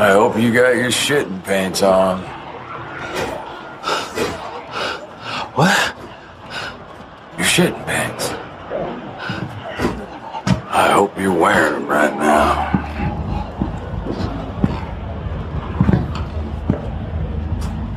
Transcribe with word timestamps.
I 0.00 0.12
hope 0.12 0.38
you 0.38 0.50
got 0.50 0.76
your 0.76 0.88
shitting 0.88 1.44
pants 1.44 1.82
on. 1.82 2.20
What? 5.52 5.94
Your 7.36 7.46
shitting 7.46 7.84
pants. 7.84 8.30
I 10.70 10.92
hope 10.92 11.18
you're 11.18 11.38
wearing 11.38 11.74
them 11.74 11.86
right 11.86 12.16
now. 12.16 12.70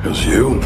Cause 0.02 0.26
you 0.26 0.60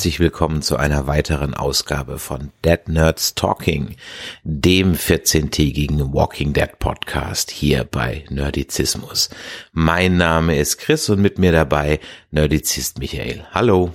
Herzlich 0.00 0.18
willkommen 0.18 0.62
zu 0.62 0.78
einer 0.78 1.06
weiteren 1.06 1.52
Ausgabe 1.52 2.18
von 2.18 2.52
Dead 2.64 2.88
Nerds 2.88 3.34
Talking, 3.34 3.96
dem 4.44 4.94
14-tägigen 4.94 6.14
Walking 6.14 6.54
Dead 6.54 6.70
Podcast 6.78 7.50
hier 7.50 7.84
bei 7.84 8.24
Nerdizismus. 8.30 9.28
Mein 9.72 10.16
Name 10.16 10.56
ist 10.58 10.78
Chris 10.78 11.10
und 11.10 11.20
mit 11.20 11.38
mir 11.38 11.52
dabei 11.52 12.00
Nerdizist 12.30 12.98
Michael. 12.98 13.44
Hallo. 13.50 13.92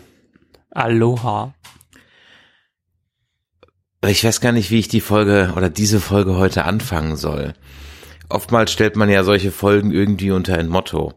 Aloha. 0.70 1.56
Ich 4.06 4.24
weiß 4.24 4.42
gar 4.42 4.52
nicht, 4.52 4.70
wie 4.70 4.78
ich 4.78 4.88
die 4.88 5.02
Folge 5.02 5.54
oder 5.58 5.72
diese 5.72 6.00
Folge 6.00 6.36
heute 6.36 6.66
anfangen 6.66 7.16
soll. 7.16 7.56
Oftmals 8.30 8.72
stellt 8.72 8.96
man 8.96 9.10
ja 9.10 9.24
solche 9.24 9.52
Folgen 9.52 9.92
irgendwie 9.92 10.30
unter 10.30 10.56
ein 10.56 10.68
Motto. 10.68 11.16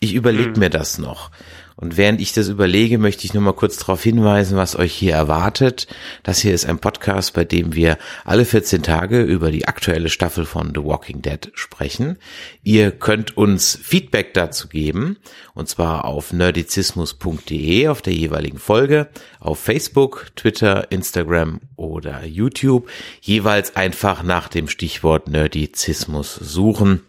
Ich 0.00 0.14
überlege 0.14 0.54
Hm. 0.54 0.58
mir 0.58 0.70
das 0.70 0.98
noch. 0.98 1.30
Und 1.78 1.98
während 1.98 2.22
ich 2.22 2.32
das 2.32 2.48
überlege, 2.48 2.96
möchte 2.96 3.26
ich 3.26 3.34
nur 3.34 3.42
mal 3.42 3.52
kurz 3.52 3.76
darauf 3.76 4.02
hinweisen, 4.02 4.56
was 4.56 4.76
euch 4.76 4.94
hier 4.94 5.12
erwartet. 5.12 5.86
Das 6.22 6.40
hier 6.40 6.54
ist 6.54 6.64
ein 6.64 6.78
Podcast, 6.78 7.34
bei 7.34 7.44
dem 7.44 7.74
wir 7.74 7.98
alle 8.24 8.46
14 8.46 8.82
Tage 8.82 9.20
über 9.20 9.50
die 9.50 9.68
aktuelle 9.68 10.08
Staffel 10.08 10.46
von 10.46 10.72
The 10.74 10.82
Walking 10.82 11.20
Dead 11.20 11.50
sprechen. 11.52 12.16
Ihr 12.62 12.92
könnt 12.92 13.36
uns 13.36 13.78
Feedback 13.82 14.32
dazu 14.32 14.68
geben, 14.68 15.18
und 15.52 15.68
zwar 15.68 16.06
auf 16.06 16.32
nerdizismus.de 16.32 17.88
auf 17.88 18.00
der 18.00 18.14
jeweiligen 18.14 18.58
Folge, 18.58 19.08
auf 19.38 19.58
Facebook, 19.58 20.28
Twitter, 20.34 20.90
Instagram 20.90 21.60
oder 21.76 22.24
YouTube, 22.24 22.88
jeweils 23.20 23.76
einfach 23.76 24.22
nach 24.22 24.48
dem 24.48 24.68
Stichwort 24.68 25.28
Nerdizismus 25.28 26.36
suchen. 26.36 27.02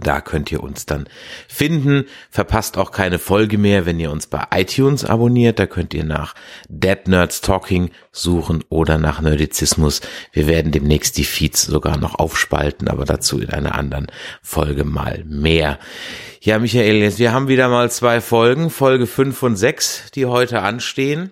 Da 0.00 0.20
könnt 0.20 0.50
ihr 0.50 0.60
uns 0.60 0.86
dann 0.86 1.08
finden. 1.46 2.06
Verpasst 2.28 2.78
auch 2.78 2.90
keine 2.90 3.20
Folge 3.20 3.58
mehr, 3.58 3.86
wenn 3.86 4.00
ihr 4.00 4.10
uns 4.10 4.26
bei 4.26 4.44
iTunes 4.52 5.04
abonniert. 5.04 5.60
Da 5.60 5.66
könnt 5.66 5.94
ihr 5.94 6.02
nach 6.02 6.34
Dead 6.68 7.06
Nerds 7.06 7.42
Talking 7.42 7.90
suchen 8.10 8.64
oder 8.70 8.98
nach 8.98 9.20
Nerdizismus. 9.20 10.00
Wir 10.32 10.48
werden 10.48 10.72
demnächst 10.72 11.16
die 11.16 11.24
Feeds 11.24 11.66
sogar 11.66 11.96
noch 11.96 12.16
aufspalten, 12.16 12.88
aber 12.88 13.04
dazu 13.04 13.38
in 13.38 13.50
einer 13.50 13.76
anderen 13.76 14.08
Folge 14.42 14.82
mal 14.82 15.22
mehr. 15.28 15.78
Ja, 16.40 16.58
Michael, 16.58 16.96
jetzt, 16.96 17.20
wir 17.20 17.32
haben 17.32 17.46
wieder 17.46 17.68
mal 17.68 17.88
zwei 17.88 18.20
Folgen, 18.20 18.70
Folge 18.70 19.06
5 19.06 19.42
und 19.44 19.56
6, 19.56 20.10
die 20.10 20.26
heute 20.26 20.62
anstehen. 20.62 21.30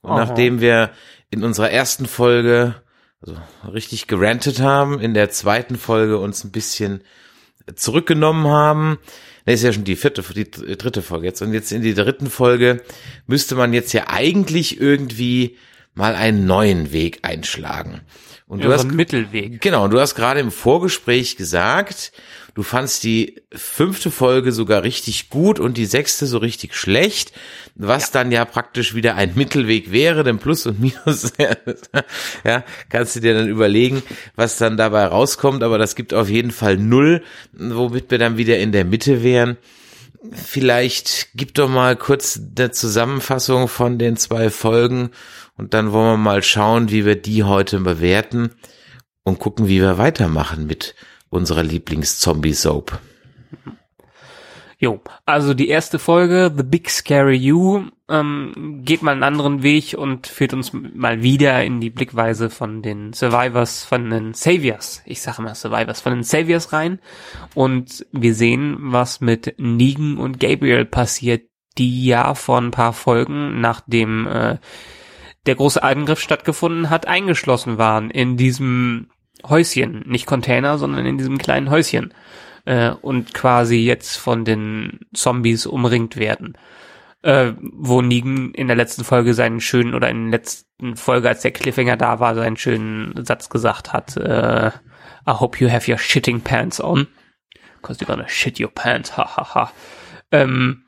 Und 0.00 0.12
Aha. 0.12 0.24
nachdem 0.24 0.62
wir 0.62 0.90
in 1.30 1.44
unserer 1.44 1.70
ersten 1.70 2.06
Folge 2.06 2.76
also 3.20 3.36
richtig 3.70 4.06
gerantet 4.06 4.60
haben, 4.60 4.98
in 5.00 5.12
der 5.12 5.28
zweiten 5.28 5.76
Folge 5.76 6.18
uns 6.18 6.44
ein 6.44 6.50
bisschen 6.50 7.02
zurückgenommen 7.74 8.46
haben. 8.46 8.98
Das 9.46 9.56
ist 9.56 9.62
ja 9.64 9.72
schon 9.72 9.84
die 9.84 9.96
vierte, 9.96 10.22
die 10.22 10.76
dritte 10.76 11.02
Folge 11.02 11.26
jetzt. 11.26 11.42
Und 11.42 11.52
jetzt 11.52 11.72
in 11.72 11.82
die 11.82 11.94
dritten 11.94 12.30
Folge 12.30 12.82
müsste 13.26 13.54
man 13.54 13.72
jetzt 13.72 13.92
ja 13.92 14.04
eigentlich 14.08 14.80
irgendwie 14.80 15.56
mal 15.94 16.14
einen 16.14 16.46
neuen 16.46 16.92
Weg 16.92 17.20
einschlagen. 17.22 18.02
Und 18.46 18.62
du 18.64 18.68
Ja, 18.68 18.74
hast 18.74 18.82
so 18.82 18.88
Mittelweg. 18.88 19.60
Genau, 19.60 19.88
du 19.88 20.00
hast 20.00 20.14
gerade 20.14 20.40
im 20.40 20.50
Vorgespräch 20.50 21.36
gesagt, 21.36 22.12
du 22.60 22.64
fandst 22.64 23.04
die 23.04 23.40
fünfte 23.54 24.10
Folge 24.10 24.52
sogar 24.52 24.82
richtig 24.82 25.30
gut 25.30 25.58
und 25.58 25.78
die 25.78 25.86
sechste 25.86 26.26
so 26.26 26.36
richtig 26.36 26.74
schlecht, 26.74 27.32
was 27.74 28.10
dann 28.10 28.30
ja 28.30 28.44
praktisch 28.44 28.94
wieder 28.94 29.14
ein 29.14 29.32
Mittelweg 29.34 29.92
wäre, 29.92 30.24
denn 30.24 30.38
Plus 30.38 30.66
und 30.66 30.78
Minus, 30.78 31.32
ja, 32.44 32.62
kannst 32.90 33.16
du 33.16 33.20
dir 33.20 33.32
dann 33.32 33.48
überlegen, 33.48 34.02
was 34.36 34.58
dann 34.58 34.76
dabei 34.76 35.06
rauskommt, 35.06 35.62
aber 35.62 35.78
das 35.78 35.94
gibt 35.94 36.12
auf 36.12 36.28
jeden 36.28 36.50
Fall 36.50 36.76
null, 36.76 37.22
womit 37.54 38.10
wir 38.10 38.18
dann 38.18 38.36
wieder 38.36 38.58
in 38.58 38.72
der 38.72 38.84
Mitte 38.84 39.22
wären. 39.22 39.56
Vielleicht 40.30 41.28
gib 41.34 41.54
doch 41.54 41.70
mal 41.70 41.96
kurz 41.96 42.38
eine 42.58 42.72
Zusammenfassung 42.72 43.68
von 43.68 43.98
den 43.98 44.18
zwei 44.18 44.50
Folgen 44.50 45.12
und 45.56 45.72
dann 45.72 45.92
wollen 45.92 46.12
wir 46.12 46.16
mal 46.18 46.42
schauen, 46.42 46.90
wie 46.90 47.06
wir 47.06 47.16
die 47.16 47.42
heute 47.42 47.80
bewerten 47.80 48.50
und 49.24 49.38
gucken, 49.38 49.66
wie 49.66 49.80
wir 49.80 49.96
weitermachen 49.96 50.66
mit 50.66 50.94
unserer 51.30 51.62
Lieblings-Zombie-Soap. 51.62 53.00
Jo, 54.82 55.02
also 55.26 55.52
die 55.52 55.68
erste 55.68 55.98
Folge, 55.98 56.50
The 56.56 56.62
Big 56.62 56.88
Scary 56.88 57.36
You, 57.36 57.84
ähm, 58.08 58.80
geht 58.82 59.02
mal 59.02 59.12
einen 59.12 59.22
anderen 59.22 59.62
Weg 59.62 59.94
und 59.96 60.26
führt 60.26 60.54
uns 60.54 60.72
mal 60.72 61.22
wieder 61.22 61.62
in 61.62 61.82
die 61.82 61.90
Blickweise 61.90 62.48
von 62.48 62.80
den 62.80 63.12
Survivors, 63.12 63.84
von 63.84 64.08
den 64.08 64.32
Saviors. 64.32 65.02
Ich 65.04 65.20
sage 65.20 65.42
mal 65.42 65.54
Survivors, 65.54 66.00
von 66.00 66.14
den 66.14 66.22
Saviors 66.22 66.72
rein. 66.72 66.98
Und 67.54 68.06
wir 68.10 68.34
sehen, 68.34 68.78
was 68.80 69.20
mit 69.20 69.54
Negan 69.58 70.16
und 70.16 70.40
Gabriel 70.40 70.86
passiert, 70.86 71.42
die 71.76 72.06
ja 72.06 72.34
vor 72.34 72.58
ein 72.58 72.70
paar 72.70 72.94
Folgen, 72.94 73.60
nachdem 73.60 74.26
äh, 74.26 74.56
der 75.44 75.54
große 75.56 75.82
Angriff 75.82 76.20
stattgefunden 76.20 76.88
hat, 76.88 77.06
eingeschlossen 77.06 77.76
waren 77.76 78.10
in 78.10 78.38
diesem 78.38 79.10
Häuschen, 79.48 80.04
nicht 80.06 80.26
Container, 80.26 80.78
sondern 80.78 81.06
in 81.06 81.18
diesem 81.18 81.38
kleinen 81.38 81.70
Häuschen 81.70 82.14
äh, 82.64 82.90
und 82.90 83.34
quasi 83.34 83.76
jetzt 83.76 84.16
von 84.16 84.44
den 84.44 85.00
Zombies 85.14 85.66
umringt 85.66 86.16
werden. 86.16 86.56
Äh, 87.22 87.52
wo 87.60 88.00
Negan 88.00 88.52
in 88.54 88.66
der 88.66 88.76
letzten 88.76 89.04
Folge 89.04 89.34
seinen 89.34 89.60
schönen, 89.60 89.94
oder 89.94 90.08
in 90.08 90.30
der 90.30 90.40
letzten 90.40 90.96
Folge, 90.96 91.28
als 91.28 91.42
der 91.42 91.50
Cliffhanger 91.50 91.98
da 91.98 92.18
war, 92.18 92.34
seinen 92.34 92.56
schönen 92.56 93.26
Satz 93.26 93.50
gesagt 93.50 93.92
hat, 93.92 94.16
äh, 94.16 94.70
I 95.28 95.32
hope 95.32 95.58
you 95.58 95.70
have 95.70 95.90
your 95.90 95.98
shitting 95.98 96.40
pants 96.40 96.80
on. 96.80 97.06
Cause 97.82 98.00
you're 98.00 98.06
gonna 98.06 98.28
shit 98.28 98.58
your 98.58 98.70
pants, 98.70 99.16
ha 99.16 99.36
ha 99.36 99.54
ha. 99.54 99.72
Ähm, 100.32 100.84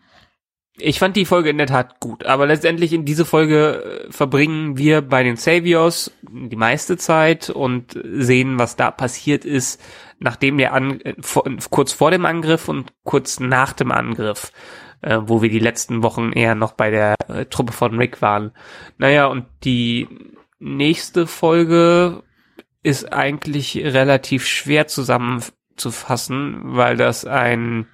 ich 0.83 0.99
fand 0.99 1.17
die 1.17 1.25
Folge 1.25 1.51
in 1.51 1.59
der 1.59 1.67
Tat 1.67 2.01
gut, 2.01 2.27
aber 2.27 2.47
letztendlich 2.47 2.93
in 2.93 3.05
diese 3.05 3.25
Folge 3.25 4.07
äh, 4.09 4.13
verbringen 4.13 4.77
wir 4.77 5.01
bei 5.03 5.23
den 5.23 5.37
Saviors 5.37 6.11
die 6.23 6.57
meiste 6.57 6.97
Zeit 6.97 7.51
und 7.51 7.99
sehen, 8.05 8.59
was 8.59 8.77
da 8.77 8.91
passiert 8.91 9.45
ist, 9.45 9.81
nachdem 10.19 10.59
der 10.59 10.73
An 10.73 11.01
äh, 11.01 11.15
kurz 11.71 11.93
vor 11.93 12.11
dem 12.11 12.27
Angriff 12.27 12.69
und 12.69 12.93
kurz 13.05 13.41
nach 13.41 13.73
dem 13.73 13.93
Angriff, 13.93 14.53
äh, 15.03 15.19
wo 15.23 15.43
wir 15.43 15.51
die 15.51 15.59
letzten 15.59 16.03
Wochen 16.03 16.33
eher 16.33 16.55
noch 16.55 16.73
bei 16.73 16.91
der 16.91 17.15
äh, 17.29 17.45
Truppe 17.47 17.73
von 17.73 17.97
Rick 17.99 18.21
waren. 18.21 18.53
Naja, 18.99 19.27
und 19.27 19.47
die 19.65 20.09
nächste 20.59 21.27
Folge 21.27 22.23
ist 22.83 23.13
eigentlich 23.13 23.77
relativ 23.77 24.47
schwer 24.47 24.89
zusammenzufassen, 24.89 26.61
weil 26.65 26.97
das 26.97 27.25
ein 27.25 27.87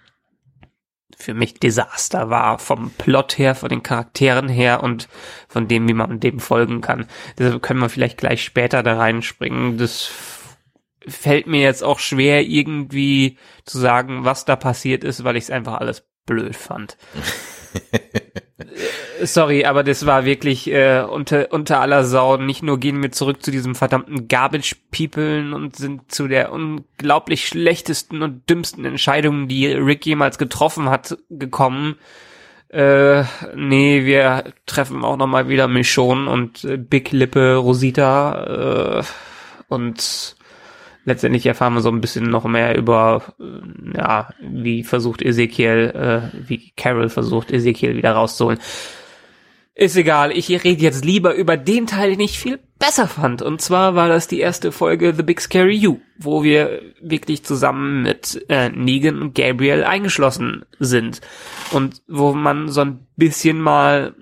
für 1.16 1.34
mich 1.34 1.54
Desaster 1.54 2.30
war, 2.30 2.58
vom 2.58 2.90
Plot 2.90 3.38
her, 3.38 3.54
von 3.54 3.68
den 3.68 3.82
Charakteren 3.82 4.48
her 4.48 4.82
und 4.82 5.08
von 5.48 5.68
dem, 5.68 5.88
wie 5.88 5.94
man 5.94 6.20
dem 6.20 6.38
folgen 6.40 6.80
kann. 6.80 7.06
Deshalb 7.38 7.62
können 7.62 7.80
wir 7.80 7.88
vielleicht 7.88 8.18
gleich 8.18 8.44
später 8.44 8.82
da 8.82 8.96
reinspringen. 8.96 9.78
Das 9.78 10.10
fällt 11.06 11.46
mir 11.46 11.60
jetzt 11.60 11.82
auch 11.82 11.98
schwer, 11.98 12.42
irgendwie 12.42 13.38
zu 13.64 13.78
sagen, 13.78 14.24
was 14.24 14.44
da 14.44 14.56
passiert 14.56 15.04
ist, 15.04 15.24
weil 15.24 15.36
ich 15.36 15.44
es 15.44 15.50
einfach 15.50 15.78
alles 15.78 16.06
blöd 16.26 16.54
fand. 16.56 16.96
Sorry, 19.22 19.64
aber 19.64 19.84
das 19.84 20.06
war 20.06 20.24
wirklich 20.24 20.70
äh, 20.70 21.02
unter, 21.02 21.52
unter 21.52 21.80
aller 21.80 22.04
Sau. 22.04 22.36
Nicht 22.36 22.62
nur 22.62 22.78
gehen 22.78 23.02
wir 23.02 23.12
zurück 23.12 23.42
zu 23.42 23.50
diesem 23.50 23.74
verdammten 23.74 24.28
Garbage 24.28 24.76
People 24.90 25.54
und 25.54 25.76
sind 25.76 26.10
zu 26.12 26.28
der 26.28 26.52
unglaublich 26.52 27.46
schlechtesten 27.46 28.22
und 28.22 28.48
dümmsten 28.48 28.84
Entscheidung, 28.84 29.48
die 29.48 29.66
Rick 29.66 30.06
jemals 30.06 30.38
getroffen 30.38 30.90
hat, 30.90 31.18
gekommen. 31.30 31.96
Äh, 32.68 33.24
nee, 33.54 34.04
wir 34.04 34.52
treffen 34.66 35.04
auch 35.04 35.16
noch 35.16 35.26
mal 35.26 35.48
wieder 35.48 35.68
Michonne 35.68 36.30
und 36.30 36.64
äh, 36.64 36.76
Big 36.76 37.12
Lippe 37.12 37.56
Rosita 37.56 39.00
äh, 39.00 39.02
und 39.68 40.36
letztendlich 41.06 41.46
erfahren 41.46 41.74
wir 41.74 41.80
so 41.80 41.88
ein 41.88 42.02
bisschen 42.02 42.28
noch 42.30 42.44
mehr 42.44 42.76
über, 42.76 43.22
äh, 43.40 43.96
ja, 43.96 44.28
wie 44.40 44.84
versucht 44.84 45.22
Ezekiel, 45.22 46.30
äh, 46.32 46.48
wie 46.48 46.72
Carol 46.76 47.08
versucht, 47.08 47.50
Ezekiel 47.50 47.96
wieder 47.96 48.12
rauszuholen. 48.12 48.58
Ist 49.80 49.96
egal, 49.96 50.32
ich 50.36 50.50
rede 50.50 50.82
jetzt 50.82 51.04
lieber 51.04 51.36
über 51.36 51.56
den 51.56 51.86
Teil, 51.86 52.10
den 52.10 52.18
ich 52.18 52.36
viel 52.36 52.58
besser 52.80 53.06
fand. 53.06 53.42
Und 53.42 53.60
zwar 53.60 53.94
war 53.94 54.08
das 54.08 54.26
die 54.26 54.40
erste 54.40 54.72
Folge 54.72 55.14
The 55.14 55.22
Big 55.22 55.40
Scary 55.40 55.76
You, 55.76 56.00
wo 56.18 56.42
wir 56.42 56.82
wirklich 57.00 57.44
zusammen 57.44 58.02
mit 58.02 58.44
äh, 58.48 58.70
Negan 58.70 59.22
und 59.22 59.36
Gabriel 59.36 59.84
eingeschlossen 59.84 60.64
sind. 60.80 61.20
Und 61.70 62.02
wo 62.08 62.32
man 62.32 62.68
so 62.70 62.80
ein 62.80 63.06
bisschen 63.14 63.60
mal 63.60 64.16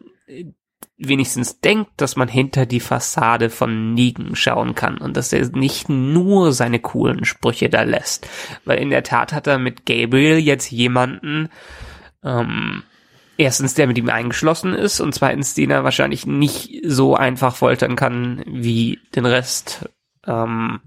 wenigstens 0.99 1.59
denkt, 1.63 1.93
dass 1.97 2.17
man 2.17 2.29
hinter 2.29 2.67
die 2.67 2.81
Fassade 2.81 3.49
von 3.49 3.95
Negan 3.95 4.37
schauen 4.37 4.75
kann 4.75 4.99
und 4.99 5.17
dass 5.17 5.33
er 5.33 5.49
nicht 5.57 5.89
nur 5.89 6.53
seine 6.53 6.81
coolen 6.81 7.25
Sprüche 7.25 7.71
da 7.71 7.81
lässt. 7.81 8.29
Weil 8.67 8.81
in 8.81 8.91
der 8.91 9.05
Tat 9.05 9.33
hat 9.33 9.47
er 9.47 9.59
mit 9.59 9.87
Gabriel 9.87 10.37
jetzt 10.37 10.71
jemanden, 10.71 11.49
ähm, 12.23 12.83
erstens 13.39 13.75
der 13.75 13.87
mit 13.87 13.99
ihm 13.99 14.09
eingeschlossen 14.09 14.75
ist 14.75 15.01
und 15.01 15.15
zweitens 15.15 15.55
den 15.55 15.71
er 15.71 15.85
wahrscheinlich 15.85 16.27
nicht 16.27 16.81
so 16.85 17.15
einfach 17.15 17.55
foltern 17.57 17.97
kann 17.97 18.43
wie 18.47 18.99
den 19.15 19.27
Rest, 19.27 19.89
ähm, 20.27 20.81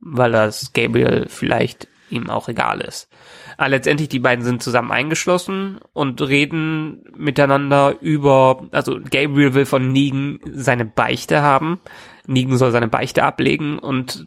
weil 0.00 0.32
das 0.32 0.72
Gabriel 0.72 1.26
vielleicht 1.28 1.88
ihm 2.10 2.28
auch 2.28 2.48
egal 2.48 2.80
ist. 2.80 3.08
Aber 3.56 3.70
letztendlich, 3.70 4.08
die 4.08 4.18
beiden 4.18 4.44
sind 4.44 4.62
zusammen 4.62 4.90
eingeschlossen 4.90 5.80
und 5.92 6.20
reden 6.20 7.04
miteinander 7.16 7.96
über, 8.00 8.68
also 8.72 8.98
Gabriel 9.00 9.54
will 9.54 9.66
von 9.66 9.92
Negan 9.92 10.38
seine 10.52 10.84
Beichte 10.84 11.42
haben. 11.42 11.80
Negan 12.26 12.58
soll 12.58 12.70
seine 12.70 12.88
Beichte 12.88 13.24
ablegen 13.24 13.78
und 13.78 14.26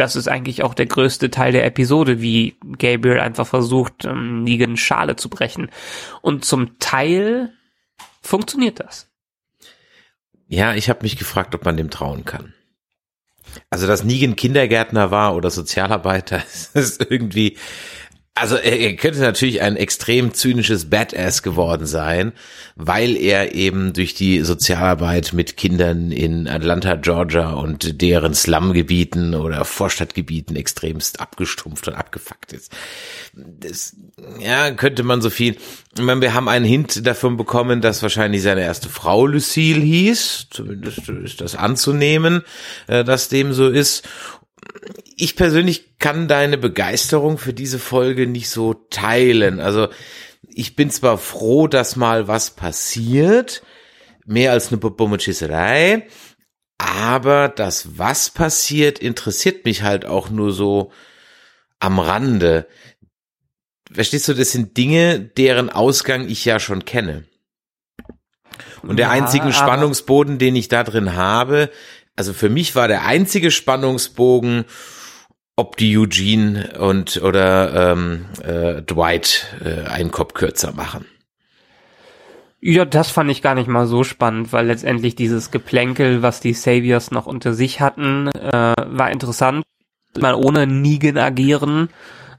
das 0.00 0.16
ist 0.16 0.28
eigentlich 0.28 0.62
auch 0.62 0.74
der 0.74 0.86
größte 0.86 1.30
Teil 1.30 1.52
der 1.52 1.64
Episode, 1.64 2.20
wie 2.20 2.56
Gabriel 2.78 3.20
einfach 3.20 3.46
versucht, 3.46 4.04
ähm, 4.04 4.44
Negan 4.44 4.76
Schale 4.76 5.16
zu 5.16 5.28
brechen. 5.28 5.70
Und 6.22 6.44
zum 6.44 6.78
Teil 6.78 7.52
funktioniert 8.22 8.80
das. 8.80 9.08
Ja, 10.46 10.74
ich 10.74 10.88
habe 10.88 11.02
mich 11.02 11.16
gefragt, 11.16 11.54
ob 11.54 11.64
man 11.64 11.76
dem 11.76 11.90
trauen 11.90 12.24
kann. 12.24 12.54
Also, 13.70 13.86
dass 13.86 14.04
Negan 14.04 14.36
Kindergärtner 14.36 15.10
war 15.10 15.34
oder 15.34 15.50
Sozialarbeiter, 15.50 16.42
ist 16.74 17.00
irgendwie, 17.10 17.56
also 18.40 18.56
er, 18.56 18.94
könnte 18.96 19.20
natürlich 19.20 19.60
ein 19.62 19.76
extrem 19.76 20.34
zynisches 20.34 20.90
Badass 20.90 21.42
geworden 21.42 21.86
sein, 21.86 22.32
weil 22.76 23.16
er 23.16 23.54
eben 23.54 23.92
durch 23.92 24.14
die 24.14 24.42
Sozialarbeit 24.42 25.32
mit 25.32 25.56
Kindern 25.56 26.12
in 26.12 26.48
Atlanta, 26.48 26.96
Georgia 26.96 27.50
und 27.52 28.00
deren 28.00 28.34
Slumgebieten 28.34 29.34
oder 29.34 29.64
Vorstadtgebieten 29.64 30.56
extremst 30.56 31.20
abgestumpft 31.20 31.88
und 31.88 31.94
abgefuckt 31.94 32.52
ist. 32.52 32.72
Das, 33.34 33.96
ja, 34.40 34.70
könnte 34.72 35.02
man 35.02 35.20
so 35.20 35.30
viel. 35.30 35.56
Ich 35.96 36.02
meine, 36.02 36.20
wir 36.20 36.34
haben 36.34 36.48
einen 36.48 36.64
Hint 36.64 37.06
davon 37.06 37.36
bekommen, 37.36 37.80
dass 37.80 38.02
wahrscheinlich 38.02 38.42
seine 38.42 38.62
erste 38.62 38.88
Frau 38.88 39.26
Lucille 39.26 39.80
hieß. 39.80 40.48
Zumindest 40.50 41.08
ist 41.08 41.40
das 41.40 41.54
anzunehmen, 41.54 42.42
äh, 42.86 43.04
dass 43.04 43.28
dem 43.28 43.52
so 43.52 43.68
ist 43.68 44.08
ich 45.16 45.36
persönlich 45.36 45.98
kann 45.98 46.28
deine 46.28 46.58
Begeisterung 46.58 47.38
für 47.38 47.52
diese 47.52 47.78
Folge 47.78 48.26
nicht 48.26 48.50
so 48.50 48.74
teilen. 48.74 49.60
Also 49.60 49.88
ich 50.42 50.76
bin 50.76 50.90
zwar 50.90 51.18
froh, 51.18 51.66
dass 51.66 51.96
mal 51.96 52.28
was 52.28 52.50
passiert, 52.50 53.62
mehr 54.24 54.52
als 54.52 54.68
eine 54.68 54.78
Bummelschisserei, 54.78 56.06
aber 56.78 57.48
das, 57.48 57.98
was 57.98 58.30
passiert, 58.30 58.98
interessiert 59.00 59.64
mich 59.64 59.82
halt 59.82 60.04
auch 60.04 60.30
nur 60.30 60.52
so 60.52 60.92
am 61.80 61.98
Rande. 61.98 62.68
Verstehst 63.90 64.28
du, 64.28 64.34
das 64.34 64.52
sind 64.52 64.76
Dinge, 64.76 65.18
deren 65.18 65.70
Ausgang 65.70 66.28
ich 66.28 66.44
ja 66.44 66.60
schon 66.60 66.84
kenne. 66.84 67.24
Und 68.82 68.96
der 68.98 69.06
Ja, 69.06 69.12
einzige 69.12 69.52
Spannungsboden, 69.52 70.38
den 70.38 70.56
ich 70.56 70.68
da 70.68 70.84
drin 70.84 71.14
habe, 71.14 71.70
also 72.18 72.32
für 72.32 72.48
mich 72.48 72.74
war 72.74 72.88
der 72.88 73.06
einzige 73.06 73.52
Spannungsbogen, 73.52 74.64
ob 75.54 75.76
die 75.76 75.96
Eugene 75.96 76.72
und 76.80 77.22
oder 77.22 77.92
ähm, 77.92 78.26
äh, 78.42 78.82
Dwight 78.82 79.46
äh, 79.64 79.88
einen 79.88 80.10
Kopf 80.10 80.34
kürzer 80.34 80.72
machen. 80.72 81.06
Ja, 82.60 82.84
das 82.84 83.12
fand 83.12 83.30
ich 83.30 83.40
gar 83.40 83.54
nicht 83.54 83.68
mal 83.68 83.86
so 83.86 84.02
spannend, 84.02 84.52
weil 84.52 84.66
letztendlich 84.66 85.14
dieses 85.14 85.52
Geplänkel, 85.52 86.20
was 86.22 86.40
die 86.40 86.54
Saviors 86.54 87.12
noch 87.12 87.26
unter 87.26 87.54
sich 87.54 87.80
hatten, 87.80 88.26
äh, 88.26 88.74
war 88.76 89.12
interessant. 89.12 89.62
Mal 90.18 90.34
ohne 90.34 90.66
Negan 90.66 91.18
agieren, 91.18 91.88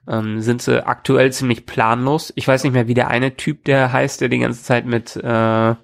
ähm, 0.10 0.42
sind 0.42 0.62
sie 0.62 0.86
aktuell 0.86 1.32
ziemlich 1.32 1.66
planlos. 1.66 2.34
Ich 2.36 2.46
weiß 2.46 2.66
nicht 2.66 2.74
mehr, 2.74 2.90
wie 2.90 2.96
der 2.96 3.08
eine 3.08 3.38
Typ, 3.38 3.64
der 3.64 3.94
heißt, 3.94 4.20
der 4.20 4.28
die 4.28 4.40
ganze 4.40 4.62
Zeit 4.62 4.86
mit, 4.86 5.16
äh, 5.16 5.76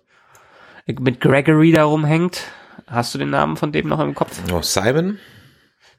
mit 0.99 1.21
Gregory 1.21 1.71
da 1.71 1.85
rumhängt. 1.85 2.43
Hast 2.87 3.13
du 3.13 3.17
den 3.19 3.29
Namen 3.31 3.57
von 3.57 3.71
dem 3.71 3.87
noch 3.87 3.99
im 3.99 4.13
Kopf? 4.15 4.39
Oh, 4.51 4.61
Simon? 4.61 5.17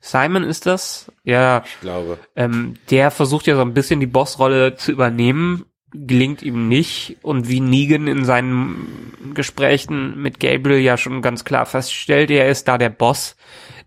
Simon 0.00 0.44
ist 0.44 0.66
das? 0.66 1.10
Ja, 1.24 1.62
Ich 1.66 1.80
glaube. 1.80 2.18
ähm, 2.36 2.74
der 2.90 3.10
versucht 3.10 3.46
ja 3.46 3.56
so 3.56 3.62
ein 3.62 3.74
bisschen 3.74 3.98
die 3.98 4.06
Bossrolle 4.06 4.76
zu 4.76 4.92
übernehmen, 4.92 5.64
gelingt 5.92 6.42
ihm 6.42 6.68
nicht. 6.68 7.16
Und 7.22 7.48
wie 7.48 7.60
Negan 7.60 8.06
in 8.06 8.24
seinen 8.24 9.32
Gesprächen 9.34 10.20
mit 10.20 10.38
Gabriel 10.38 10.80
ja 10.80 10.96
schon 10.96 11.22
ganz 11.22 11.44
klar 11.44 11.66
feststellt, 11.66 12.30
er 12.30 12.48
ist 12.48 12.68
da 12.68 12.78
der 12.78 12.90
Boss, 12.90 13.36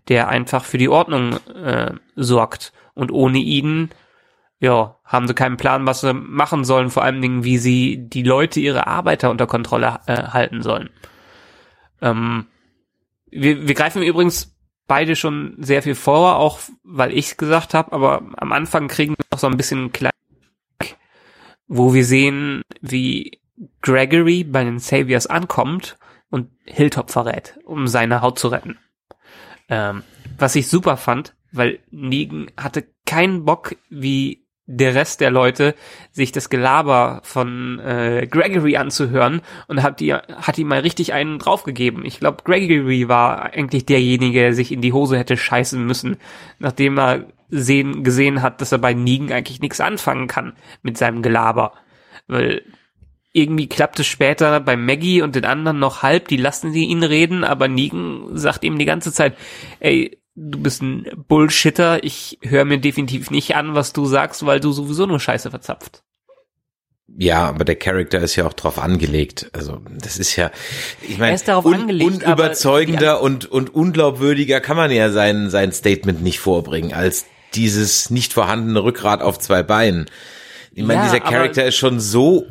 der 0.08 0.28
einfach 0.28 0.64
für 0.64 0.78
die 0.78 0.88
Ordnung 0.88 1.36
äh, 1.54 1.92
sorgt. 2.16 2.72
Und 2.94 3.10
ohne 3.12 3.38
ihn, 3.38 3.90
ja, 4.58 4.96
haben 5.04 5.26
sie 5.26 5.34
keinen 5.34 5.56
Plan, 5.56 5.86
was 5.86 6.02
sie 6.02 6.12
machen 6.12 6.64
sollen, 6.64 6.90
vor 6.90 7.02
allen 7.02 7.22
Dingen, 7.22 7.44
wie 7.44 7.56
sie 7.56 7.96
die 7.96 8.24
Leute, 8.24 8.60
ihre 8.60 8.86
Arbeiter 8.88 9.30
unter 9.30 9.46
Kontrolle 9.46 10.00
äh, 10.06 10.16
halten 10.22 10.60
sollen. 10.62 10.90
Ähm, 12.02 12.46
wir, 13.30 13.66
wir 13.66 13.74
greifen 13.74 14.02
übrigens 14.02 14.54
beide 14.86 15.14
schon 15.14 15.56
sehr 15.58 15.82
viel 15.82 15.94
vor, 15.94 16.36
auch 16.36 16.58
weil 16.82 17.12
ich 17.12 17.26
es 17.26 17.36
gesagt 17.36 17.74
habe, 17.74 17.92
aber 17.92 18.22
am 18.36 18.52
Anfang 18.52 18.88
kriegen 18.88 19.12
wir 19.12 19.24
noch 19.30 19.38
so 19.38 19.46
ein 19.46 19.56
bisschen 19.56 19.92
klein, 19.92 20.12
wo 21.68 21.94
wir 21.94 22.04
sehen, 22.04 22.62
wie 22.80 23.40
Gregory 23.82 24.44
bei 24.44 24.64
den 24.64 24.78
Saviors 24.78 25.26
ankommt 25.26 25.96
und 26.30 26.50
Hilltop 26.64 27.10
verrät, 27.10 27.58
um 27.64 27.86
seine 27.86 28.22
Haut 28.22 28.38
zu 28.38 28.48
retten. 28.48 28.78
Ähm, 29.68 30.02
was 30.38 30.56
ich 30.56 30.68
super 30.68 30.96
fand, 30.96 31.36
weil 31.52 31.78
Negan 31.90 32.50
hatte 32.56 32.86
keinen 33.06 33.44
Bock, 33.44 33.76
wie 33.88 34.39
der 34.70 34.94
Rest 34.94 35.20
der 35.20 35.30
Leute, 35.30 35.74
sich 36.12 36.30
das 36.30 36.48
Gelaber 36.48 37.20
von 37.24 37.80
äh, 37.80 38.26
Gregory 38.30 38.76
anzuhören 38.76 39.42
und 39.66 39.82
hat, 39.82 40.00
die, 40.00 40.14
hat 40.14 40.58
ihm 40.58 40.68
mal 40.68 40.80
richtig 40.80 41.12
einen 41.12 41.38
draufgegeben. 41.38 42.04
Ich 42.04 42.20
glaube, 42.20 42.42
Gregory 42.44 43.08
war 43.08 43.52
eigentlich 43.52 43.84
derjenige, 43.84 44.40
der 44.40 44.54
sich 44.54 44.70
in 44.70 44.80
die 44.80 44.92
Hose 44.92 45.18
hätte 45.18 45.36
scheißen 45.36 45.84
müssen, 45.84 46.18
nachdem 46.60 46.98
er 46.98 47.24
sehen, 47.48 48.04
gesehen 48.04 48.42
hat, 48.42 48.60
dass 48.60 48.70
er 48.70 48.78
bei 48.78 48.94
Negan 48.94 49.32
eigentlich 49.32 49.60
nichts 49.60 49.80
anfangen 49.80 50.28
kann 50.28 50.52
mit 50.82 50.96
seinem 50.96 51.22
Gelaber. 51.22 51.72
Weil 52.28 52.62
irgendwie 53.32 53.68
klappt 53.68 53.98
es 53.98 54.06
später 54.06 54.60
bei 54.60 54.76
Maggie 54.76 55.22
und 55.22 55.34
den 55.34 55.44
anderen 55.44 55.80
noch 55.80 56.02
halb, 56.02 56.28
die 56.28 56.36
lassen 56.36 56.72
sie 56.72 56.84
ihn 56.84 57.02
reden, 57.02 57.42
aber 57.42 57.66
Negan 57.66 58.36
sagt 58.36 58.64
ihm 58.64 58.78
die 58.78 58.84
ganze 58.84 59.12
Zeit, 59.12 59.36
ey, 59.80 60.19
du 60.34 60.58
bist 60.60 60.82
ein 60.82 61.06
Bullshitter, 61.28 62.04
ich 62.04 62.38
höre 62.42 62.64
mir 62.64 62.78
definitiv 62.78 63.30
nicht 63.30 63.56
an, 63.56 63.74
was 63.74 63.92
du 63.92 64.06
sagst, 64.06 64.46
weil 64.46 64.60
du 64.60 64.72
sowieso 64.72 65.06
nur 65.06 65.20
Scheiße 65.20 65.50
verzapft. 65.50 66.02
Ja, 67.18 67.48
aber 67.48 67.64
der 67.64 67.76
Charakter 67.76 68.20
ist 68.20 68.36
ja 68.36 68.46
auch 68.46 68.52
drauf 68.52 68.78
angelegt. 68.78 69.50
Also 69.52 69.80
das 69.98 70.16
ist 70.16 70.36
ja, 70.36 70.50
ich 71.02 71.18
meine, 71.18 71.32
Er 71.32 71.34
ist 71.34 71.48
darauf 71.48 71.66
angelegt, 71.66 72.24
aber 72.24 72.44
unüberzeugender 72.44 73.20
und 73.20 73.46
und 73.46 73.74
unglaubwürdiger 73.74 74.60
kann 74.60 74.76
man 74.76 74.92
ja 74.92 75.10
sein 75.10 75.50
sein 75.50 75.72
Statement 75.72 76.22
nicht 76.22 76.38
vorbringen 76.38 76.92
als 76.92 77.26
dieses 77.54 78.10
nicht 78.10 78.32
vorhandene 78.32 78.84
Rückgrat 78.84 79.22
auf 79.22 79.40
zwei 79.40 79.64
Beinen. 79.64 80.06
Ich 80.72 80.84
meine, 80.84 81.00
Ja, 81.00 81.06
dieser 81.06 81.20
Charakter 81.20 81.64
ist 81.64 81.76
schon 81.76 81.98
so 81.98 82.46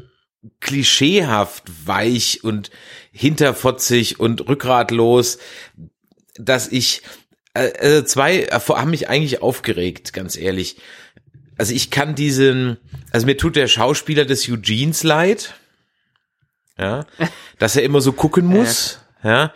klischeehaft 0.59 1.63
weich 1.85 2.43
und 2.43 2.69
hinterfotzig 3.13 4.19
und 4.19 4.47
rückgratlos, 4.47 5.39
dass 6.35 6.67
ich 6.67 7.01
also 7.53 8.03
zwei 8.03 8.43
äh, 8.43 8.51
haben 8.51 8.91
mich 8.91 9.09
eigentlich 9.09 9.41
aufgeregt, 9.41 10.13
ganz 10.13 10.37
ehrlich. 10.37 10.77
Also 11.57 11.73
ich 11.73 11.91
kann 11.91 12.15
diesen, 12.15 12.77
also 13.11 13.25
mir 13.25 13.37
tut 13.37 13.55
der 13.55 13.67
Schauspieler 13.67 14.25
des 14.25 14.47
Eugenes 14.49 15.03
leid, 15.03 15.55
ja, 16.77 17.05
dass 17.59 17.75
er 17.75 17.83
immer 17.83 18.01
so 18.01 18.13
gucken 18.13 18.45
muss, 18.45 18.99
ja, 19.23 19.53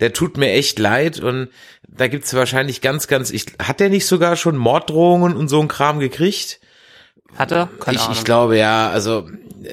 der 0.00 0.12
tut 0.12 0.36
mir 0.36 0.50
echt 0.52 0.78
leid 0.78 1.18
und 1.20 1.48
da 1.88 2.08
gibt's 2.08 2.34
wahrscheinlich 2.34 2.82
ganz, 2.82 3.06
ganz, 3.06 3.30
ich, 3.30 3.46
hat 3.58 3.80
der 3.80 3.88
nicht 3.88 4.06
sogar 4.06 4.36
schon 4.36 4.56
Morddrohungen 4.56 5.34
und 5.34 5.48
so 5.48 5.60
ein 5.60 5.68
Kram 5.68 5.98
gekriegt? 5.98 6.60
Hat 7.36 7.52
er? 7.52 7.68
Keine 7.80 7.96
ich, 7.96 8.02
Ahnung. 8.02 8.16
ich 8.16 8.24
glaube 8.24 8.58
ja, 8.58 8.90
also 8.90 9.28
äh, 9.62 9.70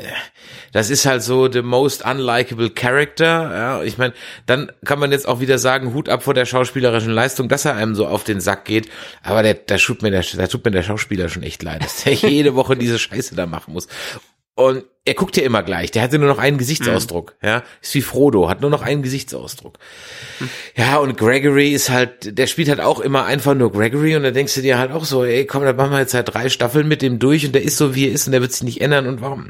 das 0.73 0.89
ist 0.89 1.05
halt 1.05 1.21
so 1.21 1.49
the 1.49 1.61
most 1.61 2.03
unlikable 2.03 2.69
character. 2.71 3.25
Ja, 3.25 3.83
ich 3.83 3.99
meine, 3.99 4.13
dann 4.47 4.71
kann 4.83 4.97
man 4.99 5.11
jetzt 5.11 5.27
auch 5.27 5.39
wieder 5.39 5.59
sagen, 5.59 5.93
Hut 5.93 6.09
ab 6.09 6.23
vor 6.23 6.33
der 6.33 6.45
schauspielerischen 6.45 7.11
Leistung, 7.11 7.47
dass 7.47 7.63
er 7.63 7.75
einem 7.75 7.93
so 7.93 8.07
auf 8.07 8.23
den 8.23 8.41
Sack 8.41 8.65
geht. 8.65 8.89
Aber 9.21 9.43
da 9.43 9.77
tut 9.77 10.01
mir 10.01 10.09
der, 10.09 10.23
da 10.35 10.47
tut 10.47 10.65
mir 10.65 10.71
der 10.71 10.81
Schauspieler 10.81 11.29
schon 11.29 11.43
echt 11.43 11.61
leid, 11.61 11.83
dass 11.83 12.03
der 12.03 12.13
jede 12.13 12.55
Woche 12.55 12.75
diese 12.75 12.97
Scheiße 12.97 13.35
da 13.35 13.45
machen 13.45 13.73
muss. 13.73 13.87
Und 14.55 14.85
er 15.05 15.15
guckt 15.15 15.35
ja 15.35 15.43
immer 15.43 15.63
gleich. 15.63 15.91
Der 15.91 16.03
hatte 16.03 16.19
nur 16.19 16.29
noch 16.29 16.37
einen 16.37 16.57
Gesichtsausdruck. 16.57 17.35
Mhm. 17.41 17.47
Ja, 17.47 17.63
ist 17.81 17.93
wie 17.95 18.01
Frodo, 18.01 18.49
hat 18.49 18.61
nur 18.61 18.69
noch 18.69 18.83
einen 18.83 19.01
Gesichtsausdruck. 19.01 19.79
Ja, 20.75 20.97
und 20.97 21.17
Gregory 21.17 21.73
ist 21.73 21.89
halt, 21.89 22.37
der 22.37 22.47
spielt 22.47 22.69
halt 22.69 22.79
auch 22.79 22.99
immer 22.99 23.25
einfach 23.25 23.55
nur 23.55 23.71
Gregory 23.71 24.15
und 24.15 24.23
da 24.23 24.31
denkst 24.31 24.55
du 24.55 24.61
dir 24.61 24.77
halt 24.77 24.91
auch 24.91 25.05
so, 25.05 25.25
ey, 25.25 25.45
komm, 25.45 25.63
da 25.63 25.73
machen 25.73 25.91
wir 25.91 25.99
jetzt 25.99 26.13
halt 26.13 26.33
drei 26.33 26.49
Staffeln 26.49 26.87
mit 26.87 27.01
dem 27.01 27.19
durch 27.19 27.45
und 27.45 27.53
der 27.53 27.63
ist 27.63 27.77
so 27.77 27.95
wie 27.95 28.07
er 28.07 28.13
ist 28.13 28.27
und 28.27 28.31
der 28.31 28.41
wird 28.41 28.53
sich 28.53 28.63
nicht 28.63 28.81
ändern 28.81 29.07
und 29.07 29.21
warum? 29.21 29.49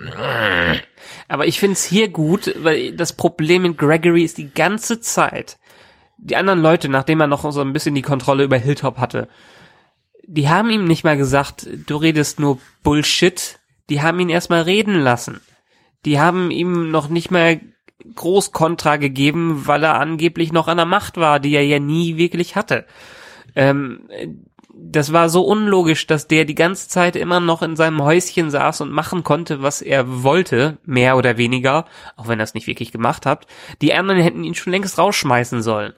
Aber 1.28 1.46
ich 1.46 1.60
find's 1.60 1.84
hier 1.84 2.08
gut, 2.08 2.56
weil 2.60 2.94
das 2.94 3.14
Problem 3.14 3.64
mit 3.64 3.78
Gregory 3.78 4.24
ist 4.24 4.38
die 4.38 4.54
ganze 4.54 5.02
Zeit, 5.02 5.58
die 6.18 6.36
anderen 6.36 6.62
Leute, 6.62 6.90
nachdem 6.90 7.20
er 7.20 7.28
noch 7.28 7.50
so 7.52 7.62
ein 7.62 7.74
bisschen 7.74 7.94
die 7.94 8.02
Kontrolle 8.02 8.46
über 8.46 8.58
Hilltop 8.58 8.98
hatte, 8.98 9.28
die 10.26 10.50
haben 10.50 10.70
ihm 10.70 10.86
nicht 10.86 11.04
mal 11.04 11.18
gesagt, 11.18 11.68
du 11.86 11.98
redest 11.98 12.40
nur 12.40 12.60
Bullshit, 12.82 13.60
die 13.90 14.02
haben 14.02 14.20
ihn 14.20 14.30
erstmal 14.30 14.62
reden 14.62 14.96
lassen. 14.96 15.42
Die 16.06 16.20
haben 16.20 16.52
ihm 16.52 16.92
noch 16.92 17.10
nicht 17.10 17.32
mal 17.32 17.62
groß 18.16 18.52
Kontra 18.52 18.98
gegeben, 18.98 19.63
weil 19.66 19.84
er 19.84 20.00
angeblich 20.00 20.52
noch 20.52 20.68
an 20.68 20.78
der 20.78 20.86
Macht 20.86 21.18
war, 21.18 21.40
die 21.40 21.54
er 21.54 21.66
ja 21.66 21.80
nie 21.80 22.18
wirklich 22.18 22.56
hatte. 22.56 22.86
Ähm, 23.56 24.10
das 24.75 25.13
war 25.13 25.30
so 25.30 25.44
unlogisch, 25.44 26.08
dass 26.08 26.28
der 26.28 26.46
die 26.46 26.56
ganze 26.56 26.90
Zeit 26.90 27.16
immer 27.16 27.40
noch 27.40 27.62
in 27.62 27.75
seinem 27.75 28.04
Häuschen 28.04 28.50
saß 28.50 28.82
und 28.82 28.92
machen 28.92 29.24
konnte, 29.24 29.62
was 29.62 29.82
er 29.82 30.24
wollte, 30.24 30.80
mehr 30.84 31.16
oder 31.16 31.38
weniger, 31.38 31.86
auch 32.16 32.28
wenn 32.28 32.40
er 32.40 32.44
es 32.44 32.56
nicht 32.56 32.68
wirklich 32.68 32.92
gemacht 32.92 33.25
hat. 33.25 33.46
Die 33.82 33.94
anderen 33.94 34.22
hätten 34.22 34.44
ihn 34.44 34.56
schon 34.56 34.74
längst 34.74 34.98
rausschmeißen 34.98 35.62
sollen. 35.62 35.94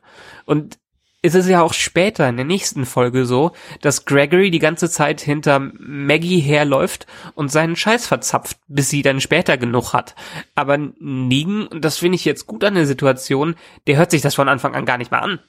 Und 0.46 0.78
es 1.26 1.34
ist 1.36 1.50
ja 1.50 1.62
auch 1.62 1.74
später 1.74 2.30
in 2.30 2.38
der 2.38 2.46
nächsten 2.46 2.86
Folge 2.86 3.26
so, 3.26 3.52
dass 3.82 4.06
Gregory 4.06 4.52
die 4.52 4.60
ganze 4.60 4.90
Zeit 4.90 5.22
hinter 5.22 5.60
Maggie 5.60 6.40
herläuft 6.40 7.08
und 7.34 7.52
seinen 7.52 7.76
Scheiß 7.76 8.06
verzapft, 8.06 8.58
bis 8.68 8.90
sie 8.90 9.02
dann 9.02 9.20
später 9.22 9.58
genug 9.58 9.94
hat. 9.94 10.16
Aber 10.54 10.78
Negan, 10.78 11.68
und 11.68 11.84
das 11.84 11.98
finde 11.98 12.16
ich 12.16 12.26
jetzt 12.26 12.46
gut 12.46 12.64
an 12.64 12.76
der 12.76 12.86
Situation, 12.86 13.56
der 13.88 13.98
hört 13.98 14.12
sich 14.12 14.22
das 14.22 14.36
von 14.36 14.50
Anfang 14.50 14.76
an 14.76 14.86
gar 14.86 14.98
nicht 14.98 15.12
mehr 15.12 15.24
an. 15.24 15.40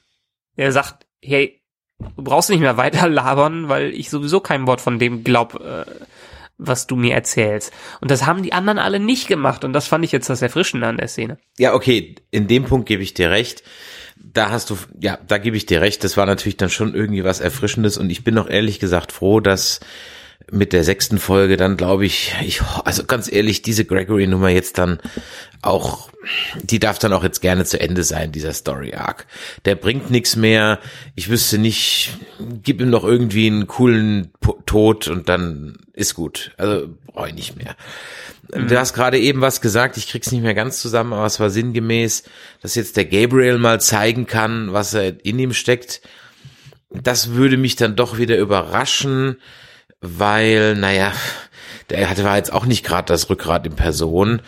Der 0.57 0.73
sagt, 0.73 1.07
hey, 1.23 1.61
du 1.99 2.23
brauchst 2.23 2.49
nicht 2.49 2.61
mehr 2.61 2.79
weiter 2.79 3.09
labern, 3.09 3.69
weil 3.69 3.93
ich 3.93 4.09
sowieso 4.09 4.41
kein 4.41 4.67
Wort 4.67 4.81
von 4.81 4.99
dem 4.99 5.25
glaub, 5.25 5.61
äh, 5.61 5.85
was 6.59 6.87
du 6.87 6.97
mir 6.97 7.15
erzählst. 7.15 7.73
Und 8.01 8.11
das 8.11 8.25
haben 8.25 8.43
die 8.43 8.55
anderen 8.55 8.79
alle 8.79 8.99
nicht 8.99 9.29
gemacht. 9.29 9.65
Und 9.65 9.75
das 9.75 9.89
fand 9.89 10.05
ich 10.07 10.13
jetzt 10.13 10.31
das 10.31 10.41
Erfrischende 10.41 10.87
an 10.87 10.97
der 10.97 11.09
Szene. 11.09 11.39
Ja, 11.59 11.75
okay, 11.75 12.15
in 12.31 12.47
dem 12.47 12.65
Punkt 12.65 12.89
gebe 12.89 13.03
ich 13.03 13.13
dir 13.13 13.31
recht. 13.31 13.63
Da 14.17 14.51
hast 14.51 14.71
du, 14.71 14.77
ja, 15.01 15.19
da 15.27 15.39
gebe 15.39 15.57
ich 15.57 15.67
dir 15.67 15.81
recht. 15.81 16.05
Das 16.05 16.17
war 16.17 16.27
natürlich 16.27 16.57
dann 16.57 16.71
schon 16.71 16.95
irgendwie 16.95 17.25
was 17.25 17.41
Erfrischendes 17.41 17.97
und 17.99 18.11
ich 18.11 18.25
bin 18.25 18.39
auch 18.39 18.49
ehrlich 18.49 18.81
gesagt 18.81 19.13
froh, 19.13 19.41
dass 19.41 19.81
mit 20.51 20.73
der 20.73 20.85
sechsten 20.85 21.19
Folge 21.19 21.57
dann 21.57 21.77
glaube 21.77 22.07
ich, 22.07 22.35
ich, 22.45 22.63
also 22.85 23.05
ganz 23.05 23.31
ehrlich, 23.31 23.63
diese 23.63 23.85
Gregory-Nummer 23.85 24.49
jetzt 24.49 24.79
dann 24.79 24.99
auch, 25.63 26.11
die 26.63 26.79
darf 26.79 26.99
dann 26.99 27.13
auch 27.13 27.25
jetzt 27.25 27.41
gerne 27.41 27.65
zu 27.65 27.81
Ende 27.81 28.05
sein, 28.05 28.33
dieser 28.33 28.53
Story-Arc. 28.53 29.27
Der 29.65 29.75
bringt 29.75 30.11
nichts 30.11 30.37
mehr. 30.37 30.79
Ich 31.15 31.29
wüsste 31.29 31.59
nicht, 31.59 32.11
gib 32.63 32.81
ihm 32.81 32.91
noch 32.91 33.05
irgendwie 33.05 33.47
einen 33.47 33.67
coolen 33.67 34.33
Tod 34.77 35.09
und 35.09 35.31
dann 35.31 35.79
ist 35.95 36.15
gut. 36.15 36.53
Also 36.59 36.91
brauche 37.07 37.29
ich 37.29 37.35
nicht 37.35 37.57
mehr. 37.57 37.77
Du 38.49 38.79
hast 38.79 38.93
gerade 38.93 39.19
eben 39.19 39.41
was 39.41 39.63
gesagt, 39.63 39.97
ich 39.97 40.07
krieg's 40.07 40.31
nicht 40.31 40.43
mehr 40.43 40.53
ganz 40.53 40.83
zusammen, 40.83 41.15
aber 41.15 41.25
es 41.25 41.41
war 41.41 41.49
sinngemäß, 41.49 42.25
dass 42.61 42.75
jetzt 42.75 42.99
der 42.99 43.07
Gabriel 43.07 43.57
mal 43.57 43.81
zeigen 43.81 44.27
kann, 44.27 44.75
was 44.75 44.93
er 44.93 45.25
in 45.25 45.39
ihm 45.39 45.55
steckt. 45.55 46.03
Das 46.91 47.31
würde 47.31 47.57
mich 47.57 47.77
dann 47.77 47.97
doch 47.97 48.19
wieder 48.19 48.37
überraschen, 48.37 49.39
weil, 50.03 50.77
naja, 50.77 51.15
der 51.89 52.11
hatte 52.11 52.25
war 52.25 52.37
jetzt 52.37 52.53
auch 52.53 52.67
nicht 52.67 52.85
gerade 52.85 53.11
das 53.11 53.31
Rückgrat 53.31 53.67
in 53.67 53.77
Person. 53.77 54.43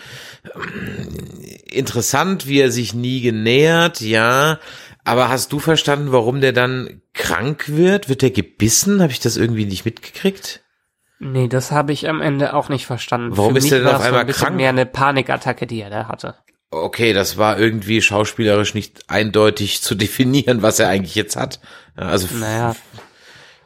Interessant, 1.71 2.47
wie 2.47 2.61
er 2.61 2.71
sich 2.71 2.93
nie 2.93 3.23
genähert, 3.23 4.03
ja. 4.03 4.61
Aber 5.09 5.29
hast 5.31 5.53
du 5.53 5.59
verstanden, 5.59 6.13
warum 6.13 6.41
der 6.41 6.53
dann 6.53 7.01
krank 7.15 7.65
wird? 7.69 8.09
Wird 8.09 8.23
er 8.23 8.31
gebissen? 8.31 9.01
Habe 9.01 9.11
ich 9.13 9.21
das 9.21 9.37
irgendwie 9.39 9.65
nicht 9.65 9.85
mitgekriegt? 9.87 10.61
Nee, 11.19 11.49
das 11.49 11.73
habe 11.73 11.93
ich 11.93 12.09
am 12.09 12.21
Ende 12.21 12.53
auch 12.55 12.69
nicht 12.69 12.85
verstanden. 12.87 13.37
Warum 13.37 13.53
Für 13.53 13.59
ist 13.59 13.71
der 13.71 13.79
denn 13.81 13.89
auf 13.89 14.03
einmal 14.03 14.21
ein 14.21 14.29
krank? 14.29 14.57
mehr 14.57 14.69
eine 14.69 14.87
Panikattacke, 14.87 15.67
die 15.67 15.81
er 15.81 15.91
da 15.91 16.09
hatte. 16.09 16.35
Okay, 16.71 17.13
das 17.15 17.39
war 17.39 17.59
irgendwie 17.59 18.03
schauspielerisch 18.03 18.75
nicht 18.75 19.09
eindeutig 19.09 19.81
zu 19.83 19.95
definieren, 19.97 20.61
was 20.63 20.79
er 20.79 20.89
eigentlich 20.89 21.15
jetzt 21.15 21.37
hat. 21.37 21.59
Also 21.97 22.29
Naja. 22.37 22.77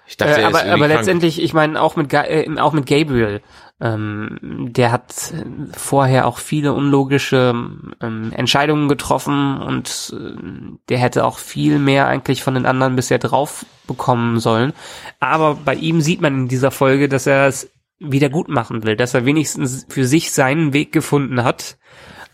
ich 0.07 0.17
dachte, 0.17 0.35
Äh, 0.37 0.41
er 0.43 0.47
aber 0.47 0.61
aber 0.63 0.77
krank. 0.87 0.93
letztendlich, 0.95 1.43
ich 1.43 1.53
meine, 1.53 1.83
auch 1.83 1.97
mit 1.97 2.13
äh, 2.15 2.47
auch 2.59 2.73
mit 2.73 2.87
Gabriel, 2.87 3.43
ähm, 3.83 4.39
der 4.41 4.93
hat 4.93 5.35
äh, 5.35 5.45
vorher 5.77 6.29
auch 6.29 6.39
viele 6.39 6.73
unlogische 6.73 7.53
ähm, 8.01 8.33
Entscheidungen 8.33 8.89
getroffen 8.89 9.61
und 9.61 10.15
äh, 10.17 10.77
der 10.89 10.99
hätte 10.99 11.25
auch 11.25 11.39
viel 11.39 11.81
mehr 11.81 12.07
eigentlich 12.07 12.45
von 12.45 12.55
den 12.55 12.65
anderen 12.65 12.95
bisher 12.95 13.19
drauf 13.19 13.67
bekommen 13.89 14.39
sollen. 14.39 14.73
Aber 15.19 15.57
bei 15.57 15.75
ihm 15.75 16.01
sieht 16.01 16.21
man 16.21 16.43
in 16.43 16.49
dieser 16.49 16.71
Folge, 16.71 17.09
dass 17.09 17.27
er 17.27 17.49
es 17.49 17.73
wieder 17.99 18.29
gut 18.29 18.49
machen 18.49 18.85
will, 18.85 18.95
dass 18.95 19.15
er 19.15 19.27
wenigstens 19.27 19.85
für 19.89 20.07
sich 20.07 20.31
seinen 20.31 20.73
Weg 20.73 20.93
gefunden 20.93 21.43
hat 21.43 21.77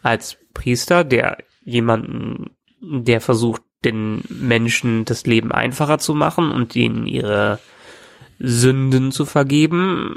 als 0.02 0.36
Priester, 0.52 1.02
der 1.02 1.38
jemanden, 1.64 2.50
der 2.82 3.22
versucht, 3.22 3.62
den 3.84 4.22
Menschen 4.28 5.04
das 5.06 5.24
Leben 5.24 5.52
einfacher 5.52 5.98
zu 5.98 6.12
machen 6.12 6.50
und 6.50 6.76
ihnen 6.76 7.06
ihre 7.06 7.58
Sünden 8.38 9.10
zu 9.12 9.24
vergeben, 9.24 10.14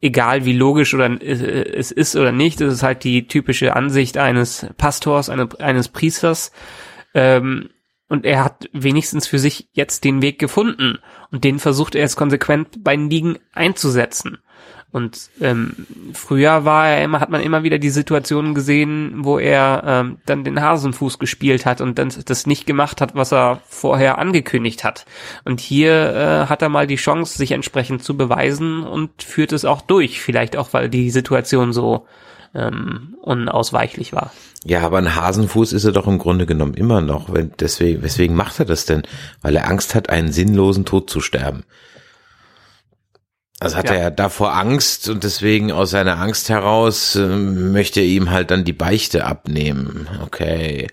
egal 0.00 0.44
wie 0.44 0.52
logisch 0.52 0.94
oder 0.94 1.10
äh, 1.20 1.72
es 1.74 1.90
ist 1.90 2.16
oder 2.16 2.32
nicht, 2.32 2.60
das 2.60 2.72
ist 2.72 2.82
halt 2.82 3.04
die 3.04 3.26
typische 3.26 3.74
Ansicht 3.74 4.16
eines 4.16 4.66
Pastors, 4.76 5.28
eine, 5.28 5.48
eines 5.60 5.88
Priesters. 5.88 6.52
Ähm, 7.14 7.70
und 8.08 8.24
er 8.24 8.42
hat 8.44 8.70
wenigstens 8.72 9.26
für 9.26 9.38
sich 9.38 9.68
jetzt 9.72 10.04
den 10.04 10.22
Weg 10.22 10.38
gefunden 10.38 10.98
und 11.30 11.44
den 11.44 11.58
versucht 11.58 11.94
er 11.94 12.02
jetzt 12.02 12.16
konsequent 12.16 12.82
bei 12.82 12.96
Ligen 12.96 13.38
einzusetzen. 13.52 14.38
Und 14.90 15.28
ähm, 15.40 15.86
früher 16.14 16.64
war 16.64 16.88
er 16.88 17.04
immer, 17.04 17.20
hat 17.20 17.28
man 17.28 17.42
immer 17.42 17.62
wieder 17.62 17.78
die 17.78 17.90
Situationen 17.90 18.54
gesehen, 18.54 19.12
wo 19.18 19.38
er 19.38 19.82
ähm, 19.86 20.16
dann 20.24 20.44
den 20.44 20.62
Hasenfuß 20.62 21.18
gespielt 21.18 21.66
hat 21.66 21.82
und 21.82 21.98
dann 21.98 22.10
das 22.24 22.46
nicht 22.46 22.66
gemacht 22.66 23.02
hat, 23.02 23.14
was 23.14 23.32
er 23.32 23.60
vorher 23.68 24.16
angekündigt 24.16 24.84
hat. 24.84 25.04
Und 25.44 25.60
hier 25.60 25.92
äh, 25.92 26.46
hat 26.46 26.62
er 26.62 26.70
mal 26.70 26.86
die 26.86 26.96
Chance, 26.96 27.36
sich 27.36 27.52
entsprechend 27.52 28.02
zu 28.02 28.16
beweisen 28.16 28.82
und 28.82 29.22
führt 29.22 29.52
es 29.52 29.66
auch 29.66 29.82
durch. 29.82 30.22
Vielleicht 30.22 30.56
auch, 30.56 30.72
weil 30.72 30.88
die 30.88 31.10
Situation 31.10 31.74
so 31.74 32.06
ähm, 32.54 33.16
unausweichlich 33.20 34.14
war. 34.14 34.32
Ja, 34.64 34.80
aber 34.80 34.98
ein 34.98 35.14
Hasenfuß 35.14 35.74
ist 35.74 35.84
er 35.84 35.92
doch 35.92 36.06
im 36.06 36.18
Grunde 36.18 36.46
genommen 36.46 36.74
immer 36.74 37.02
noch. 37.02 37.32
Wenn, 37.32 37.52
deswegen, 37.60 38.02
weswegen 38.02 38.34
macht 38.34 38.58
er 38.58 38.64
das 38.64 38.86
denn? 38.86 39.02
Weil 39.42 39.56
er 39.56 39.68
Angst 39.68 39.94
hat, 39.94 40.08
einen 40.08 40.32
sinnlosen 40.32 40.84
Tod 40.84 41.10
zu 41.10 41.20
sterben. 41.20 41.64
Also 43.60 43.76
hat 43.76 43.86
Ja. 43.86 43.94
er 43.96 44.00
ja 44.02 44.10
davor 44.10 44.54
Angst 44.54 45.08
und 45.08 45.24
deswegen 45.24 45.72
aus 45.72 45.90
seiner 45.90 46.18
Angst 46.18 46.48
heraus 46.48 47.16
äh, 47.16 47.26
möchte 47.26 48.00
er 48.00 48.06
ihm 48.06 48.30
halt 48.30 48.50
dann 48.50 48.64
die 48.64 48.72
Beichte 48.72 49.24
abnehmen. 49.24 50.08
Okay. 50.22 50.86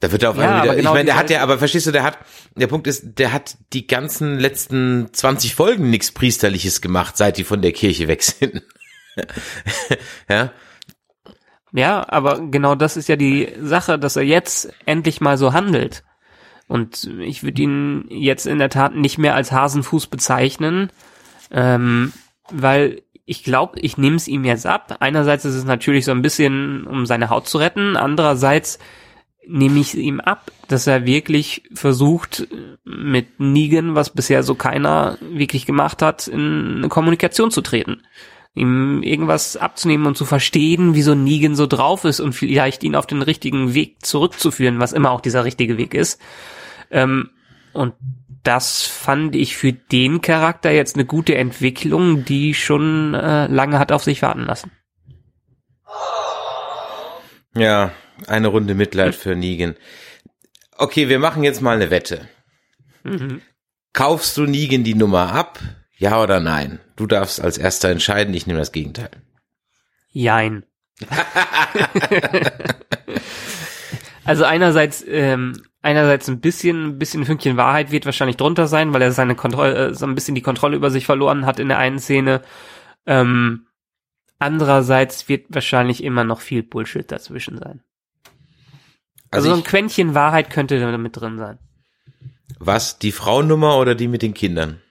Da 0.00 0.10
wird 0.10 0.22
er 0.24 0.30
auf 0.30 0.38
einmal 0.38 0.64
wieder, 0.64 0.74
genau 0.74 0.90
ich 0.90 0.94
meine, 0.94 1.04
der 1.04 1.16
hat 1.16 1.30
ja, 1.30 1.42
aber 1.42 1.58
verstehst 1.58 1.86
du, 1.86 1.92
der 1.92 2.02
hat, 2.02 2.18
der 2.56 2.66
Punkt 2.66 2.86
ist, 2.88 3.18
der 3.18 3.32
hat 3.32 3.56
die 3.72 3.86
ganzen 3.86 4.38
letzten 4.38 5.10
20 5.12 5.54
Folgen 5.54 5.90
nichts 5.90 6.10
Priesterliches 6.10 6.80
gemacht, 6.80 7.16
seit 7.16 7.36
die 7.36 7.44
von 7.44 7.62
der 7.62 7.72
Kirche 7.72 8.08
weg 8.08 8.22
sind. 8.24 8.62
ja, 10.28 10.50
Ja, 11.72 12.04
aber 12.08 12.40
genau 12.50 12.74
das 12.74 12.96
ist 12.96 13.08
ja 13.08 13.16
die 13.16 13.52
Sache, 13.62 13.98
dass 13.98 14.16
er 14.16 14.24
jetzt 14.24 14.72
endlich 14.86 15.20
mal 15.20 15.38
so 15.38 15.52
handelt. 15.52 16.02
Und 16.68 17.10
ich 17.20 17.42
würde 17.42 17.62
ihn 17.62 18.04
jetzt 18.08 18.46
in 18.46 18.58
der 18.58 18.70
Tat 18.70 18.94
nicht 18.94 19.18
mehr 19.18 19.34
als 19.34 19.52
Hasenfuß 19.52 20.06
bezeichnen, 20.06 20.90
ähm, 21.50 22.12
weil 22.50 23.02
ich 23.24 23.44
glaube, 23.44 23.78
ich 23.80 23.98
nehme 23.98 24.16
es 24.16 24.28
ihm 24.28 24.44
jetzt 24.44 24.66
ab. 24.66 24.96
Einerseits 25.00 25.44
ist 25.44 25.54
es 25.54 25.64
natürlich 25.64 26.04
so 26.04 26.12
ein 26.12 26.22
bisschen, 26.22 26.86
um 26.86 27.06
seine 27.06 27.30
Haut 27.30 27.48
zu 27.48 27.58
retten. 27.58 27.96
Andererseits 27.96 28.78
nehme 29.46 29.80
ich 29.80 29.94
ihm 29.96 30.20
ab, 30.20 30.50
dass 30.68 30.86
er 30.86 31.04
wirklich 31.04 31.64
versucht, 31.74 32.46
mit 32.84 33.40
Negan, 33.40 33.94
was 33.94 34.10
bisher 34.10 34.42
so 34.42 34.54
keiner 34.54 35.18
wirklich 35.20 35.66
gemacht 35.66 36.02
hat, 36.02 36.28
in 36.28 36.76
eine 36.78 36.88
Kommunikation 36.88 37.50
zu 37.50 37.60
treten 37.60 38.02
ihm 38.54 39.02
irgendwas 39.02 39.56
abzunehmen 39.56 40.06
und 40.06 40.16
zu 40.16 40.24
verstehen, 40.24 40.94
wieso 40.94 41.14
Negan 41.14 41.54
so 41.54 41.66
drauf 41.66 42.04
ist 42.04 42.20
und 42.20 42.34
vielleicht 42.34 42.84
ihn 42.84 42.94
auf 42.94 43.06
den 43.06 43.22
richtigen 43.22 43.74
Weg 43.74 44.04
zurückzuführen, 44.04 44.78
was 44.78 44.92
immer 44.92 45.10
auch 45.10 45.20
dieser 45.20 45.44
richtige 45.44 45.78
Weg 45.78 45.94
ist. 45.94 46.20
Ähm, 46.90 47.30
und 47.72 47.94
das 48.42 48.82
fand 48.82 49.34
ich 49.36 49.56
für 49.56 49.72
den 49.72 50.20
Charakter 50.20 50.70
jetzt 50.70 50.96
eine 50.96 51.06
gute 51.06 51.36
Entwicklung, 51.36 52.24
die 52.24 52.54
schon 52.54 53.14
äh, 53.14 53.46
lange 53.46 53.78
hat 53.78 53.92
auf 53.92 54.02
sich 54.02 54.20
warten 54.20 54.42
lassen. 54.42 54.70
Ja, 57.54 57.92
eine 58.26 58.48
Runde 58.48 58.74
Mitleid 58.74 59.14
für 59.14 59.36
Negan. 59.36 59.76
Okay, 60.76 61.08
wir 61.08 61.18
machen 61.18 61.44
jetzt 61.44 61.60
mal 61.60 61.76
eine 61.76 61.90
Wette. 61.90 62.28
Kaufst 63.92 64.36
du 64.36 64.42
Negan 64.42 64.84
die 64.84 64.94
Nummer 64.94 65.32
ab? 65.32 65.58
Ja 66.02 66.20
oder 66.20 66.40
nein? 66.40 66.80
Du 66.96 67.06
darfst 67.06 67.40
als 67.40 67.58
erster 67.58 67.88
entscheiden, 67.88 68.34
ich 68.34 68.48
nehme 68.48 68.58
das 68.58 68.72
Gegenteil. 68.72 69.10
Jein. 70.10 70.64
also 74.24 74.42
einerseits, 74.42 75.04
ähm, 75.06 75.62
einerseits 75.80 76.26
ein 76.26 76.40
bisschen, 76.40 76.86
ein 76.86 76.98
bisschen 76.98 77.24
Fünkchen 77.24 77.56
Wahrheit 77.56 77.92
wird 77.92 78.04
wahrscheinlich 78.04 78.36
drunter 78.36 78.66
sein, 78.66 78.92
weil 78.92 79.00
er 79.00 79.12
seine 79.12 79.36
Kontrolle, 79.36 79.90
äh, 79.90 79.94
so 79.94 80.04
ein 80.04 80.16
bisschen 80.16 80.34
die 80.34 80.42
Kontrolle 80.42 80.74
über 80.74 80.90
sich 80.90 81.06
verloren 81.06 81.46
hat 81.46 81.60
in 81.60 81.68
der 81.68 81.78
einen 81.78 82.00
Szene. 82.00 82.42
Ähm, 83.06 83.68
andererseits 84.40 85.28
wird 85.28 85.46
wahrscheinlich 85.50 86.02
immer 86.02 86.24
noch 86.24 86.40
viel 86.40 86.64
Bullshit 86.64 87.12
dazwischen 87.12 87.58
sein. 87.58 87.84
Also, 89.30 89.50
Also 89.50 89.50
so 89.50 89.54
ein 89.54 89.64
Quäntchen 89.64 90.16
Wahrheit 90.16 90.50
könnte 90.50 90.80
da 90.80 90.98
mit 90.98 91.16
drin 91.16 91.38
sein. 91.38 91.60
Was, 92.58 92.98
die 92.98 93.12
Frauennummer 93.12 93.78
oder 93.78 93.94
die 93.94 94.08
mit 94.08 94.22
den 94.22 94.34
Kindern? 94.34 94.82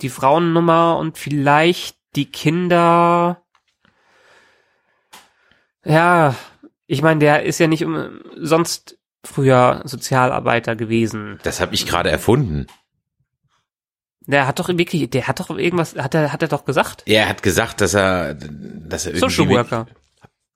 Die 0.00 0.08
Frauennummer 0.08 0.96
und 0.98 1.18
vielleicht 1.18 1.96
die 2.14 2.30
Kinder. 2.30 3.42
Ja, 5.84 6.34
ich 6.86 7.02
meine, 7.02 7.20
der 7.20 7.42
ist 7.44 7.58
ja 7.58 7.66
nicht 7.66 7.86
sonst 8.36 8.98
früher 9.24 9.82
Sozialarbeiter 9.84 10.76
gewesen. 10.76 11.38
Das 11.42 11.60
habe 11.60 11.74
ich 11.74 11.86
gerade 11.86 12.10
erfunden. 12.10 12.66
Der 14.20 14.46
hat 14.46 14.58
doch 14.58 14.68
wirklich, 14.68 15.08
der 15.08 15.26
hat 15.26 15.40
doch 15.40 15.50
irgendwas, 15.50 15.96
hat 15.96 16.14
er, 16.14 16.32
hat 16.32 16.42
er 16.42 16.48
doch 16.48 16.64
gesagt? 16.64 17.02
Er 17.06 17.28
hat 17.28 17.42
gesagt, 17.42 17.80
dass 17.80 17.94
er, 17.94 18.34
dass 18.34 19.06
er 19.06 19.14
irgendwie 19.14 19.34
Social 19.34 19.48
Worker. 19.48 19.86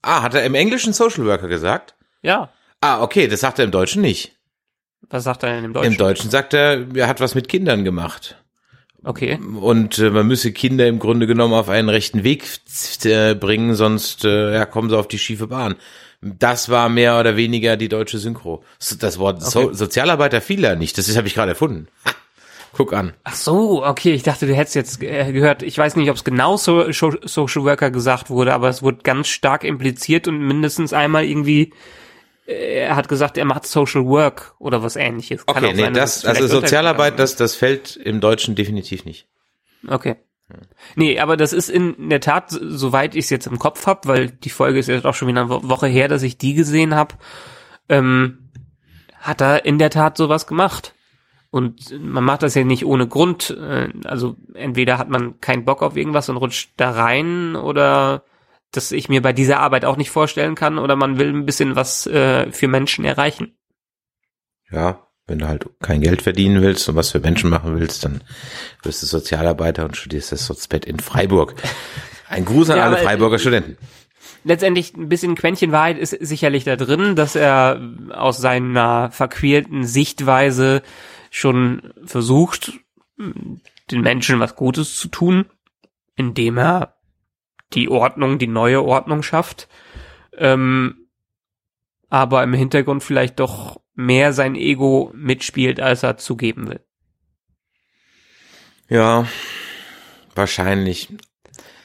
Ah, 0.03 0.23
hat 0.23 0.35
er 0.35 0.45
im 0.45 0.55
Englischen 0.55 0.93
Social 0.93 1.25
Worker 1.25 1.49
gesagt? 1.49 1.95
Ja. 2.21 2.51
Ah, 2.81 3.03
okay, 3.03 3.29
das 3.29 3.41
sagt 3.41 3.59
er 3.59 3.65
im 3.65 3.71
Deutschen 3.71 4.03
nicht. 4.03 4.37
Was 5.09 5.25
sagt 5.25 5.43
er 5.43 5.55
denn 5.55 5.65
im 5.65 5.73
Deutschen? 5.73 5.93
Im 5.93 5.99
Deutschen 5.99 6.31
sagt 6.31 6.53
er, 6.53 6.87
er 6.95 7.07
hat 7.09 7.21
was 7.21 7.35
mit 7.35 7.49
Kindern 7.49 7.85
gemacht. 7.85 8.42
Okay. 9.05 9.39
Und 9.61 9.99
äh, 9.99 10.11
man 10.11 10.27
müsse 10.27 10.53
Kinder 10.53 10.87
im 10.87 10.99
Grunde 10.99 11.27
genommen 11.27 11.55
auf 11.55 11.69
einen 11.69 11.89
rechten 11.89 12.23
Weg 12.23 12.45
äh, 13.05 13.35
bringen, 13.35 13.75
sonst 13.75 14.25
äh, 14.25 14.55
ja, 14.55 14.65
kommen 14.65 14.91
sie 14.91 14.99
auf 14.99 15.09
die 15.09 15.19
schiefe 15.19 15.49
Bahn. 15.49 15.75
Das 16.21 16.69
war 16.69 16.89
mehr 16.89 17.19
oder 17.19 17.37
weniger 17.37 17.77
die 17.77 17.89
deutsche 17.89 18.19
Synchro. 18.19 18.63
Das 19.01 19.19
Wort 19.19 19.43
so 19.43 19.63
Okay. 19.63 19.75
Sozialarbeiter 19.75 20.41
fiel 20.41 20.63
da 20.63 20.77
nicht. 20.77 20.97
Das 20.97 21.17
habe 21.17 21.27
ich 21.27 21.35
gerade 21.35 21.51
erfunden. 21.51 21.89
Ha, 22.05 22.13
guck 22.73 22.93
an. 22.93 23.13
Ach 23.25 23.35
so, 23.35 23.85
okay, 23.85 24.13
ich 24.13 24.23
dachte, 24.23 24.47
du 24.47 24.55
hättest 24.55 24.77
jetzt 24.77 25.03
äh, 25.03 25.33
gehört, 25.33 25.65
ich 25.65 25.77
weiß 25.77 25.97
nicht, 25.97 26.09
ob 26.11 26.17
es 26.17 26.23
genau 26.23 26.57
so, 26.57 26.93
so, 26.93 27.13
Social 27.25 27.65
Worker 27.65 27.91
gesagt 27.91 28.31
wurde, 28.31 28.55
aber 28.55 28.69
es 28.69 28.83
wurde 28.83 28.99
ganz 29.03 29.27
stark 29.27 29.65
impliziert 29.65 30.29
und 30.29 30.39
mindestens 30.39 30.93
einmal 30.93 31.25
irgendwie, 31.25 31.73
er 32.47 32.97
hat 32.97 33.09
gesagt, 33.09 33.39
er 33.39 33.45
macht 33.45 33.67
Social 33.67 34.05
Work 34.07 34.55
oder 34.59 34.83
was 34.83 34.97
ähnliches. 34.97 35.47
Kann 35.47 35.57
Okay, 35.65 35.73
nee, 35.75 35.83
sein, 35.83 35.95
das, 35.95 36.25
also 36.25 36.47
Sozialarbeit, 36.47 37.19
das, 37.19 37.37
das 37.37 37.55
fällt 37.55 37.97
im 37.97 38.21
Deutschen 38.21 38.55
definitiv 38.55 39.05
nicht. 39.05 39.29
Okay. 39.87 40.17
Nee, 40.97 41.19
aber 41.19 41.37
das 41.39 41.53
ist 41.55 41.71
in 41.71 42.11
der 42.11 42.21
Tat, 42.21 42.51
soweit 42.51 43.15
ich 43.15 43.25
es 43.25 43.31
jetzt 43.31 43.47
im 43.47 43.59
Kopf 43.59 43.87
habe, 43.87 44.07
weil 44.09 44.31
die 44.31 44.51
Folge 44.51 44.79
ist 44.79 44.89
jetzt 44.89 45.07
auch 45.07 45.15
schon 45.15 45.29
wieder 45.29 45.43
eine 45.43 45.51
Wo- 45.51 45.69
Woche 45.69 45.87
her, 45.87 46.09
dass 46.09 46.23
ich 46.23 46.37
die 46.37 46.53
gesehen 46.55 46.95
habe, 46.95 47.15
ähm, 47.89 48.51
hat 49.19 49.41
er 49.41 49.65
in 49.65 49.79
der 49.79 49.91
Tat 49.91 50.17
sowas 50.17 50.47
gemacht. 50.47 50.95
Und 51.51 51.99
man 52.03 52.25
macht 52.25 52.43
das 52.43 52.55
ja 52.55 52.65
nicht 52.65 52.85
ohne 52.85 53.07
Grund. 53.07 53.51
äh, 53.51 53.89
Also 54.05 54.37
entweder 54.55 54.99
hat 54.99 55.09
man 55.09 55.41
keinen 55.41 55.65
Bock 55.65 55.83
auf 55.83 55.97
irgendwas 55.97 56.29
und 56.29 56.37
rutscht 56.39 56.73
da 56.77 56.91
rein 56.91 57.57
oder 57.57 58.25
dass 58.73 58.91
ich 58.93 59.09
mir 59.09 59.23
bei 59.23 59.33
dieser 59.33 59.61
Arbeit 59.61 59.85
auch 59.85 59.97
nicht 59.97 60.11
vorstellen 60.11 60.55
kann 60.55 60.79
oder 60.79 60.97
man 60.97 61.19
will 61.19 61.29
ein 61.33 61.47
bisschen 61.47 61.77
was 61.77 62.07
äh, 62.07 62.51
für 62.51 62.69
Menschen 62.69 63.05
erreichen. 63.05 63.57
Ja, 64.71 65.07
wenn 65.27 65.39
du 65.39 65.47
halt 65.49 65.67
kein 65.81 66.01
Geld 66.01 66.23
verdienen 66.23 66.63
willst 66.63 66.89
und 66.89 66.97
was 66.97 67.11
für 67.11 67.21
Menschen 67.21 67.51
machen 67.51 67.79
willst, 67.79 68.05
dann 68.05 68.23
wirst 68.83 69.03
du 69.03 69.07
Sozialarbeiter 69.07 69.85
und 69.85 69.97
studierst 69.97 70.33
das 70.33 70.47
Sozialbett 70.47 70.85
in 70.87 70.99
Freiburg. 70.99 71.55
Ein 72.29 72.45
Gruß 72.45 72.71
an 72.71 72.79
Ja, 72.79 72.85
alle 72.87 72.97
aber- 72.97 73.05
Freiburger 73.05 73.39
Studenten. 73.39 73.77
Letztendlich 74.45 74.95
ein 74.97 75.09
bisschen 75.09 75.37
Quäntchen 75.37 75.71
Wahrheit 75.71 75.99
ist 75.99 76.11
sicherlich 76.11 76.65
da 76.65 76.75
drin, 76.75 77.15
dass 77.15 77.37
er 77.37 77.81
aus 78.11 78.39
seiner 78.39 79.13
verquälten 79.13 79.85
Sichtweise 79.85 80.83
schon 81.31 81.93
versucht, 82.05 82.73
den 83.19 84.01
Menschen 84.01 84.41
was 84.41 84.57
Gutes 84.57 84.97
zu 84.97 85.07
tun, 85.09 85.45
indem 86.17 86.59
er 86.59 86.97
die 87.75 87.89
Ordnung, 87.89 88.39
die 88.39 88.47
neue 88.47 88.83
Ordnung 88.83 89.23
schafft, 89.23 89.69
ähm, 90.37 91.09
aber 92.09 92.43
im 92.43 92.53
Hintergrund 92.53 93.03
vielleicht 93.03 93.41
doch 93.41 93.81
mehr 93.95 94.33
sein 94.33 94.55
Ego 94.55 95.11
mitspielt, 95.15 95.81
als 95.81 96.03
er 96.03 96.17
zugeben 96.17 96.69
will. 96.69 96.81
Ja, 98.89 99.27
wahrscheinlich. 100.35 101.09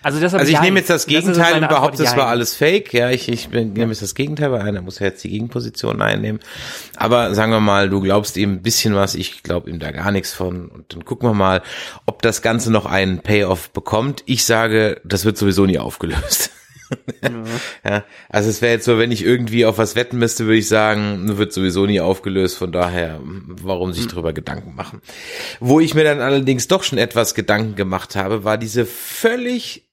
Also, 0.03 0.19
deshalb 0.19 0.41
Also 0.41 0.51
ich 0.53 0.62
nehme 0.62 0.79
jetzt 0.79 0.89
das 0.89 1.01
ist 1.03 1.07
Gegenteil 1.07 1.53
meine 1.53 1.65
und 1.65 1.69
behaupte, 1.69 2.03
es 2.03 2.15
war 2.15 2.27
alles 2.27 2.55
Fake. 2.55 2.93
Ja, 2.93 3.10
ich, 3.10 3.29
ich 3.29 3.49
bin- 3.49 3.73
nehme 3.73 3.91
jetzt 3.91 4.01
das 4.01 4.15
Gegenteil, 4.15 4.51
weil 4.51 4.62
einer 4.62 4.81
muss 4.81 4.99
ja 4.99 5.07
jetzt 5.07 5.23
die 5.23 5.29
Gegenposition 5.29 6.01
einnehmen. 6.01 6.39
Aber 6.95 7.33
sagen 7.36 7.51
wir 7.51 7.60
mal, 7.60 7.89
du 7.89 8.01
glaubst 8.01 8.38
ihm 8.38 8.53
ein 8.53 8.62
bisschen 8.62 8.95
was, 8.95 9.15
ich 9.15 9.43
glaube 9.43 9.69
ihm 9.69 9.79
da 9.79 9.91
gar 9.91 10.12
nichts 10.12 10.33
von. 10.33 10.67
Und 10.69 10.93
dann 10.93 11.03
gucken 11.05 11.29
wir 11.29 11.33
mal, 11.33 11.62
ob 12.05 12.21
das 12.21 12.41
Ganze 12.41 12.71
noch 12.71 12.86
einen 12.86 13.19
Payoff 13.19 13.71
bekommt. 13.71 14.23
Ich 14.25 14.45
sage, 14.45 15.01
das 15.03 15.25
wird 15.25 15.38
sowieso 15.38 15.65
nie 15.65 15.79
aufgelöst. 15.79 16.51
Ja, 17.83 18.03
also 18.29 18.49
es 18.49 18.62
wäre 18.62 18.71
jetzt 18.73 18.86
so, 18.86 18.97
wenn 18.97 19.12
ich 19.12 19.23
irgendwie 19.25 19.65
auf 19.65 19.77
was 19.77 19.95
wetten 19.95 20.19
müsste, 20.19 20.45
würde 20.45 20.60
ich 20.60 20.69
sagen, 20.69 21.38
wird 21.38 21.51
sowieso 21.51 21.86
nie 21.86 21.99
aufgelöst. 21.99 22.57
Von 22.57 22.71
daher, 22.71 23.19
warum 23.23 23.91
sich 23.91 24.07
drüber 24.07 24.31
Gedanken 24.31 24.73
machen? 24.75 25.01
Wo 25.60 25.79
ich 25.81 25.95
mir 25.95 26.05
dann 26.05 26.21
allerdings 26.21 26.67
doch 26.69 26.83
schon 26.83 26.97
etwas 26.97 27.36
Gedanken 27.36 27.75
gemacht 27.75 28.15
habe, 28.15 28.43
war 28.45 28.57
diese 28.57 28.86
völlig 28.86 29.87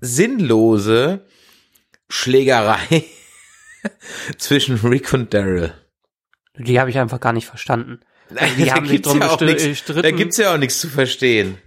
sinnlose 0.00 1.26
Schlägerei 2.08 3.04
zwischen 4.38 4.76
Rick 4.76 5.12
und 5.12 5.32
Daryl. 5.32 5.72
Die 6.56 6.78
habe 6.80 6.90
ich 6.90 6.98
einfach 6.98 7.20
gar 7.20 7.32
nicht 7.32 7.46
verstanden. 7.46 8.00
Also 8.34 8.54
die 8.58 8.64
Da 8.66 8.74
haben 8.74 8.84
sich 8.86 8.92
gibt's 8.96 9.08
drum 9.08 9.20
ja 9.20 9.28
auch 9.30 9.38
gestri- 9.40 9.46
nichts- 9.46 9.64
gestritten. 9.64 10.02
Da 10.02 10.10
gibt's 10.10 10.36
ja 10.36 10.52
auch 10.54 10.58
nichts 10.58 10.80
zu 10.80 10.88
verstehen. 10.88 11.58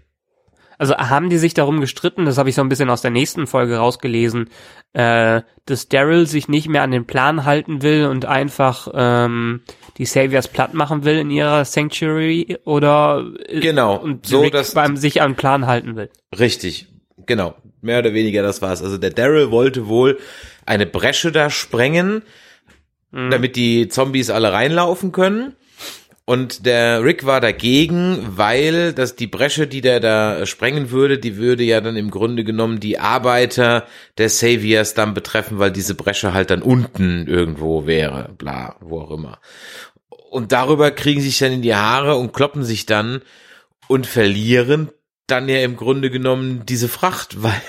Also 0.80 0.96
haben 0.98 1.30
die 1.30 1.38
sich 1.38 1.54
darum 1.54 1.80
gestritten, 1.80 2.26
das 2.26 2.38
habe 2.40 2.50
ich 2.50 2.56
so 2.56 2.62
ein 2.62 2.68
bisschen 2.68 2.90
aus 2.90 3.02
der 3.04 3.12
nächsten 3.12 3.46
Folge 3.48 3.78
rausgelesen, 3.78 4.50
äh, 4.94 5.42
dass 5.66 5.88
Daryl 5.88 6.26
sich 6.26 6.48
nicht 6.50 6.68
mehr 6.68 6.82
an 6.82 6.92
den 6.92 7.06
Plan 7.06 7.46
halten 7.46 7.84
will 7.84 8.08
und 8.08 8.26
einfach 8.26 8.88
ähm, 8.94 9.62
die 9.98 10.06
Saviors 10.06 10.48
platt 10.48 10.74
machen 10.74 11.06
will 11.06 11.20
in 11.20 11.30
ihrer 11.30 11.64
Sanctuary 11.64 12.58
oder 12.66 13.24
äh, 13.48 13.60
Genau, 13.62 13.96
und 13.96 14.26
so, 14.26 14.42
Rick 14.42 14.54
dass- 14.54 14.74
beim 14.74 14.98
sich 14.98 15.22
an 15.22 15.32
den 15.34 15.38
Plan 15.38 15.68
halten 15.68 15.96
will. 15.96 16.10
Richtig, 16.38 16.88
genau. 17.26 17.56
Mehr 17.82 18.00
oder 18.00 18.14
weniger 18.14 18.44
das 18.44 18.62
war's. 18.62 18.82
Also 18.82 18.98
der 18.98 19.12
Daryl 19.12 19.52
wollte 19.52 19.88
wohl 19.88 20.20
eine 20.66 20.86
Bresche 20.86 21.32
da 21.32 21.50
sprengen, 21.50 22.24
damit 23.12 23.56
die 23.56 23.90
Zombies 23.90 24.30
alle 24.30 24.54
reinlaufen 24.54 25.12
können. 25.12 25.56
Und 26.26 26.66
der 26.66 27.04
Rick 27.04 27.26
war 27.26 27.42
dagegen, 27.42 28.18
weil 28.38 28.94
das 28.94 29.18
die 29.18 29.28
Bresche, 29.28 29.68
die 29.68 29.82
der 29.82 30.00
da 30.00 30.46
sprengen 30.46 30.90
würde, 30.90 31.20
die 31.20 31.36
würde 31.36 31.64
ja 31.64 31.82
dann 31.82 31.98
im 31.98 32.12
Grunde 32.12 32.46
genommen 32.46 32.80
die 32.80 32.98
Arbeiter 32.98 33.86
der 34.18 34.30
Saviors 34.30 34.94
dann 34.94 35.14
betreffen, 35.14 35.60
weil 35.60 35.72
diese 35.72 35.96
Bresche 35.96 36.34
halt 36.34 36.50
dann 36.50 36.62
unten 36.62 37.28
irgendwo 37.28 37.86
wäre, 37.86 38.30
bla, 38.38 38.78
wo 38.80 39.02
auch 39.02 39.12
immer. 39.12 39.40
Und 40.30 40.54
darüber 40.54 40.92
kriegen 40.92 41.20
sie 41.20 41.28
sich 41.28 41.40
dann 41.40 41.52
in 41.52 41.62
die 41.62 41.76
Haare 41.76 42.16
und 42.16 42.32
kloppen 42.32 42.64
sich 42.64 42.86
dann 42.86 43.22
und 43.90 44.08
verlieren 44.08 44.90
dann 45.28 45.50
ja 45.50 45.64
im 45.64 45.76
Grunde 45.76 46.10
genommen 46.10 46.66
diese 46.66 46.88
Fracht, 46.88 47.42
weil 47.44 47.62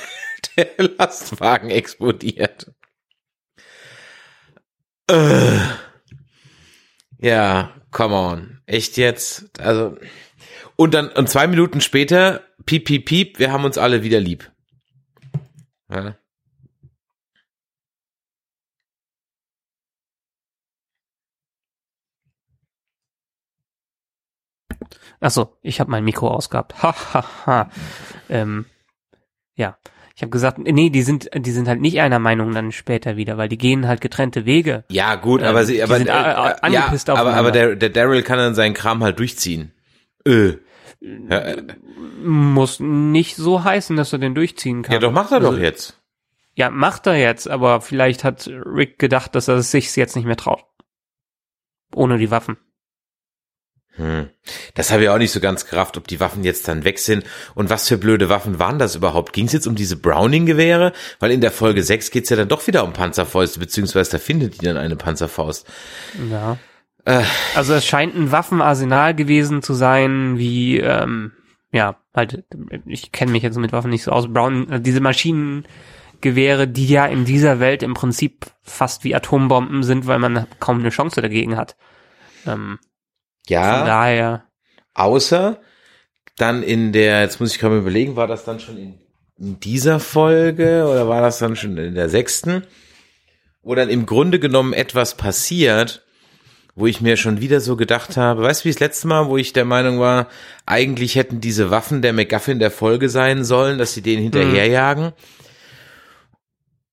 der 0.57 0.69
Lastwagen 0.99 1.71
explodiert. 1.71 2.73
Äh. 5.11 5.59
Ja, 7.19 7.75
come 7.91 8.15
on. 8.15 8.61
Echt 8.67 8.97
jetzt? 8.97 9.59
Also, 9.61 9.97
und 10.77 10.95
dann, 10.95 11.09
und 11.11 11.29
zwei 11.29 11.47
Minuten 11.47 11.81
später, 11.81 12.43
piep, 12.67 12.85
piep, 12.85 13.07
piep, 13.07 13.39
wir 13.39 13.53
haben 13.53 13.65
uns 13.65 13.79
alle 13.79 14.03
wieder 14.03 14.21
lieb. 14.21 14.51
Ja. 15.91 16.17
Ach 25.27 25.31
so, 25.31 25.57
ich 25.63 25.81
habe 25.81 25.91
mein 25.91 26.05
Mikro 26.05 26.29
ausgehabt. 26.29 26.83
Ha, 26.83 26.95
ha, 27.15 27.25
ha. 27.47 27.71
Ähm, 28.29 28.67
ja, 29.57 29.79
ich 30.15 30.21
habe 30.21 30.29
gesagt, 30.29 30.59
nee, 30.59 30.91
die 30.91 31.01
sind, 31.01 31.31
die 31.35 31.51
sind 31.51 31.67
halt 31.67 31.81
nicht 31.81 31.99
einer 32.03 32.19
Meinung 32.19 32.53
dann 32.53 32.73
später 32.73 33.17
wieder, 33.17 33.39
weil 33.39 33.49
die 33.49 33.57
gehen 33.57 33.89
halt 33.89 34.03
getrennte 34.03 34.45
Wege. 34.45 34.85
Ja, 34.91 35.15
gut, 35.15 35.41
Ähm, 35.41 35.47
aber 35.47 35.65
sie, 35.65 35.83
aber, 35.83 35.97
sind, 35.97 36.09
äh, 36.09 36.11
ja, 36.13 36.57
angepisst 36.61 37.09
aber, 37.09 37.21
aufeinander. 37.21 37.41
aber 37.41 37.51
der, 37.53 37.77
der 37.77 37.89
Daryl 37.89 38.23
kann 38.23 38.37
dann 38.37 38.55
seinen 38.55 38.75
Kram 38.75 39.03
halt 39.03 39.19
durchziehen. 39.19 39.73
Äh. 40.27 40.59
Ja, 41.01 41.39
äh, 41.39 41.63
Muss 42.23 42.81
nicht 42.81 43.37
so 43.37 43.65
heißen, 43.65 43.97
dass 43.97 44.13
er 44.13 44.19
den 44.19 44.35
durchziehen 44.35 44.83
kann. 44.83 44.93
ja, 44.93 44.99
doch, 44.99 45.11
macht 45.11 45.31
er 45.33 45.39
Also, 45.39 45.53
doch 45.53 45.59
jetzt. 45.59 46.03
Ja, 46.55 46.69
macht 46.69 47.07
er 47.07 47.17
jetzt, 47.17 47.49
aber 47.49 47.81
vielleicht 47.81 48.25
hat 48.25 48.47
Rick 48.47 48.99
gedacht, 48.99 49.35
dass 49.35 49.49
er 49.49 49.55
es 49.57 49.71
sich 49.71 49.97
jetzt 49.97 50.17
nicht 50.17 50.27
mehr 50.27 50.37
traut. 50.37 50.65
Ohne 51.95 52.19
die 52.19 52.31
Waffen. 52.31 52.59
Hm. 53.97 54.29
Das 54.75 54.91
habe 54.91 55.05
ich 55.05 55.09
auch 55.09 55.19
nicht 55.19 55.31
so 55.31 55.41
ganz 55.41 55.67
gerafft, 55.67 55.97
ob 55.97 56.09
die 56.09 56.19
Waffen 56.19 56.43
jetzt 56.43 56.67
dann 56.67 56.85
weg 56.85 56.99
sind. 56.99 57.25
Und 57.55 57.71
was 57.71 57.89
für 57.89 57.97
blöde 57.97 58.29
Waffen 58.29 58.59
waren 58.59 58.79
das 58.79 58.97
überhaupt? 58.97 59.33
Ging 59.33 59.47
es 59.47 59.53
jetzt 59.53 59.67
um 59.67 59.77
diese 59.77 59.97
Browning-Gewehre? 59.97 60.93
Weil 61.21 61.31
in 61.31 61.41
der 61.41 61.53
Folge 61.53 61.83
6 61.83 62.11
geht's 62.11 62.29
ja 62.31 62.37
dann 62.37 62.49
doch 62.49 62.67
wieder 62.67 62.85
um 62.85 62.93
Panzerfäuste, 62.93 63.61
beziehungsweise 63.61 64.13
da 64.13 64.19
findet 64.19 64.61
die 64.61 64.67
dann 64.67 64.77
eine 64.77 64.97
Panzerfaust. 64.97 65.67
Ja. 66.31 66.59
Äh. 67.05 67.23
Also 67.55 67.75
es 67.75 67.87
scheint 67.87 68.17
ein 68.17 68.33
Waffenarsenal 68.33 69.15
gewesen 69.15 69.63
zu 69.63 69.75
sein, 69.75 70.39
wie, 70.39 70.81
ähm, 70.81 71.33
ja, 71.71 71.97
halt, 72.15 72.45
ich 72.87 73.13
kenne 73.13 73.31
mich 73.31 73.45
jetzt 73.45 73.59
mit 73.59 73.73
Waffen 73.73 73.91
nicht 73.91 74.03
so 74.03 74.11
aus. 74.11 74.33
Brown, 74.33 74.71
äh, 74.71 74.81
diese 74.81 75.01
Maschinengewehre, 75.01 76.67
die 76.67 76.89
ja 76.89 77.07
in 77.07 77.25
dieser 77.25 77.61
Welt 77.61 77.85
im 77.85 77.95
Prinzip 77.95 78.47
fast 78.63 79.05
wie 79.05 79.15
Atombomben 79.15 79.85
sind, 79.85 80.09
weil 80.09 80.19
man 80.19 80.49
kaum 80.59 80.81
eine 80.81 80.91
Chance 80.91 81.23
dagegen 81.23 81.57
hat. 81.57 81.77
Ähm, 82.45 82.79
ja. 83.49 83.79
Von 83.79 83.87
daher. 83.87 84.45
Außer 84.95 85.59
dann 86.37 86.63
in 86.63 86.93
der, 86.93 87.23
jetzt 87.23 87.41
muss 87.41 87.53
ich 87.53 87.61
gerade 87.61 87.79
überlegen, 87.79 88.17
war 88.17 88.27
das 88.27 88.45
dann 88.45 88.61
schon 88.61 88.77
in, 88.77 88.95
in 89.39 89.61
dieser 89.61 90.01
Folge 90.01 90.87
oder 90.91 91.09
war 91.09 91.23
das 91.23 91.39
dann 91.39 91.57
schon 91.57 91.77
in 91.77 91.95
der 91.95 92.09
sechsten? 92.09 92.65
Wo 93.63 93.75
dann 93.75 93.89
im 93.89 94.07
Grunde 94.07 94.39
genommen 94.39 94.73
etwas 94.73 95.17
passiert, 95.17 96.05
wo 96.75 96.87
ich 96.87 97.01
mir 97.01 97.17
schon 97.17 97.41
wieder 97.41 97.61
so 97.61 97.77
gedacht 97.77 98.17
habe, 98.17 98.43
weißt 98.43 98.63
du, 98.63 98.69
wie 98.69 98.73
das 98.73 98.81
letzte 98.81 99.07
Mal, 99.07 99.29
wo 99.29 99.37
ich 99.37 99.53
der 99.53 99.65
Meinung 99.65 100.01
war, 100.01 100.29
eigentlich 100.67 101.15
hätten 101.15 101.41
diese 101.41 101.71
Waffen 101.71 102.03
der 102.03 102.13
McGuffin 102.13 102.59
der 102.59 102.73
Folge 102.73 103.09
sein 103.09 103.45
sollen, 103.45 103.79
dass 103.79 103.95
sie 103.95 104.03
den 104.03 104.21
hinterherjagen. 104.21 105.07
Mhm. 105.07 105.13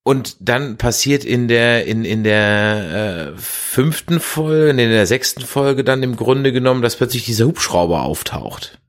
Und 0.04 0.38
dann 0.40 0.78
passiert 0.78 1.24
in 1.24 1.48
der 1.48 1.86
in 1.86 2.06
in 2.06 2.24
der 2.24 3.34
äh, 3.36 3.38
fünften 3.38 4.20
Folge, 4.20 4.70
in 4.72 4.78
der 4.78 5.06
sechsten 5.06 5.42
Folge 5.42 5.84
dann 5.84 6.02
im 6.02 6.16
Grunde 6.16 6.52
genommen, 6.52 6.82
dass 6.82 6.96
plötzlich 6.96 7.26
dieser 7.26 7.46
Hubschrauber 7.46 8.02
auftaucht. 8.02 8.80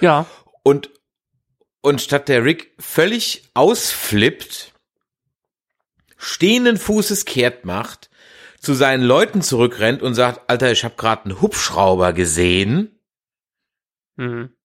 Ja. 0.00 0.26
Und 0.64 0.90
und 1.80 2.02
statt 2.02 2.28
der 2.28 2.44
Rick 2.44 2.74
völlig 2.80 3.48
ausflippt, 3.54 4.72
stehenden 6.16 6.76
Fußes 6.76 7.24
kehrt 7.24 7.64
macht, 7.64 8.10
zu 8.60 8.74
seinen 8.74 9.04
Leuten 9.04 9.42
zurückrennt 9.42 10.02
und 10.02 10.14
sagt, 10.14 10.50
Alter, 10.50 10.72
ich 10.72 10.82
habe 10.82 10.96
gerade 10.96 11.26
einen 11.26 11.40
Hubschrauber 11.40 12.12
gesehen. 12.12 12.98
Mhm 14.16 14.56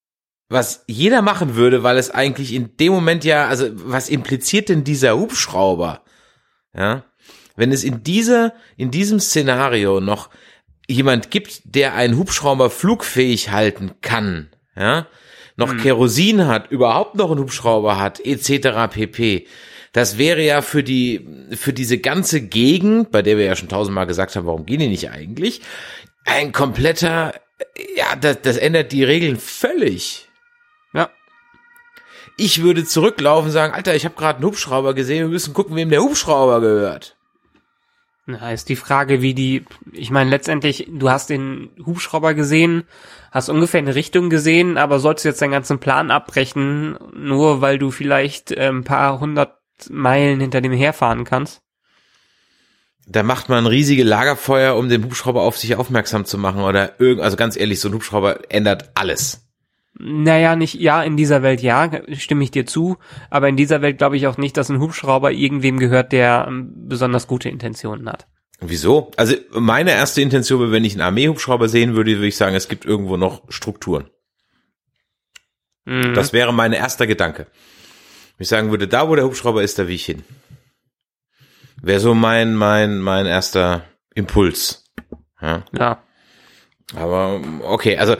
was 0.52 0.84
jeder 0.86 1.22
machen 1.22 1.56
würde, 1.56 1.82
weil 1.82 1.98
es 1.98 2.12
eigentlich 2.12 2.54
in 2.54 2.76
dem 2.76 2.92
Moment 2.92 3.24
ja, 3.24 3.48
also 3.48 3.68
was 3.72 4.10
impliziert 4.10 4.68
denn 4.68 4.84
dieser 4.84 5.18
Hubschrauber? 5.18 6.02
Ja, 6.76 7.06
wenn 7.56 7.72
es 7.72 7.84
in 7.84 8.04
dieser, 8.04 8.54
in 8.76 8.92
diesem 8.92 9.20
Szenario 9.20 10.02
noch 10.02 10.30
jemand 10.88 11.32
gibt, 11.32 11.62
der 11.64 11.94
einen 11.94 12.18
Hubschrauber 12.18 12.70
flugfähig 12.70 13.52
halten 13.52 13.94
kann, 14.02 14.50
ja, 14.76 15.08
noch 15.56 15.72
hm. 15.72 15.80
Kerosin 15.80 16.48
hat, 16.48 16.70
überhaupt 16.70 17.16
noch 17.16 17.32
einen 17.32 17.40
Hubschrauber 17.40 17.98
hat, 17.98 18.20
etc. 18.20 18.94
pp. 18.94 19.48
Das 19.94 20.18
wäre 20.18 20.44
ja 20.44 20.62
für 20.62 20.84
die, 20.84 21.28
für 21.52 21.72
diese 21.72 21.98
ganze 21.98 22.42
Gegend, 22.42 23.12
bei 23.12 23.22
der 23.22 23.38
wir 23.38 23.46
ja 23.46 23.56
schon 23.56 23.70
tausendmal 23.70 24.08
gesagt 24.08 24.36
haben, 24.36 24.48
warum 24.48 24.66
gehen 24.66 24.80
die 24.80 24.88
nicht 24.88 25.12
eigentlich, 25.12 25.62
ein 26.26 26.52
kompletter, 26.52 27.34
ja, 27.96 28.18
das, 28.20 28.42
das 28.42 28.58
ändert 28.58 28.92
die 28.92 29.06
Regeln 29.06 29.38
völlig. 29.38 30.28
Ich 32.38 32.62
würde 32.62 32.86
zurücklaufen 32.86 33.48
und 33.48 33.52
sagen, 33.52 33.74
Alter, 33.74 33.96
ich 33.96 34.06
habe 34.06 34.16
gerade 34.16 34.38
einen 34.38 34.46
Hubschrauber 34.46 34.94
gesehen, 34.94 35.26
wir 35.26 35.32
müssen 35.32 35.54
gucken, 35.54 35.76
wem 35.76 35.90
der 35.90 36.02
Hubschrauber 36.02 36.62
gehört. 36.62 37.18
Na, 38.26 38.52
ist 38.52 38.70
die 38.70 38.76
Frage, 38.76 39.22
wie 39.22 39.34
die, 39.34 39.66
ich 39.92 40.12
meine, 40.12 40.30
letztendlich, 40.30 40.88
du 40.90 41.10
hast 41.10 41.30
den 41.30 41.70
Hubschrauber 41.86 42.34
gesehen, 42.34 42.84
hast 43.32 43.50
ungefähr 43.50 43.80
eine 43.80 43.96
Richtung 43.96 44.30
gesehen, 44.30 44.78
aber 44.78 45.00
sollst 45.00 45.26
du 45.26 45.30
jetzt 45.30 45.42
deinen 45.42 45.52
ganzen 45.52 45.80
Plan 45.80 46.12
abbrechen, 46.12 46.98
nur 47.14 47.62
weil 47.62 47.78
du 47.78 47.92
vielleicht 47.92 48.52
äh, 48.52 48.70
ein 48.70 48.84
paar 48.84 49.20
hundert 49.20 49.58
Meilen 49.90 50.40
hinter 50.40 50.62
dem 50.62 50.72
herfahren 50.72 51.26
kannst? 51.26 51.62
Da 53.08 53.24
macht 53.24 53.50
man 53.50 53.66
riesige 53.66 54.04
Lagerfeuer, 54.04 54.76
um 54.76 54.88
den 54.88 55.04
Hubschrauber 55.04 55.42
auf 55.42 55.58
sich 55.58 55.76
aufmerksam 55.76 56.26
zu 56.26 56.38
machen 56.38 56.62
oder 56.62 57.00
irgend, 57.00 57.24
also 57.24 57.36
ganz 57.36 57.58
ehrlich, 57.58 57.80
so 57.80 57.90
ein 57.90 57.94
Hubschrauber 57.96 58.52
ändert 58.52 58.92
alles. 58.94 59.51
Naja, 60.04 60.56
nicht, 60.56 60.76
ja, 60.76 61.04
in 61.04 61.16
dieser 61.16 61.44
Welt 61.44 61.62
ja, 61.62 61.92
stimme 62.14 62.44
ich 62.44 62.50
dir 62.50 62.66
zu, 62.66 62.98
aber 63.30 63.50
in 63.50 63.56
dieser 63.56 63.84
Welt 63.84 64.00
glaube 64.00 64.18
ich 64.18 64.26
auch 64.26 64.38
nicht, 64.38 64.58
dass 64.58 64.70
ein 64.70 64.80
Hubschrauber 64.80 65.32
irgendwem 65.32 65.78
gehört, 65.78 66.12
der 66.12 66.46
ähm, 66.48 66.72
besonders 66.88 67.28
gute 67.28 67.50
Intentionen 67.50 68.10
hat. 68.10 68.28
Wieso? 68.60 69.12
Also 69.18 69.36
meine 69.52 69.92
erste 69.92 70.22
Intention, 70.22 70.72
wenn 70.72 70.86
ich 70.86 70.94
einen 70.94 71.02
Armeehubschrauber 71.02 71.70
sehen 71.70 71.96
würde, 71.96 72.16
würde 72.16 72.28
ich 72.28 72.36
sagen, 72.36 72.56
es 72.56 72.68
gibt 72.68 72.86
irgendwo 72.86 73.16
noch 73.18 73.44
Strukturen. 73.50 74.10
Mhm. 75.86 76.16
Das 76.16 76.34
wäre 76.34 76.54
mein 76.54 76.74
erster 76.74 77.06
Gedanke. 77.06 77.48
Ich 78.40 78.48
sagen 78.48 78.72
würde, 78.72 78.88
da 78.88 79.08
wo 79.08 79.16
der 79.16 79.26
Hubschrauber 79.26 79.62
ist, 79.62 79.78
da 79.78 79.88
wie 79.88 79.96
ich 79.96 80.06
hin. 80.06 80.24
Wäre 81.82 82.00
so 82.00 82.16
mein, 82.16 82.56
mein, 82.56 83.00
mein 83.00 83.28
erster 83.28 83.84
Impuls. 84.16 84.86
Ja. 85.42 85.64
ja. 85.78 86.04
Aber 86.96 87.42
okay, 87.64 87.98
also 87.98 88.16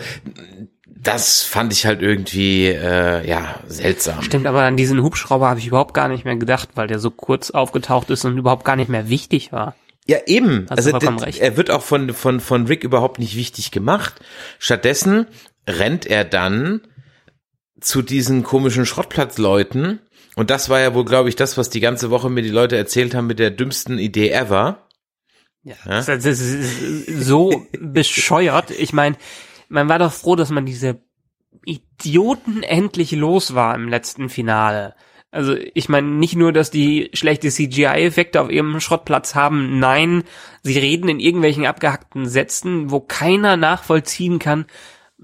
das 1.04 1.42
fand 1.44 1.74
ich 1.74 1.86
halt 1.86 2.02
irgendwie 2.02 2.68
äh, 2.68 3.28
ja 3.28 3.60
seltsam. 3.68 4.22
Stimmt, 4.22 4.46
aber 4.46 4.62
an 4.64 4.78
diesen 4.78 5.02
Hubschrauber 5.02 5.50
habe 5.50 5.60
ich 5.60 5.68
überhaupt 5.68 5.94
gar 5.94 6.08
nicht 6.08 6.26
mehr 6.26 6.36
gedacht, 6.36 6.70
weil 6.76 6.88
der 6.88 7.00
so 7.00 7.10
kurz 7.10 7.50
aufgetaucht 7.50 8.10
ist 8.12 8.24
und 8.26 8.38
überhaupt 8.38 8.66
gar 8.66 8.76
nicht 8.76 8.90
mehr 8.90 9.10
wichtig 9.10 9.52
war. 9.52 9.76
Ja, 10.08 10.18
eben. 10.26 10.66
also 10.70 10.90
er 10.90 11.58
wird 11.58 11.72
auch 11.72 11.84
von, 11.84 12.14
von, 12.14 12.40
von 12.40 12.68
Rick 12.68 12.84
überhaupt 12.84 13.20
nicht 13.20 13.36
wichtig 13.36 13.72
gemacht. 13.72 14.20
Stattdessen 14.60 15.28
rennt 15.68 16.06
er 16.06 16.26
dann 16.26 16.82
zu 17.80 18.02
diesen 18.02 18.44
komischen 18.44 18.86
Schrottplatzleuten. 18.86 20.00
Und 20.36 20.50
das 20.50 20.70
war 20.70 20.80
ja 20.80 20.94
wohl, 20.94 21.06
glaube 21.06 21.30
ich, 21.30 21.36
das, 21.36 21.58
was 21.58 21.70
die 21.70 21.80
ganze 21.80 22.10
Woche 22.10 22.30
mir 22.30 22.42
die 22.42 22.50
Leute 22.50 22.78
erzählt 22.78 23.16
haben 23.16 23.28
mit 23.28 23.40
der 23.40 23.52
dümmsten 23.52 24.00
Idee 24.00 24.32
ever. 24.32 24.88
Ja, 25.64 25.76
ja? 25.86 26.02
Das 26.02 26.26
ist 26.26 27.06
so 27.08 27.66
bescheuert. 27.80 28.72
Ich 28.72 28.94
meine, 28.94 29.18
man 29.72 29.90
war 29.90 30.00
doch 30.00 30.12
froh, 30.12 30.36
dass 30.36 30.52
man 30.52 30.66
diese 30.66 31.02
Idioten 31.66 32.62
endlich 32.62 33.12
los 33.12 33.56
war 33.56 33.74
im 33.76 33.88
letzten 33.88 34.30
Finale. 34.30 34.96
Also 35.32 35.56
ich 35.56 35.88
meine 35.88 36.08
nicht 36.08 36.36
nur, 36.36 36.52
dass 36.52 36.72
die 36.72 37.10
schlechte 37.14 37.50
CGI-Effekte 37.50 38.42
auf 38.42 38.50
ihrem 38.50 38.82
Schrottplatz 38.82 39.34
haben, 39.34 39.80
nein, 39.80 40.24
sie 40.62 40.78
reden 40.78 41.08
in 41.08 41.22
irgendwelchen 41.22 41.66
abgehackten 41.66 42.28
Sätzen, 42.28 42.92
wo 42.92 43.00
keiner 43.00 43.56
nachvollziehen 43.56 44.40
kann, 44.40 44.66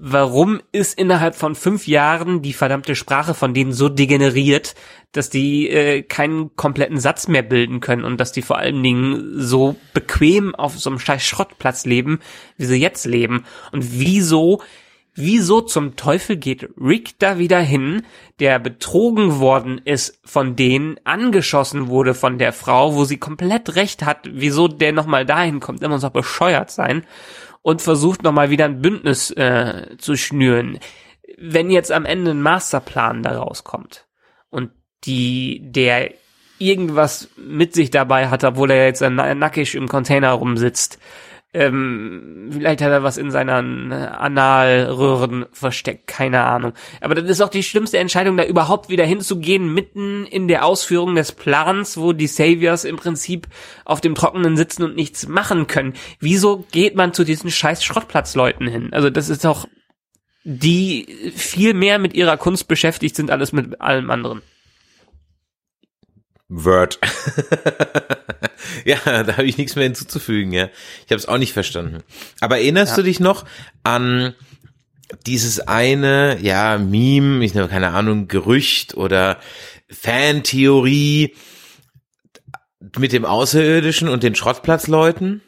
warum 0.00 0.60
ist 0.70 0.96
innerhalb 0.96 1.34
von 1.34 1.56
fünf 1.56 1.88
Jahren 1.88 2.40
die 2.40 2.52
verdammte 2.52 2.94
Sprache 2.94 3.34
von 3.34 3.52
denen 3.52 3.72
so 3.72 3.88
degeneriert, 3.88 4.76
dass 5.10 5.28
die 5.28 5.68
äh, 5.68 6.02
keinen 6.02 6.54
kompletten 6.54 7.00
Satz 7.00 7.26
mehr 7.26 7.42
bilden 7.42 7.80
können 7.80 8.04
und 8.04 8.20
dass 8.20 8.30
die 8.30 8.42
vor 8.42 8.58
allen 8.58 8.80
Dingen 8.80 9.40
so 9.40 9.74
bequem 9.94 10.54
auf 10.54 10.78
so 10.78 10.88
einem 10.88 11.00
scheiß 11.00 11.24
Schrottplatz 11.24 11.84
leben, 11.84 12.20
wie 12.56 12.66
sie 12.66 12.76
jetzt 12.76 13.06
leben. 13.06 13.44
Und 13.72 13.98
wieso, 13.98 14.62
wieso 15.16 15.62
zum 15.62 15.96
Teufel 15.96 16.36
geht 16.36 16.68
Rick 16.80 17.18
da 17.18 17.38
wieder 17.38 17.58
hin, 17.58 18.02
der 18.38 18.60
betrogen 18.60 19.40
worden 19.40 19.80
ist 19.84 20.20
von 20.24 20.54
denen, 20.54 21.00
angeschossen 21.02 21.88
wurde 21.88 22.14
von 22.14 22.38
der 22.38 22.52
Frau, 22.52 22.94
wo 22.94 23.04
sie 23.04 23.18
komplett 23.18 23.74
recht 23.74 24.04
hat, 24.04 24.28
wieso 24.30 24.68
der 24.68 24.92
nochmal 24.92 25.26
dahin 25.26 25.58
kommt, 25.58 25.82
der 25.82 25.88
muss 25.88 26.04
auch 26.04 26.10
bescheuert 26.10 26.70
sein 26.70 27.04
und 27.62 27.82
versucht 27.82 28.22
nochmal 28.22 28.50
wieder 28.50 28.64
ein 28.64 28.80
Bündnis 28.80 29.30
äh, 29.32 29.96
zu 29.98 30.16
schnüren. 30.16 30.78
Wenn 31.36 31.70
jetzt 31.70 31.92
am 31.92 32.04
Ende 32.04 32.32
ein 32.32 32.42
Masterplan 32.42 33.22
daraus 33.22 33.64
kommt 33.64 34.06
und 34.50 34.70
die, 35.04 35.60
der 35.62 36.12
irgendwas 36.58 37.28
mit 37.36 37.74
sich 37.74 37.90
dabei 37.90 38.28
hat, 38.28 38.44
obwohl 38.44 38.70
er 38.70 38.86
jetzt 38.86 39.00
nackig 39.00 39.74
im 39.74 39.88
Container 39.88 40.32
rumsitzt. 40.32 40.98
Ähm, 41.54 42.50
vielleicht 42.52 42.82
hat 42.82 42.90
er 42.90 43.02
was 43.02 43.16
in 43.16 43.30
seinen 43.30 43.90
Analröhren 43.90 45.46
versteckt, 45.50 46.06
keine 46.06 46.44
Ahnung. 46.44 46.74
Aber 47.00 47.14
das 47.14 47.24
ist 47.24 47.40
auch 47.40 47.48
die 47.48 47.62
schlimmste 47.62 47.96
Entscheidung, 47.96 48.36
da 48.36 48.44
überhaupt 48.44 48.90
wieder 48.90 49.06
hinzugehen, 49.06 49.72
mitten 49.72 50.26
in 50.26 50.46
der 50.46 50.66
Ausführung 50.66 51.14
des 51.14 51.32
Plans, 51.32 51.96
wo 51.96 52.12
die 52.12 52.26
Saviors 52.26 52.84
im 52.84 52.96
Prinzip 52.96 53.48
auf 53.86 54.02
dem 54.02 54.14
Trockenen 54.14 54.58
sitzen 54.58 54.82
und 54.82 54.94
nichts 54.94 55.26
machen 55.26 55.66
können. 55.66 55.94
Wieso 56.20 56.66
geht 56.70 56.94
man 56.94 57.14
zu 57.14 57.24
diesen 57.24 57.50
scheiß 57.50 57.82
Schrottplatzleuten 57.82 58.68
hin? 58.68 58.90
Also 58.92 59.08
das 59.08 59.30
ist 59.30 59.44
doch 59.44 59.66
die 60.44 61.32
viel 61.34 61.72
mehr 61.72 61.98
mit 61.98 62.12
ihrer 62.12 62.36
Kunst 62.36 62.68
beschäftigt 62.68 63.16
sind, 63.16 63.30
alles 63.30 63.52
mit 63.52 63.80
allem 63.80 64.10
anderen. 64.10 64.42
Word. 66.48 66.98
ja, 68.84 69.22
da 69.22 69.36
habe 69.36 69.46
ich 69.46 69.58
nichts 69.58 69.76
mehr 69.76 69.84
hinzuzufügen, 69.84 70.52
ja. 70.52 70.68
Ich 71.04 71.10
habe 71.10 71.16
es 71.16 71.26
auch 71.26 71.38
nicht 71.38 71.52
verstanden. 71.52 72.02
Aber 72.40 72.58
erinnerst 72.58 72.92
ja. 72.92 72.96
du 72.96 73.02
dich 73.02 73.20
noch 73.20 73.44
an 73.82 74.34
dieses 75.26 75.60
eine, 75.60 76.38
ja, 76.40 76.78
Meme, 76.78 77.44
ich 77.44 77.56
habe 77.56 77.68
keine 77.68 77.90
Ahnung, 77.90 78.28
Gerücht 78.28 78.94
oder 78.94 79.38
Fantheorie 79.88 81.34
mit 82.98 83.12
dem 83.12 83.24
Außerirdischen 83.24 84.08
und 84.08 84.22
den 84.22 84.34
Schrottplatzleuten? 84.34 85.42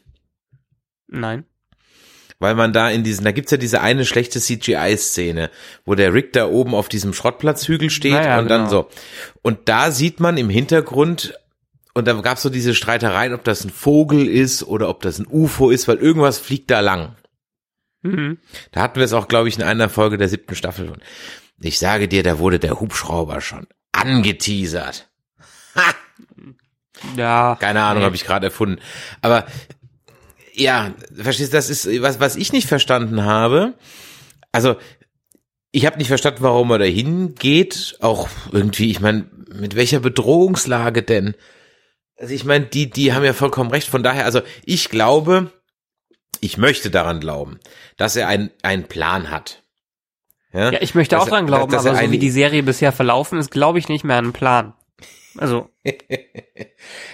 Nein. 1.08 1.44
weil 2.38 2.54
man 2.54 2.72
da 2.72 2.88
in 2.88 3.02
diesen, 3.04 3.24
da 3.24 3.32
gibt's 3.32 3.50
ja 3.50 3.58
diese 3.58 3.82
eine 3.82 4.06
schlechte 4.06 4.40
CGI-Szene, 4.40 5.50
wo 5.84 5.94
der 5.94 6.14
Rick 6.14 6.32
da 6.32 6.46
oben 6.46 6.74
auf 6.74 6.88
diesem 6.88 7.12
Schrottplatzhügel 7.12 7.90
steht 7.90 8.12
Naja, 8.12 8.38
und 8.38 8.48
dann 8.48 8.66
genau. 8.66 8.70
so. 8.70 8.88
Und 9.42 9.68
da 9.68 9.90
sieht 9.90 10.20
man 10.20 10.38
im 10.38 10.48
Hintergrund, 10.48 11.34
und 11.94 12.06
da 12.06 12.14
gab's 12.20 12.42
so 12.42 12.50
diese 12.50 12.74
Streitereien, 12.74 13.34
ob 13.34 13.44
das 13.44 13.64
ein 13.64 13.70
Vogel 13.70 14.26
ist 14.26 14.62
oder 14.62 14.88
ob 14.88 15.02
das 15.02 15.18
ein 15.18 15.26
UFO 15.28 15.70
ist, 15.70 15.88
weil 15.88 15.96
irgendwas 15.98 16.38
fliegt 16.38 16.70
da 16.70 16.80
lang. 16.80 17.16
Mhm. 18.02 18.38
Da 18.72 18.82
hatten 18.82 18.96
wir 18.96 19.04
es 19.04 19.12
auch, 19.12 19.28
glaube 19.28 19.48
ich, 19.48 19.56
in 19.56 19.64
einer 19.64 19.88
Folge 19.88 20.16
der 20.16 20.28
siebten 20.28 20.54
Staffel. 20.54 20.86
schon. 20.86 21.02
Ich 21.60 21.78
sage 21.78 22.08
dir, 22.08 22.22
da 22.22 22.38
wurde 22.38 22.58
der 22.58 22.80
Hubschrauber 22.80 23.40
schon 23.40 23.66
angeteasert. 23.92 25.08
Ja. 27.16 27.56
Keine 27.58 27.82
Ahnung, 27.82 28.00
nee. 28.00 28.04
habe 28.04 28.16
ich 28.16 28.24
gerade 28.24 28.46
erfunden. 28.46 28.80
Aber 29.22 29.46
ja, 30.52 30.94
verstehst 31.14 31.52
du, 31.52 31.56
das 31.56 31.70
ist 31.70 31.86
was, 32.02 32.20
was 32.20 32.36
ich 32.36 32.52
nicht 32.52 32.68
verstanden 32.68 33.24
habe. 33.24 33.74
Also 34.52 34.76
ich 35.72 35.86
habe 35.86 35.98
nicht 35.98 36.08
verstanden, 36.08 36.42
warum 36.42 36.70
er 36.70 36.78
dahin 36.78 37.34
geht. 37.34 37.96
Auch 38.00 38.28
irgendwie, 38.52 38.90
ich 38.90 39.00
meine, 39.00 39.26
mit 39.54 39.76
welcher 39.76 40.00
Bedrohungslage 40.00 41.02
denn? 41.02 41.34
Also 42.20 42.34
ich 42.34 42.44
meine, 42.44 42.66
die, 42.66 42.90
die 42.90 43.12
haben 43.14 43.24
ja 43.24 43.32
vollkommen 43.32 43.70
recht. 43.70 43.88
Von 43.88 44.02
daher, 44.02 44.26
also 44.26 44.42
ich 44.66 44.90
glaube, 44.90 45.50
ich 46.40 46.58
möchte 46.58 46.90
daran 46.90 47.18
glauben, 47.18 47.58
dass 47.96 48.14
er 48.14 48.28
einen, 48.28 48.50
einen 48.62 48.84
Plan 48.84 49.30
hat. 49.30 49.62
Ja, 50.52 50.72
ich 50.82 50.94
möchte 50.94 51.14
Dass 51.14 51.24
auch 51.24 51.28
dran 51.28 51.46
glauben, 51.46 51.72
dass 51.72 51.84
er 51.84 51.92
aber 51.92 52.04
so 52.04 52.10
wie 52.10 52.18
die 52.18 52.30
Serie 52.30 52.62
bisher 52.62 52.92
verlaufen 52.92 53.38
ist, 53.38 53.50
glaube 53.50 53.78
ich 53.78 53.88
nicht 53.88 54.04
mehr 54.04 54.16
an 54.16 54.26
einen 54.26 54.32
Plan. 54.32 54.74
Also, 55.38 55.70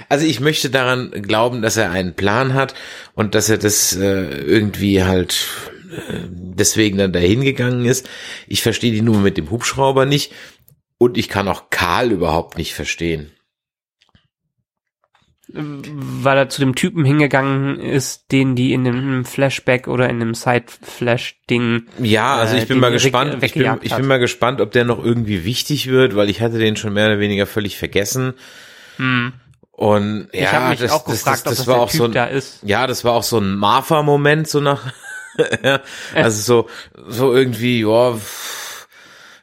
Also 0.08 0.26
ich 0.26 0.40
möchte 0.40 0.70
daran 0.70 1.10
glauben, 1.22 1.62
dass 1.62 1.76
er 1.76 1.90
einen 1.90 2.14
Plan 2.14 2.54
hat 2.54 2.74
und 3.14 3.34
dass 3.34 3.48
er 3.48 3.58
das 3.58 3.94
äh, 3.94 4.28
irgendwie 4.28 5.04
halt 5.04 5.46
äh, 5.90 6.20
deswegen 6.30 6.98
dann 6.98 7.12
dahin 7.12 7.42
gegangen 7.42 7.84
ist. 7.84 8.08
Ich 8.46 8.62
verstehe 8.62 8.92
die 8.92 9.02
Nummer 9.02 9.20
mit 9.20 9.36
dem 9.36 9.50
Hubschrauber 9.50 10.06
nicht 10.06 10.32
und 10.98 11.18
ich 11.18 11.28
kann 11.28 11.48
auch 11.48 11.70
Karl 11.70 12.10
überhaupt 12.10 12.56
nicht 12.56 12.74
verstehen. 12.74 13.35
Weil 15.48 16.38
er 16.38 16.48
zu 16.48 16.60
dem 16.60 16.74
Typen 16.74 17.04
hingegangen 17.04 17.78
ist, 17.78 18.32
den 18.32 18.56
die 18.56 18.72
in 18.72 18.84
dem 18.84 19.24
Flashback 19.24 19.86
oder 19.86 20.08
in 20.08 20.18
dem 20.18 20.34
Side-Flash-Ding 20.34 21.86
Ja, 22.00 22.36
also 22.36 22.56
Äh, 22.56 22.62
ich 22.62 22.68
bin 22.68 22.80
mal 22.80 22.90
gespannt. 22.90 23.42
Ich 23.42 23.54
bin, 23.54 23.78
ich 23.82 23.94
bin 23.94 24.06
mal 24.06 24.18
gespannt, 24.18 24.60
ob 24.60 24.72
der 24.72 24.84
noch 24.84 25.02
irgendwie 25.04 25.44
wichtig 25.44 25.88
wird, 25.88 26.16
weil 26.16 26.30
ich 26.30 26.40
hatte 26.40 26.58
den 26.58 26.76
schon 26.76 26.92
mehr 26.92 27.06
oder 27.06 27.20
weniger 27.20 27.46
völlig 27.46 27.78
vergessen. 27.78 28.34
Hm. 28.96 29.34
Und 29.70 30.28
ja, 30.32 30.64
ich 30.64 30.70
mich 30.70 30.80
das, 30.80 30.92
auch 30.92 31.04
das, 31.04 31.18
gefragt, 31.18 31.46
das, 31.46 31.52
ob 31.52 31.56
das, 31.56 31.58
das 31.58 31.66
war 31.66 31.80
auch 31.80 31.90
Typ 31.90 31.98
so 31.98 32.04
ein, 32.06 32.12
da 32.12 32.24
ist. 32.24 32.60
Ja, 32.62 32.86
das 32.86 33.04
war 33.04 33.12
auch 33.12 33.22
so 33.22 33.38
ein 33.38 33.56
Martha-Moment, 33.56 34.48
so 34.48 34.60
nach, 34.60 34.92
ja, 35.62 35.80
also 36.14 36.40
so, 36.40 36.68
so 37.08 37.34
irgendwie, 37.34 37.82
ja, 37.82 38.16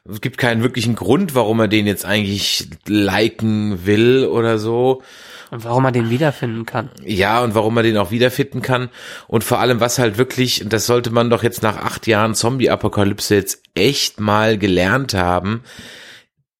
es 0.06 0.20
gibt 0.20 0.36
keinen 0.36 0.62
wirklichen 0.62 0.96
Grund, 0.96 1.34
warum 1.34 1.60
er 1.60 1.68
den 1.68 1.86
jetzt 1.86 2.04
eigentlich 2.04 2.68
liken 2.86 3.86
will 3.86 4.26
oder 4.26 4.58
so. 4.58 5.02
Und 5.50 5.64
warum 5.64 5.84
er 5.84 5.92
den 5.92 6.10
wiederfinden 6.10 6.66
kann. 6.66 6.90
Ja, 7.04 7.42
und 7.42 7.54
warum 7.54 7.74
man 7.74 7.84
den 7.84 7.96
auch 7.96 8.10
wiederfinden 8.10 8.62
kann. 8.62 8.90
Und 9.28 9.44
vor 9.44 9.60
allem, 9.60 9.80
was 9.80 9.98
halt 9.98 10.18
wirklich, 10.18 10.62
und 10.62 10.72
das 10.72 10.86
sollte 10.86 11.10
man 11.10 11.30
doch 11.30 11.42
jetzt 11.42 11.62
nach 11.62 11.76
acht 11.76 12.06
Jahren 12.06 12.34
Zombie-Apokalypse 12.34 13.34
jetzt 13.34 13.62
echt 13.74 14.20
mal 14.20 14.58
gelernt 14.58 15.14
haben, 15.14 15.62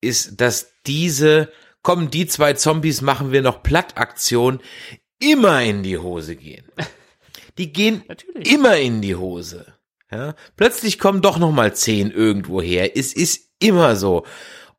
ist, 0.00 0.40
dass 0.40 0.72
diese, 0.86 1.50
komm, 1.82 2.10
die 2.10 2.26
zwei 2.26 2.52
Zombies 2.52 3.00
machen 3.00 3.32
wir 3.32 3.42
noch 3.42 3.62
Plattaktion, 3.62 4.60
immer 5.18 5.62
in 5.62 5.82
die 5.82 5.98
Hose 5.98 6.36
gehen. 6.36 6.66
Die 7.56 7.72
gehen 7.72 8.02
Natürlich. 8.08 8.52
immer 8.52 8.76
in 8.78 9.00
die 9.00 9.14
Hose. 9.14 9.74
Ja? 10.10 10.34
Plötzlich 10.56 10.98
kommen 10.98 11.22
doch 11.22 11.38
noch 11.38 11.52
mal 11.52 11.72
zehn 11.72 12.10
irgendwo 12.10 12.60
her. 12.60 12.96
Es 12.96 13.12
ist 13.12 13.48
immer 13.60 13.94
so. 13.94 14.24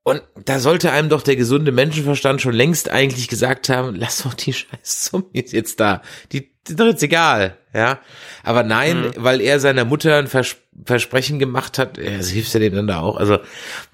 Und 0.08 0.22
da 0.46 0.60
sollte 0.60 0.92
einem 0.92 1.10
doch 1.10 1.24
der 1.24 1.36
gesunde 1.36 1.72
Menschenverstand 1.72 2.40
schon 2.40 2.54
längst 2.54 2.92
eigentlich 2.92 3.28
gesagt 3.28 3.70
haben, 3.70 3.96
lass 3.96 4.22
doch 4.22 4.36
die 4.36 4.54
scheiß 4.54 5.02
Zombies 5.06 5.52
jetzt 5.52 5.80
da. 5.80 6.04
Die, 6.32 6.52
die 6.68 6.76
doch 6.76 6.86
jetzt 6.86 7.02
egal, 7.02 7.58
ja. 7.74 7.98
Aber 8.44 8.62
nein, 8.62 9.12
weil 9.18 9.42
er 9.42 9.60
seiner 9.60 9.84
Mutter 9.84 10.18
ein 10.18 10.28
Vers 10.28 10.58
Versprechen 10.86 11.40
gemacht 11.40 11.80
hat, 11.80 11.98
ja, 11.98 12.18
das 12.18 12.30
hilft 12.30 12.54
ja 12.54 12.60
dem 12.60 12.76
dann 12.76 12.86
da 12.86 13.00
auch. 13.00 13.18
Also 13.18 13.40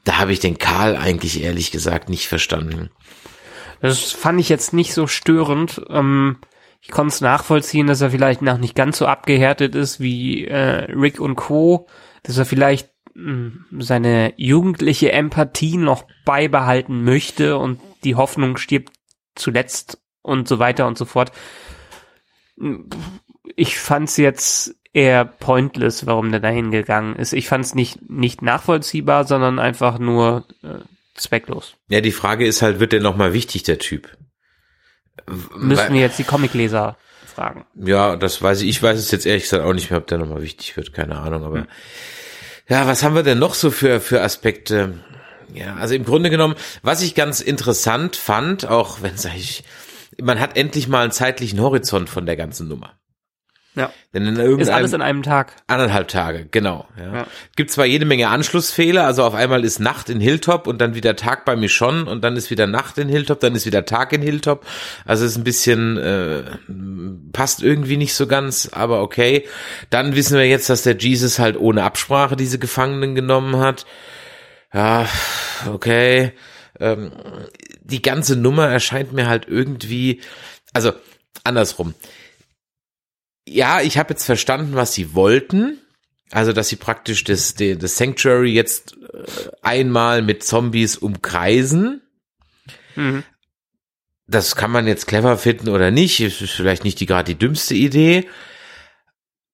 da 0.04 0.18
habe 0.18 0.34
ich 0.34 0.42
den 0.42 0.58
Karl 0.58 0.98
eigentlich 0.98 1.42
ehrlich 1.42 1.72
gesagt 1.72 2.10
nicht 2.10 2.28
verstanden. 2.28 2.90
Das 3.80 4.12
fand 4.12 4.42
ich 4.42 4.50
jetzt 4.50 4.74
nicht 4.74 4.94
so 4.94 5.08
störend. 5.08 5.82
Ähm, 5.90 6.40
ich 6.82 6.90
konnte 6.90 7.14
es 7.14 7.22
nachvollziehen, 7.22 7.88
dass 7.88 8.02
er 8.02 8.12
vielleicht 8.12 8.42
noch 8.42 8.58
nicht 8.58 8.76
ganz 8.76 8.98
so 8.98 9.06
abgehärtet 9.06 9.76
ist 9.76 10.02
wie 10.02 10.46
äh, 10.46 10.92
Rick 10.92 11.22
und 11.22 11.36
Co., 11.38 11.88
dass 12.24 12.38
er 12.38 12.46
vielleicht 12.46 12.91
seine 13.80 14.34
jugendliche 14.38 15.12
Empathie 15.12 15.78
noch 15.78 16.06
beibehalten 16.26 17.04
möchte 17.04 17.58
und 17.58 17.80
die 18.04 18.16
Hoffnung 18.16 18.58
stirbt 18.58 18.94
zuletzt 19.36 20.00
und 20.22 20.48
so 20.48 20.60
weiter 20.60 20.88
und 20.88 20.98
so 20.98 21.06
fort. 21.06 21.32
Ich 23.56 23.78
fand's 23.80 24.18
jetzt 24.18 24.76
eher 24.94 25.26
pointless, 25.26 26.06
warum 26.06 26.32
der 26.32 26.40
dahin 26.40 26.72
gegangen 26.72 27.16
ist. 27.16 27.34
Ich 27.34 27.48
fand's 27.48 27.76
nicht 27.76 28.10
nicht 28.10 28.42
nachvollziehbar, 28.42 29.26
sondern 29.26 29.60
einfach 29.60 30.00
nur 30.00 30.46
äh, 30.64 30.80
zwecklos. 31.16 31.76
Ja, 31.88 32.02
die 32.02 32.12
Frage 32.12 32.46
ist 32.46 32.62
halt, 32.62 32.80
wird 32.80 32.92
der 32.94 33.02
noch 33.02 33.16
mal 33.16 33.34
wichtig, 33.34 33.64
der 33.64 33.80
Typ? 33.80 34.18
Müssen 35.58 35.78
Weil- 35.86 35.94
wir 35.94 36.02
jetzt 36.02 36.20
die 36.20 36.24
Comicleser 36.24 36.98
fragen. 37.26 37.66
Ja, 37.76 38.16
das 38.16 38.42
weiß 38.42 38.62
ich. 38.62 38.70
Ich 38.70 38.84
weiß 38.84 38.98
es 38.98 39.12
jetzt 39.12 39.26
ehrlich 39.26 39.44
gesagt 39.44 39.64
auch 39.64 39.74
nicht 39.74 39.90
mehr, 39.90 40.00
ob 40.00 40.08
der 40.08 40.18
nochmal 40.18 40.42
wichtig 40.42 40.76
wird. 40.76 40.94
Keine 40.94 41.18
Ahnung, 41.20 41.44
aber 41.44 41.68
ja, 42.72 42.88
was 42.88 43.04
haben 43.04 43.16
wir 43.16 43.24
denn 43.24 43.38
noch 43.38 43.54
so 43.54 43.70
für, 43.70 44.00
für 44.00 44.22
Aspekte? 44.22 44.94
Ja, 45.54 45.76
also 45.76 45.94
im 45.94 46.06
Grunde 46.06 46.30
genommen, 46.30 46.56
was 46.84 47.02
ich 47.02 47.16
ganz 47.16 47.42
interessant 47.42 48.16
fand, 48.16 48.66
auch 48.66 49.02
wenn, 49.02 49.18
sag 49.18 49.36
ich, 49.36 49.66
man 50.22 50.40
hat 50.40 50.56
endlich 50.58 50.88
mal 50.88 51.04
einen 51.04 51.12
zeitlichen 51.12 51.60
Horizont 51.60 52.10
von 52.10 52.26
der 52.26 52.38
ganzen 52.38 52.70
Nummer. 52.70 52.94
Ja. 53.74 53.94
Denn 54.14 54.26
in 54.26 54.34
Ist 54.34 54.40
irgendeinem, 54.40 54.76
alles 54.76 54.94
in 54.94 55.02
einem 55.02 55.24
Tag. 55.24 55.54
Anderthalb 55.68 56.10
Tage, 56.10 56.46
genau. 56.52 56.88
Ja. 56.98 57.16
Ja. 57.16 57.28
Gibt 57.56 57.72
zwar 57.72 57.86
jede 57.86 58.06
Menge 58.06 58.28
Anschlussfehler, 58.28 59.06
also 59.06 59.24
auf 59.24 59.34
einmal 59.34 59.64
ist 59.64 59.80
Nacht 59.80 60.10
in 60.10 60.20
Hilltop 60.20 60.68
und 60.68 60.82
dann 60.82 60.94
wieder 60.94 61.16
Tag 61.16 61.46
bei 61.46 61.56
Michonne 61.56 62.06
und 62.06 62.22
dann 62.22 62.36
ist 62.36 62.52
wieder 62.52 62.68
Nacht 62.68 62.98
in 62.98 63.08
Hilltop, 63.08 63.40
dann 63.40 63.56
ist 63.56 63.66
wieder 63.66 63.86
Tag 63.86 64.12
in 64.12 64.22
Hilltop. 64.22 64.66
Also 65.06 65.24
ist 65.24 65.38
ein 65.38 65.46
bisschen, 65.46 65.98
äh, 65.98 66.44
passt 67.32 67.64
irgendwie 67.64 67.96
nicht 67.96 68.14
so 68.14 68.28
ganz, 68.28 68.70
aber 68.74 69.02
okay. 69.02 69.48
Dann 69.90 70.16
wissen 70.16 70.38
wir 70.38 70.48
jetzt, 70.48 70.70
dass 70.70 70.84
der 70.84 70.98
Jesus 70.98 71.40
halt 71.40 71.58
ohne 71.58 71.84
Absprache 71.84 72.36
diese 72.36 72.60
Gefangenen 72.60 73.16
genommen 73.16 73.58
hat. 73.58 73.86
Ja, 74.74 75.08
okay. 75.72 76.34
Ähm, 76.78 77.14
die 77.84 78.02
ganze 78.02 78.36
Nummer 78.36 78.68
erscheint 78.68 79.14
mir 79.14 79.30
halt 79.30 79.48
irgendwie, 79.48 80.20
also 80.74 80.92
andersrum 81.46 81.94
ja, 83.48 83.82
ich 83.82 83.98
habe 83.98 84.14
jetzt 84.14 84.26
verstanden, 84.26 84.76
was 84.76 84.94
sie 84.94 85.14
wollten. 85.14 85.80
Also, 86.32 86.54
dass 86.54 86.70
sie 86.70 86.78
praktisch 86.78 87.24
das, 87.24 87.56
das 87.56 87.98
Sanctuary 87.98 88.54
jetzt 88.54 88.96
äh, 89.14 89.52
einmal 89.62 90.22
mit 90.22 90.44
Zombies 90.44 90.98
umkreisen. 90.98 92.02
Mhm. 92.96 93.24
Das 94.28 94.56
kann 94.56 94.72
man 94.72 94.88
jetzt 94.88 95.08
clever 95.08 95.38
finden 95.38 95.70
oder 95.70 95.92
nicht. 95.92 96.22
Ist 96.22 96.38
vielleicht 96.38 96.86
nicht 96.86 97.00
die 97.02 97.06
gerade 97.06 97.34
die 97.34 97.40
dümmste 97.40 97.76
Idee. 97.76 98.28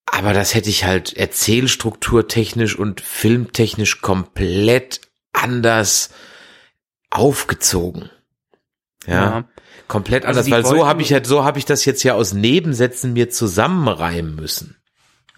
Aber 0.06 0.34
das 0.34 0.54
hätte 0.54 0.70
ich 0.70 0.86
halt 0.86 1.18
erzählstrukturtechnisch 1.18 2.78
und 2.78 3.02
filmtechnisch 3.02 4.02
komplett 4.02 5.02
anders 5.34 6.12
aufgezogen. 7.10 8.10
Ja. 9.08 9.14
Ja. 9.14 9.50
Komplett 9.88 10.26
Also 10.26 10.40
anders, 10.40 10.52
weil 10.52 10.66
so 10.66 10.86
habe 10.86 11.02
ich 11.02 11.14
halt, 11.14 11.26
so 11.26 11.44
habe 11.44 11.60
ich 11.60 11.66
das 11.66 11.86
jetzt 11.86 12.04
ja 12.04 12.14
aus 12.14 12.34
Nebensätzen 12.34 13.14
mir 13.14 13.30
zusammenreimen 13.30 14.36
müssen. 14.36 14.78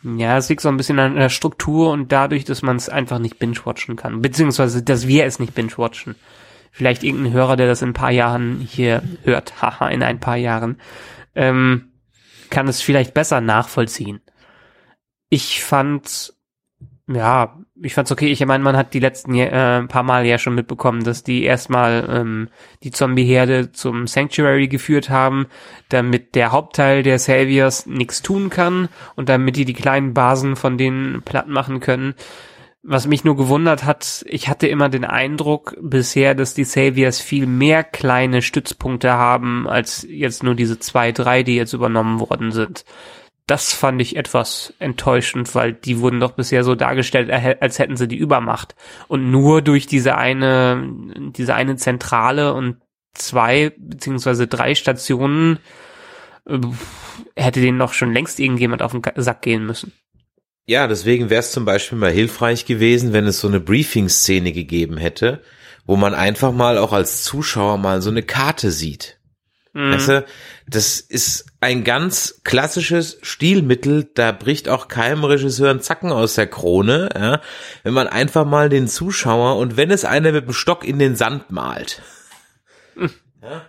Ja, 0.02 0.38
es 0.38 0.48
liegt 0.50 0.62
so 0.62 0.70
ein 0.70 0.78
bisschen 0.78 0.98
an 0.98 1.16
der 1.16 1.30
Struktur 1.30 1.92
und 1.92 2.12
dadurch, 2.12 2.46
dass 2.46 2.62
man 2.62 2.78
es 2.78 2.88
einfach 2.88 3.20
nicht 3.20 3.38
binge-watchen 3.38 3.96
kann. 3.96 4.22
Beziehungsweise, 4.22 4.82
dass 4.82 5.08
wir 5.08 5.26
es 5.26 5.40
nicht 5.40 5.54
binge-watchen. 5.56 6.16
Vielleicht 6.72 7.04
irgendein 7.04 7.34
Hörer, 7.34 7.58
der 7.58 7.68
das 7.68 7.82
in 7.82 7.90
ein 7.90 7.94
paar 7.94 8.12
Jahren 8.12 8.62
hier 8.62 9.04
hört, 9.24 9.54
haha, 9.62 9.90
in 9.90 10.02
ein 10.02 10.20
paar 10.20 10.38
Jahren, 10.38 10.80
ähm, 11.36 11.92
kann 12.50 12.68
es 12.68 12.82
vielleicht 12.82 13.14
besser 13.14 13.42
nachvollziehen. 13.42 14.22
Ich 15.30 15.64
fand, 15.64 16.34
ja, 17.12 17.58
ich 17.82 17.94
fand's 17.96 18.12
okay. 18.12 18.28
Ich 18.28 18.46
meine, 18.46 18.64
man 18.64 18.78
hat 18.78 18.94
die 18.94 19.00
letzten 19.00 19.34
äh, 19.36 19.84
paar 19.84 20.04
Mal 20.04 20.26
ja 20.26 20.38
schon 20.38 20.54
mitbekommen, 20.54 21.04
dass 21.04 21.24
die 21.24 21.44
erstmal 21.44 22.08
ähm, 22.10 22.50
die 22.84 22.92
Zombie-Herde 22.92 23.72
zum 23.72 24.06
Sanctuary 24.06 24.68
geführt 24.68 25.10
haben, 25.10 25.48
damit 25.90 26.36
der 26.36 26.52
Hauptteil 26.52 27.02
der 27.02 27.18
Saviors 27.18 27.88
nichts 27.88 28.22
tun 28.22 28.50
kann 28.50 28.90
und 29.16 29.30
damit 29.30 29.56
die 29.56 29.66
die 29.66 29.74
kleinen 29.74 30.14
Basen 30.14 30.56
von 30.56 30.78
denen 30.78 31.24
platt 31.24 31.48
machen 31.48 31.80
können. 31.80 32.14
Was 32.84 33.08
mich 33.08 33.24
nur 33.24 33.36
gewundert 33.36 33.84
hat, 33.84 34.24
ich 34.28 34.48
hatte 34.48 34.68
immer 34.68 34.88
den 34.88 35.04
Eindruck 35.04 35.76
bisher, 35.82 36.36
dass 36.36 36.54
die 36.54 36.64
Saviors 36.64 37.20
viel 37.20 37.46
mehr 37.46 37.84
kleine 37.84 38.42
Stützpunkte 38.42 39.14
haben, 39.14 39.68
als 39.68 40.06
jetzt 40.08 40.44
nur 40.44 40.56
diese 40.56 40.80
zwei, 40.80 41.12
drei, 41.12 41.44
die 41.44 41.56
jetzt 41.56 41.74
übernommen 41.74 42.20
worden 42.20 42.52
sind. 42.52 42.86
Das 43.50 43.74
fand 43.74 44.00
ich 44.00 44.16
etwas 44.16 44.74
enttäuschend, 44.78 45.56
weil 45.56 45.74
die 45.74 46.00
wurden 46.00 46.20
doch 46.20 46.32
bisher 46.32 46.64
so 46.64 46.76
dargestellt, 46.76 47.32
als 47.32 47.80
hätten 47.80 47.98
sie 47.98 48.08
die 48.08 48.18
Übermacht. 48.18 48.76
Und 49.08 49.32
nur 49.32 49.64
durch 49.64 49.88
diese 49.88 50.18
eine, 50.18 50.88
diese 51.36 51.56
eine 51.56 51.76
Zentrale 51.76 52.54
und 52.54 52.78
zwei 53.16 53.74
beziehungsweise 53.78 54.48
drei 54.48 54.76
Stationen 54.76 55.58
äh, 56.46 56.60
hätte 57.36 57.60
denen 57.60 57.80
noch 57.80 57.94
schon 57.94 58.14
längst 58.14 58.40
irgendjemand 58.40 58.84
auf 58.84 58.92
den 58.92 59.02
Sack 59.16 59.42
gehen 59.42 59.66
müssen. 59.66 59.94
Ja, 60.68 60.86
deswegen 60.86 61.32
wäre 61.32 61.40
es 61.40 61.52
zum 61.52 61.66
Beispiel 61.66 61.98
mal 61.98 62.12
hilfreich 62.12 62.66
gewesen, 62.66 63.14
wenn 63.14 63.26
es 63.26 63.40
so 63.40 63.48
eine 63.48 63.60
Briefing-Szene 63.60 64.52
gegeben 64.52 64.98
hätte, 64.98 65.42
wo 65.88 65.96
man 65.96 66.14
einfach 66.14 66.52
mal 66.52 66.78
auch 66.78 66.94
als 66.94 67.24
Zuschauer 67.24 67.80
mal 67.80 68.04
so 68.04 68.12
eine 68.12 68.22
Karte 68.22 68.70
sieht. 68.70 69.19
Mhm. 69.80 69.94
Weißt 69.94 70.10
du, 70.10 70.26
das 70.68 71.00
ist 71.00 71.46
ein 71.62 71.86
ganz 71.86 72.42
klassisches 72.44 73.18
Stilmittel, 73.22 74.10
da 74.14 74.34
bricht 74.34 74.68
auch 74.68 74.90
keinem 74.90 75.24
Regisseur 75.24 75.72
ein 75.72 75.80
Zacken 75.80 76.12
aus 76.12 76.36
der 76.36 76.48
Krone, 76.48 77.08
ja, 77.16 77.40
wenn 77.84 77.94
man 77.94 78.08
einfach 78.08 78.44
mal 78.44 78.68
den 78.68 78.90
Zuschauer 78.90 79.56
und 79.56 79.78
wenn 79.78 79.90
es 79.90 80.04
einer 80.04 80.34
mit 80.34 80.48
dem 80.48 80.54
Stock 80.54 80.86
in 80.86 81.00
den 81.00 81.16
Sand 81.16 81.50
malt. 81.52 82.02
Mhm. 82.96 83.10
Ja, 83.42 83.62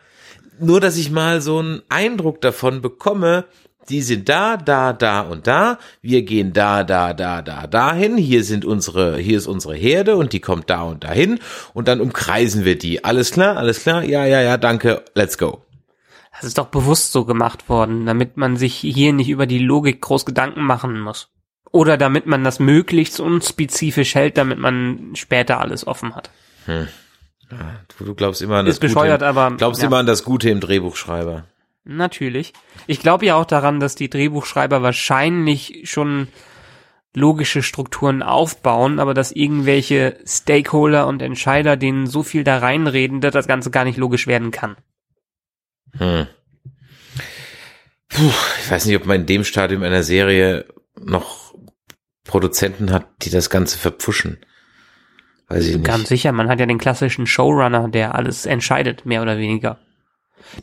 nur, 0.58 0.80
dass 0.80 0.96
ich 0.96 1.12
mal 1.12 1.40
so 1.40 1.60
einen 1.60 1.82
Eindruck 1.88 2.40
davon 2.40 2.82
bekomme, 2.82 3.44
die 3.88 4.02
sind 4.02 4.28
da, 4.28 4.56
da, 4.56 4.92
da 4.92 5.20
und 5.20 5.46
da. 5.46 5.78
Wir 6.02 6.22
gehen 6.22 6.52
da, 6.52 6.82
da, 6.82 7.14
da, 7.14 7.40
da, 7.40 7.68
dahin. 7.68 8.16
Hier 8.16 8.42
sind 8.42 8.64
unsere, 8.64 9.16
hier 9.18 9.38
ist 9.38 9.46
unsere 9.46 9.76
Herde 9.76 10.16
und 10.16 10.32
die 10.32 10.40
kommt 10.40 10.68
da 10.68 10.82
und 10.82 11.04
dahin. 11.04 11.38
Und 11.72 11.86
dann 11.86 12.00
umkreisen 12.00 12.64
wir 12.64 12.76
die. 12.76 13.04
Alles 13.04 13.30
klar, 13.30 13.56
alles 13.56 13.80
klar. 13.80 14.02
Ja, 14.02 14.26
ja, 14.26 14.40
ja, 14.40 14.56
danke. 14.56 15.04
Let's 15.14 15.38
go. 15.38 15.62
Das 16.40 16.48
ist 16.48 16.58
doch 16.58 16.68
bewusst 16.68 17.12
so 17.12 17.26
gemacht 17.26 17.68
worden, 17.68 18.06
damit 18.06 18.38
man 18.38 18.56
sich 18.56 18.76
hier 18.76 19.12
nicht 19.12 19.28
über 19.28 19.46
die 19.46 19.58
Logik 19.58 20.00
groß 20.00 20.24
Gedanken 20.24 20.62
machen 20.62 20.98
muss. 20.98 21.28
Oder 21.70 21.98
damit 21.98 22.26
man 22.26 22.42
das 22.44 22.58
möglichst 22.58 23.20
unspezifisch 23.20 24.14
hält, 24.14 24.38
damit 24.38 24.58
man 24.58 25.10
später 25.14 25.60
alles 25.60 25.86
offen 25.86 26.16
hat. 26.16 26.30
Hm. 26.64 26.88
Ja, 27.50 27.80
du, 27.98 28.04
du, 28.04 28.14
glaubst 28.14 28.40
immer 28.40 28.56
an 28.56 28.66
das 28.66 28.76
ist 28.76 28.80
bescheuert, 28.80 29.20
Gute. 29.20 29.30
Im, 29.30 29.38
aber 29.38 29.56
glaubst 29.56 29.82
ja. 29.82 29.88
immer 29.88 29.98
an 29.98 30.06
das 30.06 30.24
Gute 30.24 30.48
im 30.48 30.60
Drehbuchschreiber. 30.60 31.44
Natürlich. 31.84 32.54
Ich 32.86 33.00
glaube 33.00 33.26
ja 33.26 33.34
auch 33.34 33.44
daran, 33.44 33.78
dass 33.78 33.94
die 33.94 34.08
Drehbuchschreiber 34.08 34.82
wahrscheinlich 34.82 35.82
schon 35.84 36.28
logische 37.14 37.62
Strukturen 37.62 38.22
aufbauen, 38.22 38.98
aber 38.98 39.14
dass 39.14 39.32
irgendwelche 39.32 40.16
Stakeholder 40.24 41.06
und 41.06 41.22
Entscheider 41.22 41.76
denen 41.76 42.06
so 42.06 42.22
viel 42.22 42.44
da 42.44 42.58
reinreden, 42.58 43.20
dass 43.20 43.32
das 43.32 43.48
Ganze 43.48 43.70
gar 43.70 43.84
nicht 43.84 43.98
logisch 43.98 44.26
werden 44.26 44.52
kann. 44.52 44.76
Hm. 45.98 46.26
Puh, 48.08 48.32
ich 48.62 48.70
weiß 48.70 48.86
nicht, 48.86 48.96
ob 48.96 49.06
man 49.06 49.20
in 49.20 49.26
dem 49.26 49.44
Stadium 49.44 49.82
einer 49.82 50.02
Serie 50.02 50.66
noch 50.98 51.54
Produzenten 52.24 52.92
hat, 52.92 53.06
die 53.22 53.30
das 53.30 53.50
Ganze 53.50 53.78
verpfuschen. 53.78 54.38
Weiß 55.48 55.66
ich 55.66 55.76
nicht. 55.76 55.86
Ganz 55.86 56.08
sicher, 56.08 56.32
man 56.32 56.48
hat 56.48 56.60
ja 56.60 56.66
den 56.66 56.78
klassischen 56.78 57.26
Showrunner, 57.26 57.88
der 57.88 58.14
alles 58.14 58.46
entscheidet, 58.46 59.06
mehr 59.06 59.22
oder 59.22 59.38
weniger. 59.38 59.78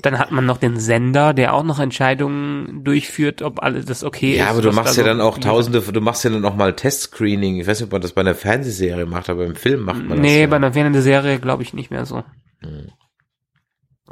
Dann 0.02 0.20
hat 0.20 0.32
man 0.32 0.46
noch 0.46 0.58
den 0.58 0.80
Sender, 0.80 1.34
der 1.34 1.54
auch 1.54 1.64
noch 1.64 1.80
Entscheidungen 1.80 2.84
durchführt, 2.84 3.42
ob 3.42 3.62
alles 3.62 3.86
das 3.86 4.04
okay 4.04 4.30
ja, 4.30 4.34
ist. 4.34 4.40
Ja, 4.40 4.50
aber 4.50 4.62
du 4.62 4.72
machst 4.72 4.98
ja 4.98 5.04
dann 5.04 5.22
auch 5.22 5.38
tausende, 5.38 5.82
du 5.82 6.02
machst 6.02 6.24
ja 6.24 6.30
dann 6.30 6.44
auch 6.46 6.56
mal 6.56 6.76
Testscreening. 6.76 7.60
Ich 7.60 7.68
weiß 7.68 7.80
nicht, 7.80 7.88
ob 7.88 7.92
man 7.92 8.02
das 8.02 8.14
bei 8.14 8.22
einer 8.22 8.36
Fernsehserie 8.36 9.06
macht, 9.06 9.30
aber 9.30 9.46
im 9.46 9.56
Film 9.56 9.82
macht 9.82 10.04
man 10.04 10.08
nee, 10.08 10.14
das. 10.16 10.22
Nee, 10.22 10.48
bei 10.48 10.56
einer 10.58 10.74
Fernsehserie 10.74 11.40
glaube 11.40 11.64
ich 11.64 11.74
nicht 11.74 11.92
mehr 11.92 12.06
so. 12.06 12.24
Hm. 12.62 12.92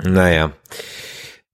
Naja. 0.04 0.52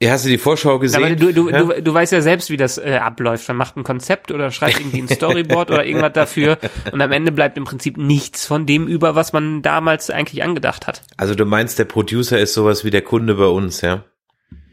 Ja, 0.02 0.14
hast 0.14 0.26
du 0.26 0.30
die 0.30 0.40
Vorschau 0.40 0.80
gesehen? 0.80 1.04
Aber 1.04 1.16
du, 1.16 1.32
du, 1.32 1.50
ja? 1.50 1.62
du, 1.62 1.80
du 1.80 1.94
weißt 1.94 2.12
ja 2.12 2.22
selbst, 2.22 2.50
wie 2.50 2.58
das 2.58 2.80
äh, 2.80 2.98
abläuft. 3.00 3.48
Man 3.50 3.58
macht 3.58 3.78
ein 3.78 3.84
Konzept 3.84 4.32
oder 4.32 4.50
schreibt 4.50 4.80
irgendwie 4.80 5.04
ein 5.04 5.08
Storyboard 5.08 5.70
oder 5.70 5.86
irgendwas 5.86 6.14
dafür 6.14 6.58
und 6.92 7.00
am 7.00 7.12
Ende 7.12 7.32
bleibt 7.32 7.56
im 7.56 7.66
Prinzip 7.66 7.98
nichts 7.98 8.48
von 8.48 8.66
dem 8.66 8.88
über, 8.88 9.14
was 9.14 9.32
man 9.32 9.62
damals 9.62 10.10
eigentlich 10.10 10.42
angedacht 10.42 10.88
hat. 10.88 11.04
Also 11.18 11.36
du 11.36 11.46
meinst, 11.46 11.78
der 11.78 11.86
Producer 11.86 12.40
ist 12.40 12.56
sowas 12.56 12.84
wie 12.84 12.90
der 12.90 13.04
Kunde 13.04 13.36
bei 13.36 13.46
uns, 13.46 13.82
ja? 13.82 14.04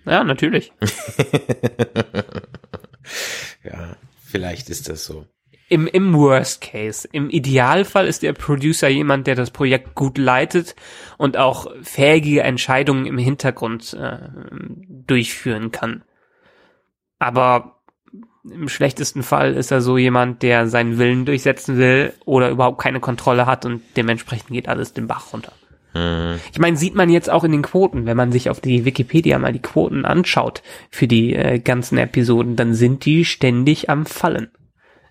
Ja, 0.06 0.24
natürlich. 0.24 0.72
ja, 3.64 3.96
vielleicht 4.24 4.70
ist 4.70 4.88
das 4.88 5.04
so. 5.04 5.26
Im, 5.68 5.86
Im 5.86 6.14
Worst 6.14 6.62
Case. 6.62 7.06
Im 7.12 7.28
Idealfall 7.28 8.06
ist 8.06 8.22
der 8.22 8.32
Producer 8.32 8.88
jemand, 8.88 9.26
der 9.26 9.34
das 9.34 9.50
Projekt 9.50 9.94
gut 9.94 10.16
leitet 10.16 10.74
und 11.18 11.36
auch 11.36 11.70
fähige 11.82 12.42
Entscheidungen 12.42 13.06
im 13.06 13.18
Hintergrund 13.18 13.92
äh, 13.92 14.18
durchführen 15.06 15.70
kann. 15.70 16.02
Aber 17.18 17.78
im 18.44 18.68
schlechtesten 18.68 19.22
Fall 19.22 19.54
ist 19.54 19.70
er 19.70 19.80
so 19.80 19.98
jemand, 19.98 20.42
der 20.42 20.68
seinen 20.68 20.98
Willen 20.98 21.26
durchsetzen 21.26 21.76
will 21.76 22.14
oder 22.24 22.48
überhaupt 22.48 22.80
keine 22.80 23.00
Kontrolle 23.00 23.46
hat 23.46 23.66
und 23.66 23.82
dementsprechend 23.96 24.50
geht 24.50 24.68
alles 24.68 24.94
den 24.94 25.06
Bach 25.06 25.32
runter. 25.32 25.52
Mhm. 25.94 26.40
Ich 26.52 26.58
meine, 26.58 26.76
sieht 26.76 26.94
man 26.94 27.10
jetzt 27.10 27.30
auch 27.30 27.44
in 27.44 27.52
den 27.52 27.62
Quoten, 27.62 28.06
wenn 28.06 28.16
man 28.16 28.32
sich 28.32 28.50
auf 28.50 28.60
die 28.60 28.84
Wikipedia 28.84 29.38
mal 29.38 29.52
die 29.52 29.62
Quoten 29.62 30.04
anschaut 30.04 30.62
für 30.90 31.08
die 31.08 31.34
äh, 31.34 31.58
ganzen 31.58 31.98
Episoden, 31.98 32.56
dann 32.56 32.74
sind 32.74 33.04
die 33.04 33.24
ständig 33.24 33.90
am 33.90 34.06
Fallen. 34.06 34.50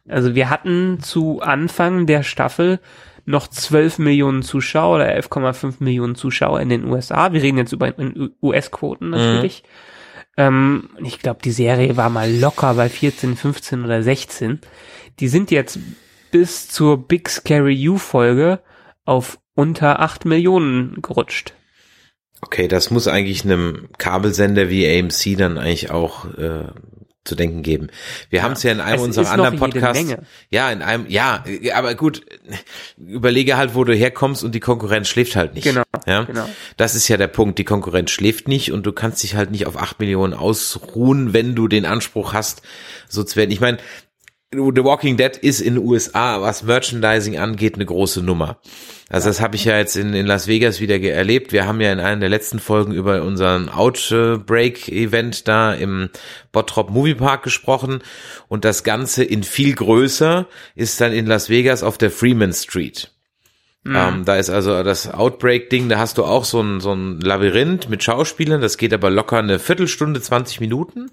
Also 0.07 0.35
wir 0.35 0.49
hatten 0.49 0.99
zu 1.01 1.41
Anfang 1.41 2.05
der 2.05 2.23
Staffel 2.23 2.79
noch 3.25 3.47
12 3.47 3.99
Millionen 3.99 4.41
Zuschauer 4.41 4.95
oder 4.95 5.09
11,5 5.09 5.75
Millionen 5.79 6.15
Zuschauer 6.15 6.61
in 6.61 6.69
den 6.69 6.85
USA. 6.85 7.33
Wir 7.33 7.43
reden 7.43 7.57
jetzt 7.57 7.73
über 7.73 7.93
US-Quoten 8.41 9.09
natürlich. 9.09 9.63
Mhm. 9.63 9.67
Ähm, 10.37 10.89
ich 11.03 11.19
glaube, 11.19 11.39
die 11.43 11.51
Serie 11.51 11.97
war 11.97 12.09
mal 12.09 12.31
locker 12.31 12.75
bei 12.75 12.87
14, 12.87 13.35
15 13.35 13.83
oder 13.83 14.01
16. 14.01 14.59
Die 15.19 15.27
sind 15.27 15.51
jetzt 15.51 15.79
bis 16.31 16.69
zur 16.69 17.05
Big 17.07 17.27
Scary 17.27 17.73
You 17.73 17.97
Folge 17.97 18.59
auf 19.03 19.39
unter 19.55 19.99
8 19.99 20.25
Millionen 20.25 21.01
gerutscht. 21.01 21.53
Okay, 22.41 22.67
das 22.67 22.91
muss 22.91 23.07
eigentlich 23.07 23.43
einem 23.43 23.89
Kabelsender 23.97 24.69
wie 24.69 24.87
AMC 24.87 25.37
dann 25.37 25.57
eigentlich 25.57 25.89
auch 25.89 26.25
äh, 26.35 26.67
zu 27.27 27.35
denken 27.35 27.63
geben. 27.63 27.87
Wir 28.29 28.37
ja, 28.37 28.43
haben 28.43 28.53
es 28.53 28.63
ja 28.63 28.71
in 28.71 28.81
einem 28.81 29.01
unserer 29.01 29.29
anderen 29.29 29.57
Podcasts. 29.57 30.15
Ja, 30.49 30.71
in 30.71 30.81
einem, 30.81 31.05
ja, 31.07 31.43
aber 31.73 31.95
gut, 31.95 32.25
überlege 32.97 33.57
halt, 33.57 33.75
wo 33.75 33.83
du 33.83 33.93
herkommst 33.93 34.43
und 34.43 34.53
die 34.53 34.59
Konkurrenz 34.59 35.07
schläft 35.07 35.35
halt 35.35 35.53
nicht. 35.53 35.65
Genau. 35.65 35.83
Ja? 36.05 36.23
genau. 36.23 36.47
Das 36.77 36.95
ist 36.95 37.07
ja 37.07 37.17
der 37.17 37.27
Punkt. 37.27 37.59
Die 37.59 37.65
Konkurrenz 37.65 38.11
schläft 38.11 38.47
nicht 38.47 38.71
und 38.71 38.85
du 38.85 38.91
kannst 38.91 39.23
dich 39.23 39.35
halt 39.35 39.51
nicht 39.51 39.67
auf 39.67 39.77
acht 39.77 39.99
Millionen 39.99 40.33
ausruhen, 40.33 41.33
wenn 41.33 41.55
du 41.55 41.67
den 41.67 41.85
Anspruch 41.85 42.33
hast, 42.33 42.61
so 43.07 43.23
zu 43.23 43.35
werden. 43.35 43.51
Ich 43.51 43.61
meine, 43.61 43.77
The 44.53 44.83
Walking 44.83 45.17
Dead 45.17 45.35
ist 45.35 45.59
in 45.59 45.75
den 45.75 45.83
USA, 45.83 46.41
was 46.41 46.63
Merchandising 46.63 47.37
angeht, 47.37 47.75
eine 47.75 47.85
große 47.85 48.21
Nummer. 48.21 48.61
Also 49.09 49.27
das 49.27 49.41
habe 49.41 49.57
ich 49.57 49.65
ja 49.65 49.77
jetzt 49.77 49.97
in, 49.97 50.13
in 50.13 50.25
Las 50.25 50.47
Vegas 50.47 50.79
wieder 50.79 51.01
erlebt. 51.01 51.51
Wir 51.51 51.65
haben 51.67 51.81
ja 51.81 51.91
in 51.91 51.99
einer 51.99 52.21
der 52.21 52.29
letzten 52.29 52.59
Folgen 52.59 52.93
über 52.93 53.23
unseren 53.23 53.67
Outbreak-Event 53.67 55.49
da 55.49 55.73
im 55.73 56.09
Bottrop 56.53 56.91
Movie 56.91 57.15
Park 57.15 57.43
gesprochen 57.43 57.99
und 58.47 58.63
das 58.63 58.85
Ganze 58.85 59.25
in 59.25 59.43
viel 59.43 59.75
größer 59.75 60.47
ist 60.75 61.01
dann 61.01 61.11
in 61.11 61.25
Las 61.25 61.49
Vegas 61.49 61.83
auf 61.83 61.97
der 61.97 62.09
Freeman 62.09 62.53
Street. 62.53 63.11
Mhm. 63.83 63.95
Ähm, 63.97 64.25
da 64.25 64.37
ist 64.37 64.49
also 64.49 64.81
das 64.81 65.13
Outbreak-Ding, 65.13 65.89
da 65.89 65.99
hast 65.99 66.17
du 66.17 66.23
auch 66.23 66.45
so 66.45 66.61
ein, 66.61 66.79
so 66.79 66.93
ein 66.93 67.19
Labyrinth 67.19 67.89
mit 67.89 68.01
Schauspielern, 68.01 68.61
das 68.61 68.77
geht 68.77 68.93
aber 68.93 69.09
locker 69.09 69.39
eine 69.39 69.59
Viertelstunde, 69.59 70.21
20 70.21 70.61
Minuten. 70.61 71.11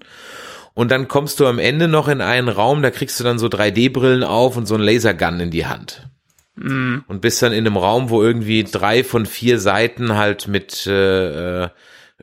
Und 0.75 0.91
dann 0.91 1.07
kommst 1.07 1.39
du 1.39 1.47
am 1.47 1.57
Ende 1.57 1.87
noch 1.87 2.07
in 2.07 2.21
einen 2.21 2.49
Raum, 2.49 2.83
da 2.83 2.91
kriegst 2.91 3.19
du 3.19 3.23
dann 3.23 3.39
so 3.39 3.47
3D-Brillen 3.47 4.23
auf 4.23 4.57
und 4.57 4.67
so 4.67 4.75
ein 4.75 4.81
Lasergun 4.81 5.39
in 5.39 5.49
die 5.49 5.65
Hand. 5.65 6.07
Mhm. 6.55 7.03
Und 7.07 7.21
bist 7.21 7.41
dann 7.41 7.53
in 7.53 7.65
einem 7.65 7.77
Raum, 7.77 8.09
wo 8.09 8.21
irgendwie 8.21 8.63
drei 8.63 9.03
von 9.03 9.25
vier 9.25 9.59
Seiten 9.59 10.15
halt 10.15 10.47
mit 10.47 10.85
äh, 10.85 11.69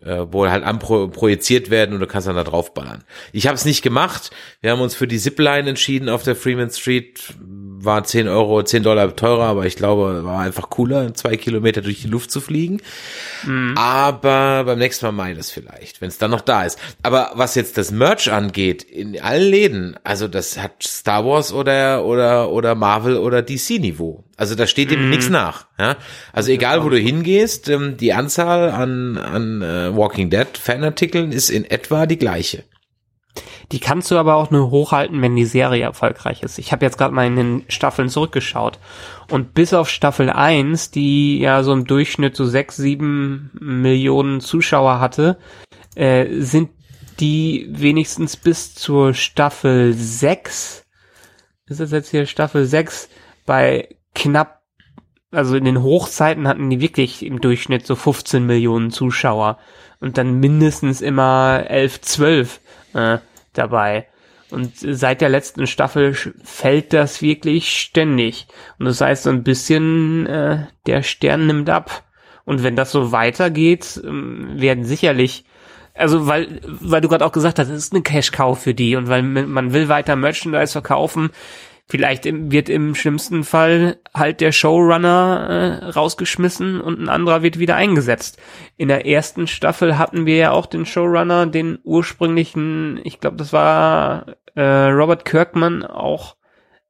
äh, 0.00 0.26
wo 0.30 0.48
halt 0.48 0.64
anpro 0.64 1.08
projiziert 1.08 1.70
werden 1.70 1.94
und 1.94 2.00
du 2.00 2.06
kannst 2.06 2.26
dann 2.26 2.36
da 2.36 2.44
drauf 2.44 2.74
ballern. 2.74 3.04
Ich 3.32 3.46
habe 3.46 3.54
es 3.54 3.64
nicht 3.64 3.82
gemacht. 3.82 4.30
Wir 4.60 4.70
haben 4.70 4.80
uns 4.80 4.94
für 4.94 5.06
die 5.06 5.18
Zipline 5.18 5.68
entschieden 5.68 6.08
auf 6.08 6.22
der 6.22 6.34
Freeman 6.36 6.70
Street. 6.70 7.34
War 7.84 8.04
10 8.04 8.28
Euro, 8.28 8.62
10 8.62 8.82
Dollar 8.82 9.14
teurer, 9.16 9.44
aber 9.44 9.66
ich 9.66 9.76
glaube, 9.76 10.24
war 10.24 10.40
einfach 10.40 10.70
cooler, 10.70 11.14
zwei 11.14 11.36
Kilometer 11.36 11.80
durch 11.80 12.02
die 12.02 12.08
Luft 12.08 12.30
zu 12.30 12.40
fliegen. 12.40 12.80
Mhm. 13.44 13.74
Aber 13.76 14.64
beim 14.64 14.78
nächsten 14.78 15.06
Mal 15.06 15.12
meine 15.12 15.32
ich 15.32 15.38
das 15.38 15.50
vielleicht, 15.50 16.00
wenn 16.00 16.08
es 16.08 16.18
dann 16.18 16.30
noch 16.30 16.40
da 16.42 16.64
ist. 16.64 16.78
Aber 17.02 17.32
was 17.34 17.54
jetzt 17.54 17.78
das 17.78 17.90
Merch 17.90 18.30
angeht, 18.30 18.82
in 18.82 19.20
allen 19.20 19.50
Läden, 19.50 19.96
also 20.04 20.28
das 20.28 20.58
hat 20.58 20.82
Star 20.82 21.24
Wars 21.24 21.52
oder 21.52 22.04
oder 22.04 22.50
oder 22.50 22.74
Marvel 22.74 23.16
oder 23.16 23.42
DC 23.42 23.80
Niveau. 23.80 24.24
Also 24.36 24.54
da 24.54 24.66
steht 24.66 24.90
dem 24.90 25.06
mm. 25.06 25.10
nichts 25.10 25.28
nach. 25.28 25.66
Ja? 25.78 25.96
Also 26.32 26.50
egal, 26.50 26.84
wo 26.84 26.88
du 26.88 26.98
hingehst, 26.98 27.68
ähm, 27.68 27.96
die 27.96 28.12
Anzahl 28.12 28.70
an, 28.70 29.16
an 29.16 29.62
äh, 29.62 29.96
Walking 29.96 30.30
Dead 30.30 30.46
Fanartikeln 30.58 31.32
ist 31.32 31.50
in 31.50 31.64
etwa 31.64 32.06
die 32.06 32.18
gleiche. 32.18 32.64
Die 33.70 33.80
kannst 33.80 34.10
du 34.10 34.16
aber 34.16 34.34
auch 34.34 34.50
nur 34.50 34.70
hochhalten, 34.70 35.22
wenn 35.22 35.36
die 35.36 35.44
Serie 35.44 35.84
erfolgreich 35.84 36.42
ist. 36.42 36.58
Ich 36.58 36.72
habe 36.72 36.84
jetzt 36.84 36.98
gerade 36.98 37.14
mal 37.14 37.26
in 37.26 37.36
den 37.36 37.64
Staffeln 37.68 38.08
zurückgeschaut. 38.08 38.78
Und 39.30 39.54
bis 39.54 39.72
auf 39.72 39.88
Staffel 39.88 40.30
1, 40.30 40.90
die 40.90 41.38
ja 41.38 41.62
so 41.62 41.72
im 41.72 41.86
Durchschnitt 41.86 42.36
so 42.36 42.44
6, 42.44 42.76
7 42.76 43.50
Millionen 43.60 44.40
Zuschauer 44.40 45.00
hatte, 45.00 45.38
äh, 45.94 46.26
sind 46.40 46.70
die 47.20 47.68
wenigstens 47.70 48.36
bis 48.36 48.74
zur 48.74 49.14
Staffel 49.14 49.92
6, 49.92 50.84
ist 51.66 51.80
das 51.80 51.90
jetzt 51.90 52.10
hier 52.10 52.26
Staffel 52.26 52.66
6, 52.66 53.08
bei 53.46 53.88
knapp, 54.14 54.62
also 55.30 55.56
in 55.56 55.64
den 55.64 55.82
Hochzeiten 55.82 56.48
hatten 56.48 56.68
die 56.68 56.80
wirklich 56.80 57.24
im 57.24 57.40
Durchschnitt 57.40 57.86
so 57.86 57.94
15 57.94 58.44
Millionen 58.44 58.90
Zuschauer 58.90 59.58
und 60.00 60.18
dann 60.18 60.40
mindestens 60.40 61.00
immer 61.00 61.64
11, 61.68 62.00
12 62.00 62.60
äh, 62.94 63.18
dabei. 63.52 64.06
Und 64.50 64.72
seit 64.76 65.22
der 65.22 65.30
letzten 65.30 65.66
Staffel 65.66 66.14
fällt 66.44 66.92
das 66.92 67.22
wirklich 67.22 67.72
ständig. 67.80 68.46
Und 68.78 68.84
das 68.84 69.00
heißt 69.00 69.22
so 69.22 69.30
ein 69.30 69.42
bisschen, 69.42 70.26
äh, 70.26 70.66
der 70.86 71.02
Stern 71.02 71.46
nimmt 71.46 71.70
ab. 71.70 72.04
Und 72.44 72.62
wenn 72.62 72.76
das 72.76 72.92
so 72.92 73.12
weitergeht, 73.12 74.00
ähm, 74.04 74.60
werden 74.60 74.84
sicherlich, 74.84 75.44
also 75.94 76.26
weil, 76.26 76.60
weil 76.64 77.00
du 77.00 77.08
gerade 77.08 77.24
auch 77.24 77.32
gesagt 77.32 77.58
hast, 77.58 77.68
es 77.68 77.84
ist 77.84 77.92
eine 77.94 78.02
Cash-Cow 78.02 78.58
für 78.58 78.74
die 78.74 78.96
und 78.96 79.08
weil 79.08 79.22
man 79.22 79.72
will 79.72 79.88
weiter 79.88 80.16
Merchandise 80.16 80.72
verkaufen, 80.72 81.30
vielleicht 81.88 82.24
wird 82.24 82.68
im 82.68 82.94
schlimmsten 82.94 83.44
Fall 83.44 83.98
halt 84.14 84.40
der 84.40 84.52
Showrunner 84.52 85.80
äh, 85.82 85.84
rausgeschmissen 85.90 86.80
und 86.80 87.00
ein 87.00 87.08
anderer 87.08 87.42
wird 87.42 87.58
wieder 87.58 87.76
eingesetzt. 87.76 88.40
In 88.76 88.88
der 88.88 89.06
ersten 89.06 89.46
Staffel 89.46 89.98
hatten 89.98 90.26
wir 90.26 90.36
ja 90.36 90.50
auch 90.52 90.66
den 90.66 90.86
Showrunner, 90.86 91.46
den 91.46 91.78
ursprünglichen, 91.84 93.00
ich 93.04 93.20
glaube, 93.20 93.36
das 93.36 93.52
war 93.52 94.26
äh, 94.54 94.62
Robert 94.62 95.24
Kirkman 95.24 95.84
auch 95.84 96.36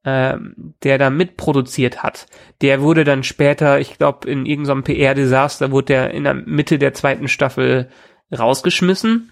ähm, 0.05 0.75
der 0.83 0.99
da 0.99 1.11
mitproduziert 1.11 2.03
hat, 2.03 2.27
der 2.61 2.83
wurde 2.83 3.05
dann 3.05 3.23
später, 3.23 3.79
ich 3.79 3.99
glaube, 3.99 4.29
in 4.29 4.47
irgendeinem 4.47 4.83
PR-Desaster 4.83 5.71
wurde 5.71 5.87
der 5.87 6.11
in 6.11 6.25
der 6.25 6.35
Mitte 6.35 6.79
der 6.79 6.93
zweiten 6.93 7.29
Staffel 7.29 7.89
rausgeschmissen. 8.37 9.31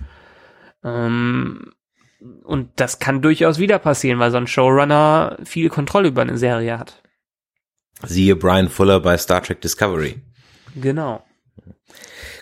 Ähm, 0.85 1.73
und 2.45 2.69
das 2.77 2.99
kann 2.99 3.23
durchaus 3.23 3.59
wieder 3.59 3.79
passieren, 3.79 4.19
weil 4.19 4.31
so 4.31 4.37
ein 4.37 4.47
Showrunner 4.47 5.39
viel 5.45 5.69
Kontrolle 5.69 6.09
über 6.09 6.23
eine 6.23 6.39
Serie 6.39 6.79
hat. 6.79 7.03
Siehe 8.03 8.37
Brian 8.37 8.69
Fuller 8.69 9.01
bei 9.01 9.17
Star 9.19 9.43
Trek 9.43 9.61
Discovery. 9.61 10.21
Genau. 10.75 11.25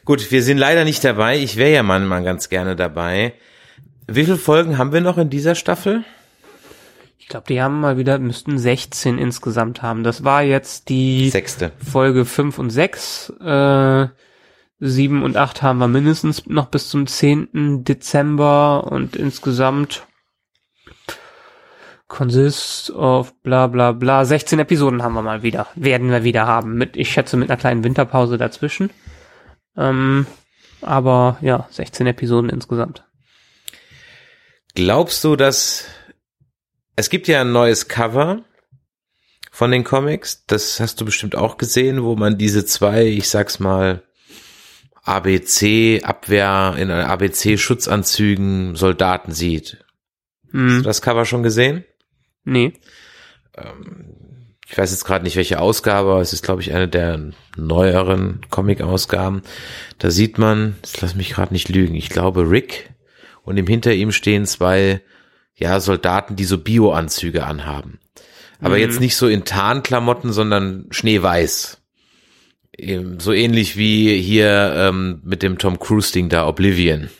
Gut, 0.04 0.30
wir 0.30 0.42
sind 0.42 0.58
leider 0.58 0.84
nicht 0.84 1.04
dabei. 1.04 1.38
Ich 1.38 1.56
wäre 1.56 1.72
ja 1.72 1.82
manchmal 1.82 2.22
ganz 2.22 2.48
gerne 2.48 2.76
dabei. 2.76 3.34
Wie 4.06 4.24
viele 4.24 4.36
Folgen 4.36 4.78
haben 4.78 4.92
wir 4.92 5.00
noch 5.00 5.18
in 5.18 5.30
dieser 5.30 5.54
Staffel? 5.54 6.04
Ich 7.18 7.28
glaube, 7.28 7.46
die 7.48 7.60
haben 7.60 7.80
mal 7.80 7.98
wieder, 7.98 8.18
müssten 8.18 8.56
16 8.56 9.18
insgesamt 9.18 9.82
haben. 9.82 10.02
Das 10.02 10.24
war 10.24 10.42
jetzt 10.42 10.88
die 10.88 11.28
Sechste. 11.28 11.72
Folge 11.76 12.24
5 12.24 12.58
und 12.58 12.70
6. 12.70 13.34
Äh, 13.40 14.06
7 14.80 15.22
und 15.22 15.36
8 15.36 15.62
haben 15.62 15.78
wir 15.78 15.88
mindestens 15.88 16.46
noch 16.46 16.66
bis 16.66 16.88
zum 16.88 17.06
10. 17.06 17.84
Dezember 17.84 18.90
und 18.90 19.16
insgesamt 19.16 20.06
consists 22.06 22.90
of 22.90 23.34
bla 23.42 23.66
bla 23.66 23.92
bla. 23.92 24.24
16 24.24 24.58
Episoden 24.58 25.02
haben 25.02 25.14
wir 25.14 25.22
mal 25.22 25.42
wieder. 25.42 25.66
Werden 25.74 26.10
wir 26.10 26.24
wieder 26.24 26.46
haben. 26.46 26.74
Mit, 26.74 26.96
ich 26.96 27.12
schätze, 27.12 27.36
mit 27.36 27.50
einer 27.50 27.58
kleinen 27.58 27.84
Winterpause 27.84 28.38
dazwischen. 28.38 28.90
Ähm, 29.76 30.26
aber 30.80 31.38
ja, 31.40 31.66
16 31.70 32.06
Episoden 32.06 32.50
insgesamt. 32.50 33.04
Glaubst 34.74 35.24
du, 35.24 35.36
dass 35.36 35.86
es 36.96 37.10
gibt 37.10 37.28
ja 37.28 37.40
ein 37.40 37.52
neues 37.52 37.88
Cover 37.88 38.42
von 39.50 39.70
den 39.70 39.84
Comics, 39.84 40.44
das 40.46 40.78
hast 40.78 41.00
du 41.00 41.04
bestimmt 41.04 41.36
auch 41.36 41.56
gesehen, 41.56 42.04
wo 42.04 42.16
man 42.16 42.38
diese 42.38 42.64
zwei, 42.64 43.06
ich 43.06 43.28
sag's 43.28 43.58
mal, 43.58 44.02
ABC 45.08 46.02
Abwehr 46.04 46.74
in 46.78 46.90
ABC 46.90 47.56
Schutzanzügen 47.58 48.76
Soldaten 48.76 49.32
sieht. 49.32 49.84
Hast 50.46 50.52
du 50.52 50.58
Hm, 50.58 50.82
das 50.82 51.02
Cover 51.02 51.24
schon 51.24 51.42
gesehen? 51.42 51.84
nee. 52.44 52.72
Ich 54.70 54.76
weiß 54.76 54.90
jetzt 54.90 55.04
gerade 55.04 55.24
nicht 55.24 55.36
welche 55.36 55.60
Ausgabe, 55.60 56.10
aber 56.12 56.20
es 56.20 56.32
ist 56.32 56.44
glaube 56.44 56.60
ich 56.60 56.72
eine 56.74 56.88
der 56.88 57.30
neueren 57.56 58.42
Comic-Ausgaben. 58.50 59.42
Da 59.98 60.10
sieht 60.10 60.36
man, 60.38 60.76
jetzt 60.82 61.00
lass 61.00 61.14
mich 61.14 61.30
gerade 61.30 61.54
nicht 61.54 61.68
lügen, 61.70 61.94
ich 61.94 62.10
glaube 62.10 62.50
Rick 62.50 62.90
und 63.42 63.56
im 63.56 63.66
hinter 63.66 63.92
ihm 63.94 64.12
stehen 64.12 64.46
zwei 64.46 65.00
ja 65.54 65.80
Soldaten, 65.80 66.36
die 66.36 66.44
so 66.44 66.58
Bio-Anzüge 66.58 67.44
anhaben. 67.46 67.98
Aber 68.60 68.74
Mhm. 68.76 68.80
jetzt 68.82 69.00
nicht 69.00 69.16
so 69.16 69.26
in 69.26 69.44
Tarnklamotten, 69.44 70.32
sondern 70.32 70.86
schneeweiß. 70.90 71.77
So 73.18 73.32
ähnlich 73.32 73.76
wie 73.76 74.20
hier 74.20 74.72
ähm, 74.76 75.20
mit 75.24 75.42
dem 75.42 75.58
Tom 75.58 75.78
Cruise 75.78 76.12
Ding 76.12 76.28
da 76.28 76.46
Oblivion. 76.46 77.10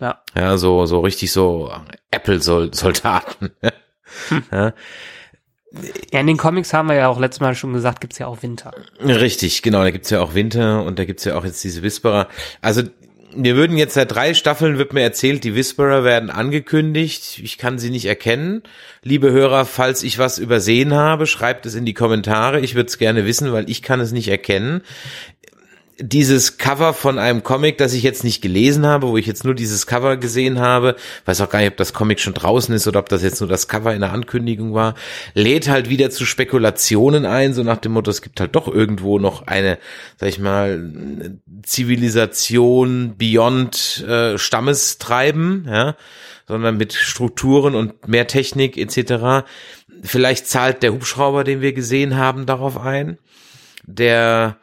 Ja. 0.00 0.22
Ja, 0.34 0.56
so 0.56 0.86
so 0.86 1.00
richtig 1.00 1.32
so 1.32 1.70
Apple-Soldaten. 2.10 3.50
ja. 4.52 4.72
Ja, 6.12 6.20
in 6.20 6.26
den 6.26 6.38
Comics 6.38 6.72
haben 6.72 6.88
wir 6.88 6.96
ja 6.96 7.08
auch 7.08 7.20
letztes 7.20 7.40
Mal 7.40 7.54
schon 7.54 7.74
gesagt, 7.74 8.00
gibt's 8.00 8.18
ja 8.18 8.26
auch 8.26 8.42
Winter. 8.42 8.72
Richtig, 9.00 9.60
genau. 9.60 9.82
Da 9.82 9.90
gibt's 9.90 10.08
ja 10.08 10.20
auch 10.20 10.34
Winter 10.34 10.82
und 10.84 10.98
da 10.98 11.04
gibt's 11.04 11.24
ja 11.24 11.36
auch 11.36 11.44
jetzt 11.44 11.62
diese 11.62 11.82
Whisperer. 11.82 12.28
Also 12.62 12.82
mir 13.34 13.56
würden 13.56 13.76
jetzt 13.76 13.94
seit 13.94 14.12
drei 14.12 14.34
Staffeln 14.34 14.78
wird 14.78 14.92
mir 14.92 15.02
erzählt, 15.02 15.44
die 15.44 15.54
Whisperer 15.54 16.04
werden 16.04 16.30
angekündigt. 16.30 17.40
Ich 17.42 17.58
kann 17.58 17.78
sie 17.78 17.90
nicht 17.90 18.06
erkennen. 18.06 18.62
Liebe 19.02 19.30
Hörer, 19.30 19.66
falls 19.66 20.02
ich 20.02 20.18
was 20.18 20.38
übersehen 20.38 20.94
habe, 20.94 21.26
schreibt 21.26 21.66
es 21.66 21.74
in 21.74 21.84
die 21.84 21.94
Kommentare. 21.94 22.60
Ich 22.60 22.74
würde 22.74 22.88
es 22.88 22.98
gerne 22.98 23.26
wissen, 23.26 23.52
weil 23.52 23.68
ich 23.68 23.82
kann 23.82 24.00
es 24.00 24.12
nicht 24.12 24.28
erkennen. 24.28 24.82
Dieses 26.00 26.58
Cover 26.58 26.94
von 26.94 27.18
einem 27.18 27.42
Comic, 27.42 27.76
das 27.78 27.92
ich 27.92 28.04
jetzt 28.04 28.22
nicht 28.22 28.40
gelesen 28.40 28.86
habe, 28.86 29.08
wo 29.08 29.16
ich 29.16 29.26
jetzt 29.26 29.44
nur 29.44 29.54
dieses 29.54 29.86
Cover 29.88 30.16
gesehen 30.16 30.60
habe, 30.60 30.94
weiß 31.24 31.40
auch 31.40 31.50
gar 31.50 31.58
nicht, 31.58 31.72
ob 31.72 31.76
das 31.76 31.92
Comic 31.92 32.20
schon 32.20 32.34
draußen 32.34 32.72
ist 32.72 32.86
oder 32.86 33.00
ob 33.00 33.08
das 33.08 33.24
jetzt 33.24 33.40
nur 33.40 33.48
das 33.48 33.66
Cover 33.66 33.92
in 33.92 34.02
der 34.02 34.12
Ankündigung 34.12 34.74
war, 34.74 34.94
lädt 35.34 35.68
halt 35.68 35.88
wieder 35.88 36.10
zu 36.10 36.24
Spekulationen 36.24 37.26
ein, 37.26 37.52
so 37.52 37.64
nach 37.64 37.78
dem 37.78 37.92
Motto, 37.92 38.12
es 38.12 38.22
gibt 38.22 38.38
halt 38.38 38.54
doch 38.54 38.68
irgendwo 38.68 39.18
noch 39.18 39.48
eine, 39.48 39.78
sag 40.18 40.28
ich 40.28 40.38
mal, 40.38 41.40
Zivilisation 41.64 43.14
beyond 43.18 44.04
äh, 44.06 44.38
Stammestreiben, 44.38 45.66
ja, 45.68 45.96
sondern 46.46 46.76
mit 46.76 46.92
Strukturen 46.92 47.74
und 47.74 48.06
mehr 48.06 48.28
Technik 48.28 48.76
etc. 48.76 49.48
Vielleicht 50.02 50.46
zahlt 50.46 50.84
der 50.84 50.92
Hubschrauber, 50.92 51.42
den 51.42 51.60
wir 51.60 51.72
gesehen 51.72 52.16
haben, 52.16 52.46
darauf 52.46 52.78
ein. 52.78 53.18
Der 53.84 54.58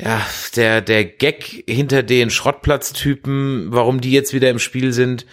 ja, 0.00 0.20
der, 0.56 0.80
der 0.80 1.04
Gag 1.04 1.64
hinter 1.68 2.02
den 2.02 2.30
Schrottplatztypen, 2.30 3.68
warum 3.70 4.00
die 4.00 4.12
jetzt 4.12 4.32
wieder 4.32 4.50
im 4.50 4.58
Spiel 4.58 4.92
sind, 4.92 5.26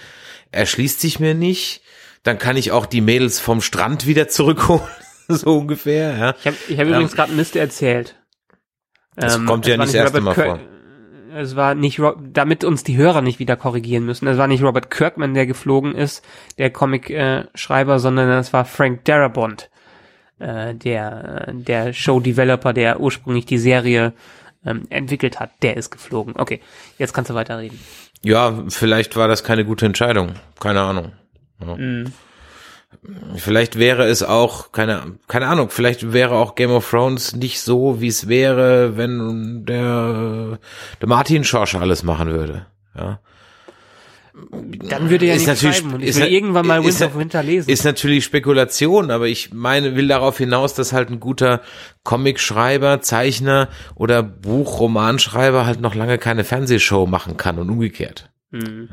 erschließt 0.52 1.00
sich 1.00 1.20
mir 1.20 1.34
nicht. 1.36 1.82
Dann 2.24 2.40
kann 2.40 2.58
ich 2.58 2.72
auch 2.72 2.86
die 2.88 3.02
Mädels 3.02 3.40
vom 3.40 3.62
Strand 3.62 4.08
wieder 4.08 4.28
zurückholen, 4.28 4.82
so 5.28 5.58
ungefähr, 5.60 6.18
ja. 6.18 6.36
Ich 6.40 6.48
habe 6.48 6.56
ich 6.70 6.80
hab 6.80 6.88
übrigens 6.88 7.14
gerade 7.16 7.34
Mist 7.34 7.56
erzählt. 7.56 8.16
Das 9.16 9.36
Ähm, 9.38 9.46
kommt 9.46 9.68
ja 9.68 9.78
war 9.78 9.86
nicht 9.86 9.94
das 9.96 10.02
erste 10.02 10.22
Mal 10.22 10.34
Kirk- 10.34 10.60
Es 11.36 11.56
war 11.56 11.76
nicht, 11.76 12.00
Ro- 12.00 12.16
damit 12.20 12.64
uns 12.64 12.84
die 12.84 12.98
Hörer 12.98 13.22
nicht 13.22 13.38
wieder 13.40 13.56
korrigieren 13.56 14.06
müssen. 14.06 14.28
Es 14.28 14.38
war 14.38 14.48
nicht 14.48 14.64
Robert 14.64 14.90
Kirkman, 14.90 15.34
der 15.36 15.46
geflogen 15.46 15.94
ist, 15.94 16.26
der 16.58 16.72
Comic-Schreiber, 16.72 18.00
sondern 18.00 18.30
es 18.32 18.52
war 18.54 18.66
Frank 18.66 19.06
Darabont, 19.06 19.70
äh, 20.40 20.74
der, 20.74 21.46
äh, 21.50 21.54
der 21.54 21.94
Show-Developer, 21.94 22.74
der 22.74 23.00
ursprünglich 23.00 23.46
die 23.46 23.58
Serie 23.60 24.14
ähm, 24.66 24.84
entwickelt 24.90 25.40
hat. 25.40 25.52
Der 25.62 25.78
ist 25.78 25.92
geflogen. 25.92 26.36
Okay, 26.38 26.62
jetzt 26.98 27.14
kannst 27.14 27.30
du 27.30 27.36
weiterreden. 27.36 27.80
Ja, 28.22 28.64
vielleicht 28.70 29.16
war 29.16 29.28
das 29.28 29.44
keine 29.44 29.66
gute 29.66 29.86
Entscheidung. 29.86 30.34
Keine 30.60 30.82
Ahnung. 30.82 31.12
Ja. 31.60 31.78
Vielleicht 33.36 33.78
wäre 33.78 34.06
es 34.06 34.24
auch, 34.24 34.72
keine, 34.72 35.18
keine 35.28 35.48
Ahnung, 35.48 35.70
vielleicht 35.70 36.14
wäre 36.14 36.36
auch 36.36 36.56
Game 36.56 36.72
of 36.72 36.90
Thrones 36.90 37.36
nicht 37.36 37.62
so, 37.62 38.02
wie 38.02 38.08
es 38.08 38.28
wäre, 38.28 38.98
wenn 38.98 39.66
der, 39.66 40.60
der 41.02 41.10
Martin 41.10 41.44
Schorsch 41.44 41.76
alles 41.76 42.04
machen 42.04 42.32
würde. 42.32 42.66
Ja. 42.98 43.20
Dann 44.90 45.10
würde 45.10 45.26
er 45.28 45.36
Ist 45.36 45.48
nicht 45.48 45.62
schreiben 45.62 45.94
und 45.94 46.02
ich 46.02 46.10
ist 46.10 46.20
will 46.20 46.28
irgendwann 46.28 46.68
mal 46.68 46.84
Winter 46.84 47.08
of 47.08 47.18
Winter 47.18 47.42
lesen. 47.42 47.70
Ist 47.70 47.86
natürlich 47.86 48.26
Spekulation, 48.26 49.10
aber 49.10 49.28
ich 49.28 49.54
meine, 49.54 49.96
will 49.96 50.08
darauf 50.08 50.38
hinaus, 50.38 50.74
dass 50.74 50.92
halt 50.92 51.10
ein 51.10 51.20
guter 51.20 51.62
Comicschreiber, 52.04 53.02
Zeichner 53.02 53.70
oder 53.96 54.24
Buchromanschreiber 54.24 55.66
halt 55.66 55.80
noch 55.80 55.96
lange 55.96 56.18
keine 56.18 56.44
Fernsehshow 56.44 57.06
machen 57.06 57.38
kann 57.38 57.60
und 57.60 57.70
umgekehrt. 57.70 58.30
Hm. 58.52 58.90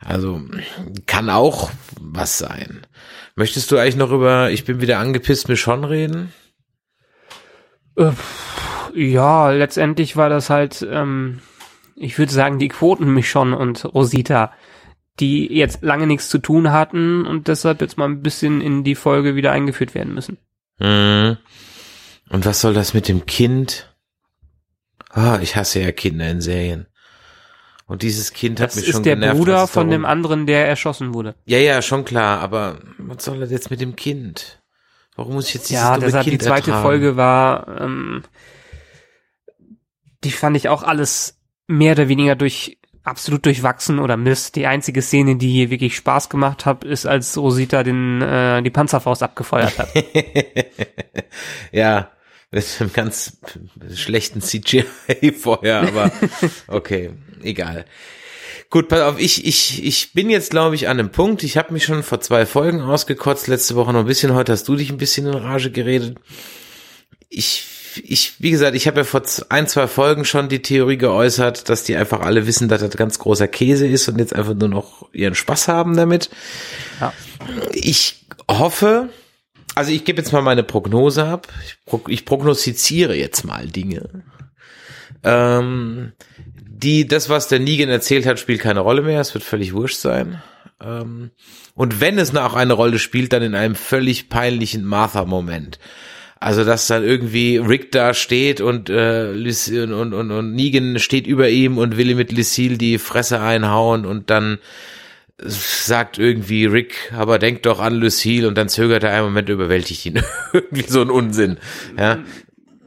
Also 0.00 0.40
kann 1.06 1.30
auch 1.30 1.70
was 2.00 2.38
sein. 2.38 2.86
Möchtest 3.36 3.70
du 3.70 3.78
eigentlich 3.78 3.96
noch 3.96 4.10
über 4.10 4.50
Ich 4.50 4.64
bin 4.64 4.80
wieder 4.80 4.98
angepisst 4.98 5.48
Michonne 5.48 5.90
reden? 5.90 6.32
Ja, 8.94 9.50
letztendlich 9.50 10.16
war 10.16 10.28
das 10.28 10.50
halt, 10.50 10.86
ähm, 10.90 11.40
ich 12.00 12.18
würde 12.18 12.32
sagen, 12.32 12.58
die 12.58 12.68
Quoten 12.68 13.12
Michonne 13.12 13.56
und 13.58 13.84
Rosita, 13.84 14.52
die 15.20 15.46
jetzt 15.54 15.82
lange 15.82 16.06
nichts 16.06 16.28
zu 16.28 16.38
tun 16.38 16.72
hatten 16.72 17.26
und 17.26 17.46
deshalb 17.48 17.80
jetzt 17.80 17.98
mal 17.98 18.06
ein 18.06 18.22
bisschen 18.22 18.60
in 18.60 18.84
die 18.84 18.94
Folge 18.94 19.34
wieder 19.36 19.52
eingeführt 19.52 19.94
werden 19.94 20.14
müssen. 20.14 20.38
Mhm. 20.78 21.36
Und 22.30 22.46
was 22.46 22.60
soll 22.60 22.74
das 22.74 22.94
mit 22.94 23.06
dem 23.08 23.26
Kind? 23.26 23.92
Ah, 25.10 25.38
ich 25.42 25.56
hasse 25.56 25.80
ja 25.80 25.92
Kinder 25.92 26.28
in 26.30 26.40
Serien. 26.40 26.86
Und 27.86 28.02
dieses 28.02 28.32
Kind 28.32 28.60
hat 28.60 28.68
Das 28.68 28.76
mich 28.76 28.86
ist 28.86 28.92
schon 28.94 29.02
der 29.02 29.16
genervt. 29.16 29.36
Bruder 29.38 29.54
was 29.56 29.64
es 29.64 29.70
von 29.72 29.88
darum- 29.88 30.02
dem 30.02 30.04
anderen, 30.06 30.46
der 30.46 30.68
erschossen 30.68 31.12
wurde. 31.12 31.34
Ja, 31.44 31.58
ja, 31.58 31.82
schon 31.82 32.04
klar, 32.04 32.40
aber 32.40 32.78
was 32.98 33.24
soll 33.24 33.40
das 33.40 33.50
jetzt 33.50 33.70
mit 33.70 33.80
dem 33.80 33.96
Kind? 33.96 34.62
Warum 35.16 35.34
muss 35.34 35.48
ich 35.48 35.54
jetzt 35.54 35.68
dieses 35.70 35.82
Ja, 35.82 35.94
dumme 35.94 36.06
deshalb 36.06 36.24
kind 36.24 36.40
die 36.40 36.46
zweite 36.46 36.70
ertragen? 36.70 36.82
Folge 36.82 37.16
war, 37.16 37.80
ähm, 37.80 38.22
die 40.22 40.30
fand 40.30 40.56
ich 40.56 40.68
auch 40.68 40.82
alles 40.84 41.39
mehr 41.70 41.92
oder 41.92 42.08
weniger 42.08 42.36
durch 42.36 42.78
absolut 43.02 43.46
durchwachsen 43.46 43.98
oder 43.98 44.16
Mist. 44.16 44.56
Die 44.56 44.66
einzige 44.66 45.02
Szene, 45.02 45.36
die 45.36 45.50
hier 45.50 45.70
wirklich 45.70 45.96
Spaß 45.96 46.28
gemacht 46.28 46.66
hat, 46.66 46.84
ist, 46.84 47.06
als 47.06 47.36
Rosita 47.38 47.82
den 47.82 48.20
äh, 48.20 48.62
die 48.62 48.70
Panzerfaust 48.70 49.22
abgefeuert 49.22 49.78
hat. 49.78 49.88
ja, 51.72 52.10
mit 52.50 52.66
einem 52.80 52.92
ganz 52.92 53.38
schlechten 53.94 54.42
CGI 54.42 54.84
vorher, 55.32 55.82
aber 55.82 56.12
okay, 56.66 57.10
egal. 57.42 57.84
Gut, 58.68 58.88
pass 58.88 59.00
auf, 59.00 59.18
ich, 59.18 59.46
ich, 59.46 59.84
ich 59.84 60.12
bin 60.12 60.30
jetzt, 60.30 60.50
glaube 60.50 60.74
ich, 60.76 60.88
an 60.88 60.98
einem 60.98 61.10
Punkt. 61.10 61.42
Ich 61.42 61.56
habe 61.56 61.72
mich 61.72 61.84
schon 61.84 62.04
vor 62.04 62.20
zwei 62.20 62.46
Folgen 62.46 62.80
ausgekotzt, 62.80 63.48
letzte 63.48 63.74
Woche 63.74 63.92
noch 63.92 64.00
ein 64.00 64.06
bisschen, 64.06 64.34
heute 64.34 64.52
hast 64.52 64.68
du 64.68 64.76
dich 64.76 64.90
ein 64.90 64.98
bisschen 64.98 65.26
in 65.26 65.34
Rage 65.34 65.70
geredet. 65.70 66.18
Ich, 67.28 67.64
ich, 67.96 68.34
wie 68.38 68.50
gesagt, 68.50 68.74
ich 68.76 68.86
habe 68.86 69.00
ja 69.00 69.04
vor 69.04 69.22
ein, 69.48 69.66
zwei 69.66 69.86
Folgen 69.86 70.24
schon 70.24 70.48
die 70.48 70.62
Theorie 70.62 70.96
geäußert, 70.98 71.68
dass 71.68 71.84
die 71.84 71.96
einfach 71.96 72.20
alle 72.20 72.46
wissen, 72.46 72.68
dass 72.68 72.80
das 72.80 72.96
ganz 72.96 73.18
großer 73.18 73.48
Käse 73.48 73.86
ist 73.86 74.08
und 74.08 74.18
jetzt 74.18 74.34
einfach 74.34 74.54
nur 74.54 74.68
noch 74.68 75.08
ihren 75.12 75.34
Spaß 75.34 75.68
haben 75.68 75.96
damit. 75.96 76.30
Ja. 77.00 77.12
Ich 77.72 78.26
hoffe, 78.48 79.08
also 79.74 79.92
ich 79.92 80.04
gebe 80.04 80.20
jetzt 80.20 80.32
mal 80.32 80.42
meine 80.42 80.62
Prognose 80.62 81.24
ab. 81.24 81.48
Ich 82.08 82.24
prognostiziere 82.24 83.14
jetzt 83.14 83.44
mal 83.44 83.66
Dinge. 83.66 84.24
Ähm, 85.22 86.12
die, 86.82 87.06
das, 87.06 87.28
was 87.28 87.48
der 87.48 87.60
Negan 87.60 87.88
erzählt 87.88 88.26
hat, 88.26 88.38
spielt 88.38 88.60
keine 88.60 88.80
Rolle 88.80 89.02
mehr. 89.02 89.20
Es 89.20 89.34
wird 89.34 89.44
völlig 89.44 89.74
wurscht 89.74 89.98
sein. 89.98 90.42
Ähm, 90.82 91.30
und 91.74 92.00
wenn 92.00 92.18
es 92.18 92.32
noch 92.32 92.54
eine 92.54 92.72
Rolle 92.72 92.98
spielt, 92.98 93.32
dann 93.32 93.42
in 93.42 93.54
einem 93.54 93.74
völlig 93.74 94.28
peinlichen 94.28 94.84
Martha-Moment. 94.84 95.78
Also, 96.42 96.64
dass 96.64 96.86
dann 96.86 97.04
irgendwie 97.04 97.58
Rick 97.58 97.92
da 97.92 98.14
steht 98.14 98.62
und, 98.62 98.88
äh, 98.88 99.30
und, 99.30 99.92
und, 99.92 100.14
und, 100.14 100.30
und 100.30 100.54
Negan 100.54 100.98
steht 100.98 101.26
über 101.26 101.50
ihm 101.50 101.76
und 101.76 101.98
will 101.98 102.08
ihm 102.08 102.16
mit 102.16 102.32
Lucille 102.32 102.78
die 102.78 102.96
Fresse 102.96 103.40
einhauen 103.40 104.06
und 104.06 104.30
dann 104.30 104.58
sagt 105.42 106.18
irgendwie 106.18 106.64
Rick, 106.64 107.12
aber 107.14 107.38
denk 107.38 107.62
doch 107.62 107.78
an 107.78 107.94
Lucille 107.94 108.48
und 108.48 108.56
dann 108.56 108.70
zögert 108.70 109.04
er 109.04 109.12
einen 109.12 109.26
Moment, 109.26 109.50
überwältigt 109.50 110.06
ihn. 110.06 110.22
irgendwie 110.52 110.84
so 110.88 111.02
ein 111.02 111.10
Unsinn. 111.10 111.58
Ja. 111.98 112.18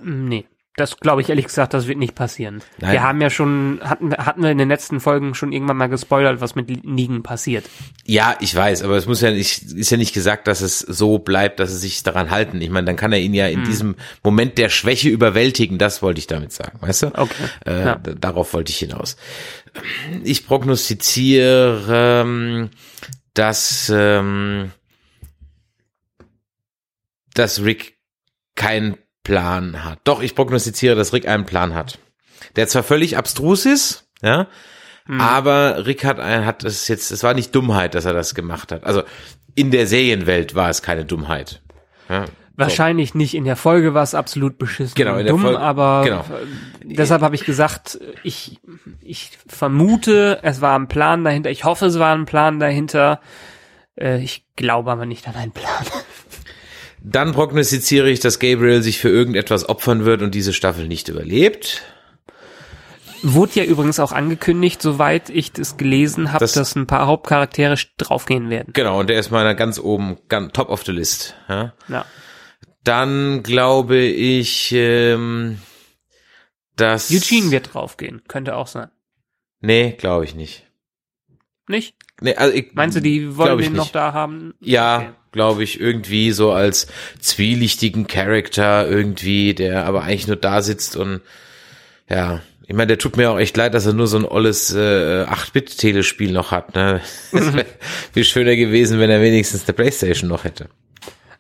nee. 0.04 0.46
Das 0.76 0.98
glaube 0.98 1.22
ich 1.22 1.30
ehrlich 1.30 1.46
gesagt, 1.46 1.76
das 1.76 1.86
wird 1.88 2.00
nicht 2.00 2.16
passieren. 2.16 2.64
Nein. 2.80 2.94
Wir 2.94 3.04
haben 3.04 3.22
ja 3.22 3.30
schon, 3.30 3.80
hatten, 3.84 4.12
hatten 4.16 4.42
wir 4.42 4.50
in 4.50 4.58
den 4.58 4.70
letzten 4.70 5.00
Folgen 5.00 5.36
schon 5.36 5.52
irgendwann 5.54 5.78
mal 5.78 5.88
gespoilert, 5.88 6.42
was 6.42 6.56
mit 6.56 6.84
Negan 6.84 7.22
passiert. 7.22 7.66
Ja, 8.06 8.36
ich 8.40 8.56
weiß, 8.56 8.82
aber 8.82 8.98
es 8.98 9.06
muss 9.06 9.22
ja 9.22 9.30
nicht, 9.30 9.62
ist 9.62 9.92
ja 9.92 9.98
nicht 9.98 10.14
gesagt, 10.16 10.48
dass 10.48 10.62
es 10.62 10.80
so 10.80 11.20
bleibt, 11.20 11.60
dass 11.60 11.70
sie 11.70 11.78
sich 11.78 12.02
daran 12.02 12.32
halten. 12.32 12.60
Ich 12.60 12.72
meine, 12.72 12.86
dann 12.86 12.96
kann 12.96 13.14
er 13.14 13.20
ihn 13.20 13.36
ja 13.36 13.48
in 13.48 13.60
Hm. 13.60 13.66
diesem 13.66 13.96
Moment 14.24 14.58
der 14.58 14.70
Schwäche 14.70 15.10
überwältigen. 15.10 15.78
Das 15.78 16.02
wollte 16.02 16.18
ich 16.18 16.26
damit 16.28 16.52
sagen, 16.52 16.80
weißt 16.82 17.04
du? 17.04 17.08
Okay, 17.20 17.44
Äh, 17.68 17.86
ja. 17.86 17.96
Darauf 17.98 18.54
wollte 18.56 18.72
ich 18.72 18.80
hinaus. 18.80 19.16
Ich 20.24 20.48
prognostiziere, 20.48 22.24
ähm, 22.26 22.70
dass, 23.36 23.92
ähm, 23.96 24.72
dass 27.36 27.64
Rick 27.64 27.98
keinen 28.56 28.98
Plan 29.24 29.84
hat. 29.84 30.00
Doch, 30.04 30.22
ich 30.22 30.36
prognostiziere, 30.36 30.96
dass 30.96 31.14
Rick 31.14 31.28
einen 31.28 31.46
Plan 31.46 31.74
hat. 31.74 31.98
Der 32.56 32.68
zwar 32.68 32.84
völlig 32.84 33.18
abstrus 33.18 33.66
ist, 33.66 34.08
ja, 34.22 34.48
Hm. 35.06 35.20
aber 35.20 35.86
Rick 35.86 36.06
hat 36.06 36.20
ein, 36.20 36.46
hat 36.46 36.64
es 36.64 36.88
jetzt, 36.88 37.12
es 37.12 37.24
war 37.24 37.34
nicht 37.34 37.54
Dummheit, 37.54 37.94
dass 37.96 38.06
er 38.06 38.14
das 38.14 38.36
gemacht 38.36 38.72
hat. 38.72 38.86
Also 38.86 39.04
in 39.56 39.70
der 39.72 39.86
Serienwelt 39.88 40.56
war 40.56 40.70
es 40.70 40.82
keine 40.82 41.04
Dummheit. 41.06 41.62
Ja. 42.10 42.26
Wahrscheinlich 42.56 43.16
nicht. 43.16 43.34
In 43.34 43.46
der 43.46 43.56
Folge 43.56 43.94
war 43.96 44.04
es 44.04 44.14
absolut 44.14 44.58
beschissen 44.60 44.94
Genau, 44.96 45.18
in 45.18 45.26
der 45.26 45.34
dumm, 45.34 45.42
Folge- 45.42 45.60
aber 45.60 46.04
genau. 46.06 46.20
äh, 46.22 46.46
deshalb 46.84 47.22
habe 47.24 47.34
ich 47.36 47.46
gesagt, 47.46 48.00
ich, 48.24 48.60
ich 49.02 49.32
vermute, 49.48 50.40
es 50.44 50.62
war 50.62 50.78
ein 50.78 50.88
Plan 50.88 51.24
dahinter. 51.24 51.50
Ich 51.50 51.64
hoffe, 51.64 51.88
es 51.88 51.98
war 51.98 52.14
ein 52.16 52.26
Plan 52.26 52.60
dahinter. 52.60 53.20
Äh, 54.00 54.20
ich 54.24 54.46
glaube 54.56 54.92
aber 54.92 55.06
nicht 55.08 55.28
an 55.28 55.36
einen 55.36 55.52
Plan. 55.52 55.84
Dann 57.06 57.34
prognostiziere 57.34 58.10
ich, 58.10 58.22
dass 58.22 58.40
Gabriel 58.40 58.82
sich 58.82 58.98
für 59.00 59.10
irgendetwas 59.10 59.68
opfern 59.68 60.06
wird 60.06 60.22
und 60.22 60.34
diese 60.34 60.54
Staffel 60.54 60.88
nicht 60.88 61.10
überlebt. 61.10 61.82
Wurde 63.22 63.54
ja 63.56 63.64
übrigens 63.66 64.00
auch 64.00 64.12
angekündigt, 64.12 64.82
soweit 64.82 65.30
ich 65.30 65.52
das 65.52 65.78
gelesen 65.78 66.32
habe, 66.32 66.40
Das- 66.40 66.54
dass 66.54 66.76
ein 66.76 66.88
paar 66.88 67.06
Hauptcharaktere 67.08 67.76
draufgehen 67.98 68.50
werden. 68.50 68.74
Genau, 68.74 69.00
und 69.00 69.10
der 69.10 69.20
ist 69.20 69.32
meiner 69.32 69.54
ganz 69.56 69.80
oben, 69.80 70.18
ganz 70.30 70.54
top 70.54 70.70
of 70.70 70.84
the 70.86 70.92
list. 70.94 71.36
Ja. 71.50 71.74
Ja. 71.88 72.06
Dann 72.84 73.44
glaube 73.44 74.00
ich, 74.00 74.72
ähm, 74.74 75.60
dass... 76.76 77.12
Eugene 77.12 77.52
wird 77.52 77.74
draufgehen, 77.74 78.22
könnte 78.28 78.56
auch 78.56 78.68
sein. 78.68 78.90
Nee, 79.62 79.92
glaube 79.92 80.26
ich 80.26 80.36
nicht. 80.36 80.66
Nicht? 81.68 81.96
Nee, 82.22 82.36
also 82.36 82.54
ich, 82.54 82.74
Meinst 82.74 82.96
du, 82.98 83.02
die 83.02 83.36
wollen 83.38 83.58
den 83.58 83.74
noch 83.74 83.92
da 83.92 84.14
haben? 84.14 84.54
Ja, 84.60 84.98
Okay. 84.98 85.10
glaube 85.32 85.64
ich, 85.64 85.80
irgendwie 85.80 86.32
so 86.32 86.52
als 86.52 86.88
zwielichtigen 87.20 88.08
Charakter 88.08 88.88
irgendwie, 88.88 89.54
der 89.54 89.86
aber 89.86 90.04
eigentlich 90.04 90.28
nur 90.28 90.36
da 90.36 90.62
sitzt 90.62 90.96
und 90.96 91.22
ja, 92.10 92.42
ich 92.68 92.76
meine, 92.76 92.88
der 92.88 92.98
tut 92.98 93.18
mir 93.18 93.32
auch 93.32 93.40
echt 93.40 93.58
leid, 93.58 93.74
dass 93.74 93.86
er 93.86 93.94
nur 93.94 94.08
so 94.08 94.18
ein 94.18 94.26
olles 94.26 94.74
äh, 94.74 95.26
8-Bit-Telespiel 95.26 96.32
noch 96.32 96.52
hat. 96.52 96.76
Ne? 96.76 97.02
Viel 98.14 98.24
schöner 98.24 98.56
gewesen, 98.56 99.00
wenn 99.00 99.10
er 99.10 99.22
wenigstens 99.22 99.66
eine 99.66 99.74
Playstation 99.74 100.30
noch 100.30 100.44
hätte. 100.46 100.70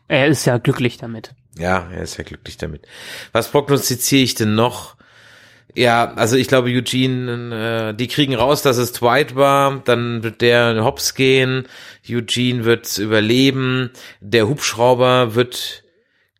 Er 0.10 0.28
ist 0.28 0.46
ja 0.46 0.58
glücklich 0.58 0.98
damit. 0.98 1.34
Ja, 1.58 1.88
er 1.94 2.02
ist 2.02 2.18
ja 2.18 2.24
glücklich 2.24 2.58
damit. 2.58 2.86
Was 3.32 3.52
prognostiziere 3.52 4.24
ich 4.24 4.36
denn 4.36 4.56
noch? 4.56 4.96
Ja, 5.76 6.14
also 6.14 6.36
ich 6.36 6.48
glaube, 6.48 6.70
Eugene, 6.70 7.90
äh, 7.90 7.94
die 7.96 8.08
kriegen 8.08 8.36
raus, 8.36 8.62
dass 8.62 8.78
es 8.78 8.92
Dwight 8.92 9.36
war, 9.36 9.82
dann 9.86 10.22
wird 10.24 10.42
der 10.42 10.84
hops 10.84 11.16
gehen, 11.16 11.68
Eugene 12.08 12.64
wird 12.64 12.98
überleben, 13.00 13.90
der 14.20 14.48
Hubschrauber 14.48 15.34
wird, 15.34 15.84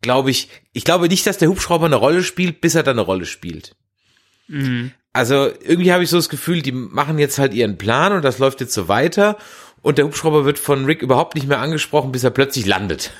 glaube 0.02 0.30
ich, 0.30 0.50
ich 0.72 0.84
glaube 0.84 1.08
nicht, 1.08 1.26
dass 1.26 1.38
der 1.38 1.48
Hubschrauber 1.48 1.86
eine 1.86 1.96
Rolle 1.96 2.22
spielt, 2.22 2.60
bis 2.60 2.76
er 2.76 2.84
dann 2.84 2.98
eine 2.98 3.06
Rolle 3.06 3.26
spielt. 3.26 3.74
Mhm. 4.46 4.92
Also 5.12 5.50
irgendwie 5.62 5.92
habe 5.92 6.04
ich 6.04 6.10
so 6.10 6.16
das 6.16 6.28
Gefühl, 6.28 6.62
die 6.62 6.72
machen 6.72 7.18
jetzt 7.18 7.38
halt 7.38 7.54
ihren 7.54 7.78
Plan 7.78 8.12
und 8.12 8.24
das 8.24 8.38
läuft 8.38 8.60
jetzt 8.60 8.74
so 8.74 8.88
weiter 8.88 9.36
und 9.82 9.98
der 9.98 10.06
Hubschrauber 10.06 10.44
wird 10.44 10.58
von 10.58 10.84
Rick 10.84 11.02
überhaupt 11.02 11.34
nicht 11.34 11.46
mehr 11.46 11.60
angesprochen, 11.60 12.12
bis 12.12 12.24
er 12.24 12.30
plötzlich 12.30 12.66
landet. 12.66 13.10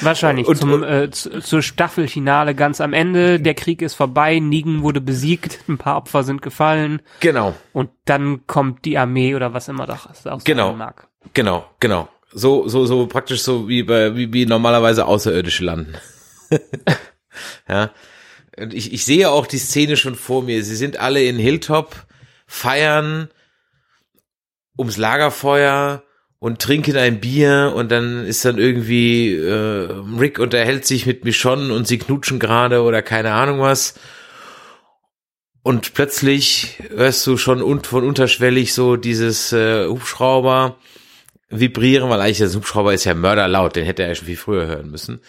Wahrscheinlich. 0.00 0.46
Und- 0.46 0.56
Zum, 0.56 0.82
äh, 0.82 1.10
zu, 1.10 1.40
zur 1.40 1.62
Staffelfinale 1.62 2.54
ganz 2.54 2.80
am 2.80 2.92
Ende. 2.92 3.38
Der 3.40 3.54
Krieg 3.54 3.82
ist 3.82 3.94
vorbei, 3.94 4.38
Negan 4.38 4.82
wurde 4.82 5.00
besiegt, 5.00 5.60
ein 5.68 5.78
paar 5.78 5.96
Opfer 5.96 6.22
sind 6.24 6.42
gefallen 6.42 7.02
Genau. 7.20 7.54
und 7.72 7.90
dann 8.04 8.46
kommt 8.46 8.84
die 8.84 8.98
Armee 8.98 9.34
oder 9.34 9.52
was 9.54 9.68
immer 9.68 9.86
das 9.86 10.26
auch 10.26 10.42
Genau. 10.44 10.68
sein 10.70 10.78
mag. 10.78 11.08
Genau, 11.34 11.66
genau. 11.80 12.08
So, 12.32 12.68
so, 12.68 12.86
so 12.86 13.06
praktisch 13.06 13.42
so 13.42 13.68
wie 13.68 13.82
bei, 13.82 14.14
wie, 14.14 14.32
wie 14.32 14.46
normalerweise 14.46 15.06
Außerirdische 15.06 15.64
landen. 15.64 15.94
ja. 17.68 17.90
Und 18.58 18.74
ich, 18.74 18.92
ich 18.92 19.04
sehe 19.04 19.30
auch 19.30 19.46
die 19.46 19.58
Szene 19.58 19.96
schon 19.96 20.14
vor 20.14 20.42
mir. 20.42 20.64
Sie 20.64 20.76
sind 20.76 20.98
alle 20.98 21.22
in 21.22 21.36
Hilltop, 21.36 22.06
feiern 22.46 23.28
ums 24.76 24.96
Lagerfeuer 24.96 26.02
und 26.40 26.60
trinken 26.60 26.96
ein 26.96 27.20
Bier 27.20 27.72
und 27.74 27.90
dann 27.90 28.24
ist 28.24 28.44
dann 28.44 28.58
irgendwie 28.58 29.34
äh, 29.34 29.90
Rick 30.18 30.38
unterhält 30.38 30.86
sich 30.86 31.06
mit 31.06 31.24
Michonne 31.24 31.72
und 31.72 31.88
sie 31.88 31.98
knutschen 31.98 32.38
gerade 32.38 32.82
oder 32.82 33.02
keine 33.02 33.32
Ahnung 33.32 33.60
was. 33.60 33.94
Und 35.62 35.92
plötzlich 35.94 36.78
hörst 36.94 37.26
du 37.26 37.36
schon 37.36 37.62
un 37.62 37.82
von 37.82 38.04
unterschwellig 38.04 38.72
so 38.72 38.96
dieses 38.96 39.52
äh, 39.52 39.86
Hubschrauber 39.86 40.76
vibrieren, 41.50 42.08
weil 42.08 42.20
eigentlich 42.20 42.38
der 42.38 42.52
Hubschrauber 42.52 42.94
ist 42.94 43.04
ja 43.04 43.14
mörderlaut, 43.14 43.76
den 43.76 43.84
hätte 43.84 44.02
er 44.02 44.10
ja 44.10 44.14
schon 44.14 44.26
viel 44.26 44.36
früher 44.36 44.66
hören 44.66 44.90
müssen. 44.90 45.20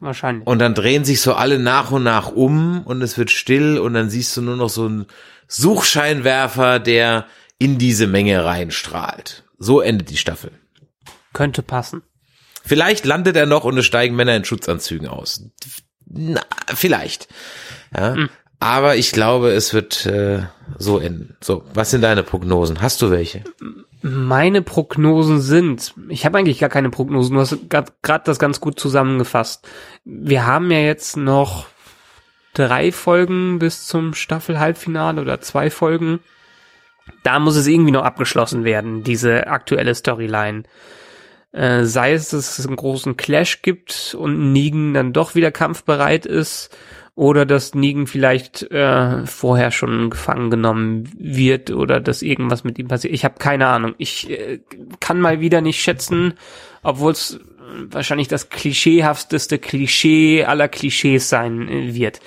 Wahrscheinlich. 0.00 0.46
Und 0.46 0.60
dann 0.60 0.74
drehen 0.74 1.04
sich 1.04 1.20
so 1.20 1.34
alle 1.34 1.58
nach 1.58 1.90
und 1.90 2.04
nach 2.04 2.30
um 2.30 2.82
und 2.86 3.02
es 3.02 3.18
wird 3.18 3.30
still 3.30 3.78
und 3.78 3.94
dann 3.94 4.10
siehst 4.10 4.36
du 4.36 4.42
nur 4.42 4.56
noch 4.56 4.68
so 4.68 4.86
einen 4.86 5.06
Suchscheinwerfer, 5.48 6.78
der 6.78 7.26
in 7.58 7.78
diese 7.78 8.06
Menge 8.06 8.44
reinstrahlt. 8.44 9.44
So 9.58 9.80
endet 9.80 10.10
die 10.10 10.16
Staffel. 10.16 10.52
Könnte 11.32 11.62
passen. 11.62 12.02
Vielleicht 12.64 13.04
landet 13.04 13.36
er 13.36 13.46
noch 13.46 13.64
und 13.64 13.78
es 13.78 13.86
steigen 13.86 14.16
Männer 14.16 14.36
in 14.36 14.44
Schutzanzügen 14.44 15.08
aus. 15.08 15.42
Na, 16.06 16.42
vielleicht. 16.74 17.28
Ja. 17.96 18.28
Aber 18.60 18.96
ich 18.96 19.12
glaube, 19.12 19.50
es 19.50 19.72
wird 19.72 20.04
äh, 20.06 20.42
so 20.78 20.98
enden. 20.98 21.36
So, 21.40 21.64
was 21.74 21.90
sind 21.90 22.02
deine 22.02 22.22
Prognosen? 22.22 22.80
Hast 22.80 23.00
du 23.02 23.10
welche? 23.10 23.44
Meine 24.02 24.62
Prognosen 24.62 25.40
sind, 25.40 25.94
ich 26.08 26.24
habe 26.24 26.38
eigentlich 26.38 26.58
gar 26.58 26.68
keine 26.68 26.90
Prognosen, 26.90 27.34
du 27.34 27.40
hast 27.40 27.58
gerade 27.68 28.22
das 28.24 28.38
ganz 28.38 28.60
gut 28.60 28.78
zusammengefasst. 28.78 29.66
Wir 30.04 30.46
haben 30.46 30.70
ja 30.70 30.78
jetzt 30.78 31.16
noch 31.16 31.66
drei 32.54 32.92
Folgen 32.92 33.58
bis 33.58 33.86
zum 33.86 34.14
Staffel-Halbfinale 34.14 35.20
oder 35.20 35.40
zwei 35.40 35.70
Folgen. 35.70 36.20
Da 37.22 37.38
muss 37.38 37.56
es 37.56 37.66
irgendwie 37.66 37.92
noch 37.92 38.04
abgeschlossen 38.04 38.64
werden, 38.64 39.02
diese 39.02 39.46
aktuelle 39.48 39.94
Storyline. 39.94 40.64
Äh, 41.52 41.84
sei 41.84 42.12
es, 42.12 42.28
dass 42.30 42.58
es 42.58 42.66
einen 42.66 42.76
großen 42.76 43.16
Clash 43.16 43.62
gibt 43.62 44.14
und 44.18 44.52
Negan 44.52 44.94
dann 44.94 45.12
doch 45.12 45.34
wieder 45.34 45.50
kampfbereit 45.50 46.26
ist 46.26 46.76
oder 47.14 47.46
dass 47.46 47.74
Negan 47.74 48.06
vielleicht 48.06 48.70
äh, 48.70 49.26
vorher 49.26 49.70
schon 49.70 50.10
gefangen 50.10 50.50
genommen 50.50 51.10
wird 51.18 51.70
oder 51.70 52.00
dass 52.00 52.22
irgendwas 52.22 52.64
mit 52.64 52.78
ihm 52.78 52.88
passiert. 52.88 53.12
Ich 53.12 53.24
habe 53.24 53.38
keine 53.38 53.66
Ahnung. 53.66 53.94
Ich 53.98 54.30
äh, 54.30 54.60
kann 55.00 55.20
mal 55.20 55.40
wieder 55.40 55.60
nicht 55.60 55.80
schätzen, 55.80 56.34
obwohl 56.82 57.12
es 57.12 57.40
wahrscheinlich 57.90 58.28
das 58.28 58.50
klischeehafteste 58.50 59.58
Klischee 59.58 60.44
aller 60.44 60.68
Klischees 60.68 61.28
sein 61.28 61.68
äh, 61.68 61.94
wird. 61.94 62.20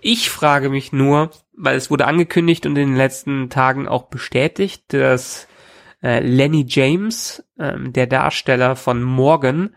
Ich 0.00 0.30
frage 0.30 0.68
mich 0.68 0.92
nur, 0.92 1.30
weil 1.58 1.76
es 1.76 1.90
wurde 1.90 2.06
angekündigt 2.06 2.64
und 2.66 2.76
in 2.76 2.88
den 2.88 2.96
letzten 2.96 3.50
Tagen 3.50 3.88
auch 3.88 4.04
bestätigt, 4.04 4.84
dass 4.92 5.48
äh, 6.02 6.20
Lenny 6.20 6.64
James, 6.66 7.44
ähm, 7.58 7.92
der 7.92 8.06
Darsteller 8.06 8.76
von 8.76 9.02
Morgan, 9.02 9.74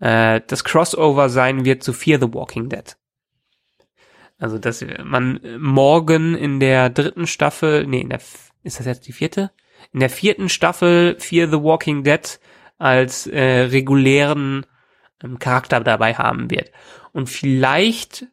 äh, 0.00 0.40
das 0.46 0.64
Crossover 0.64 1.30
sein 1.30 1.64
wird 1.64 1.82
zu 1.82 1.92
Fear 1.92 2.20
the 2.20 2.32
Walking 2.32 2.68
Dead. 2.68 2.96
Also, 4.38 4.58
dass 4.58 4.84
man 5.02 5.40
morgen 5.58 6.34
in 6.34 6.60
der 6.60 6.90
dritten 6.90 7.26
Staffel, 7.26 7.86
nee, 7.86 8.00
in 8.00 8.10
der, 8.10 8.20
ist 8.62 8.78
das 8.78 8.86
jetzt 8.86 9.06
die 9.06 9.12
vierte? 9.12 9.52
In 9.92 10.00
der 10.00 10.10
vierten 10.10 10.48
Staffel 10.48 11.16
Fear 11.18 11.48
the 11.48 11.62
Walking 11.62 12.04
Dead 12.04 12.40
als 12.76 13.26
äh, 13.26 13.60
regulären 13.62 14.66
ähm, 15.22 15.38
Charakter 15.38 15.80
dabei 15.80 16.14
haben 16.14 16.50
wird. 16.50 16.72
Und 17.12 17.30
vielleicht 17.30 18.26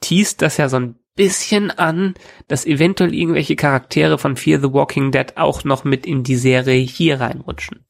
teast 0.00 0.40
das 0.40 0.56
ja 0.56 0.68
so 0.68 0.78
ein 0.78 0.99
bisschen 1.16 1.70
an, 1.70 2.14
dass 2.48 2.66
eventuell 2.66 3.14
irgendwelche 3.14 3.56
Charaktere 3.56 4.18
von 4.18 4.36
Fear 4.36 4.60
the 4.60 4.72
Walking 4.72 5.12
Dead 5.12 5.36
auch 5.36 5.64
noch 5.64 5.84
mit 5.84 6.06
in 6.06 6.22
die 6.22 6.36
Serie 6.36 6.80
hier 6.80 7.20
reinrutschen. 7.20 7.84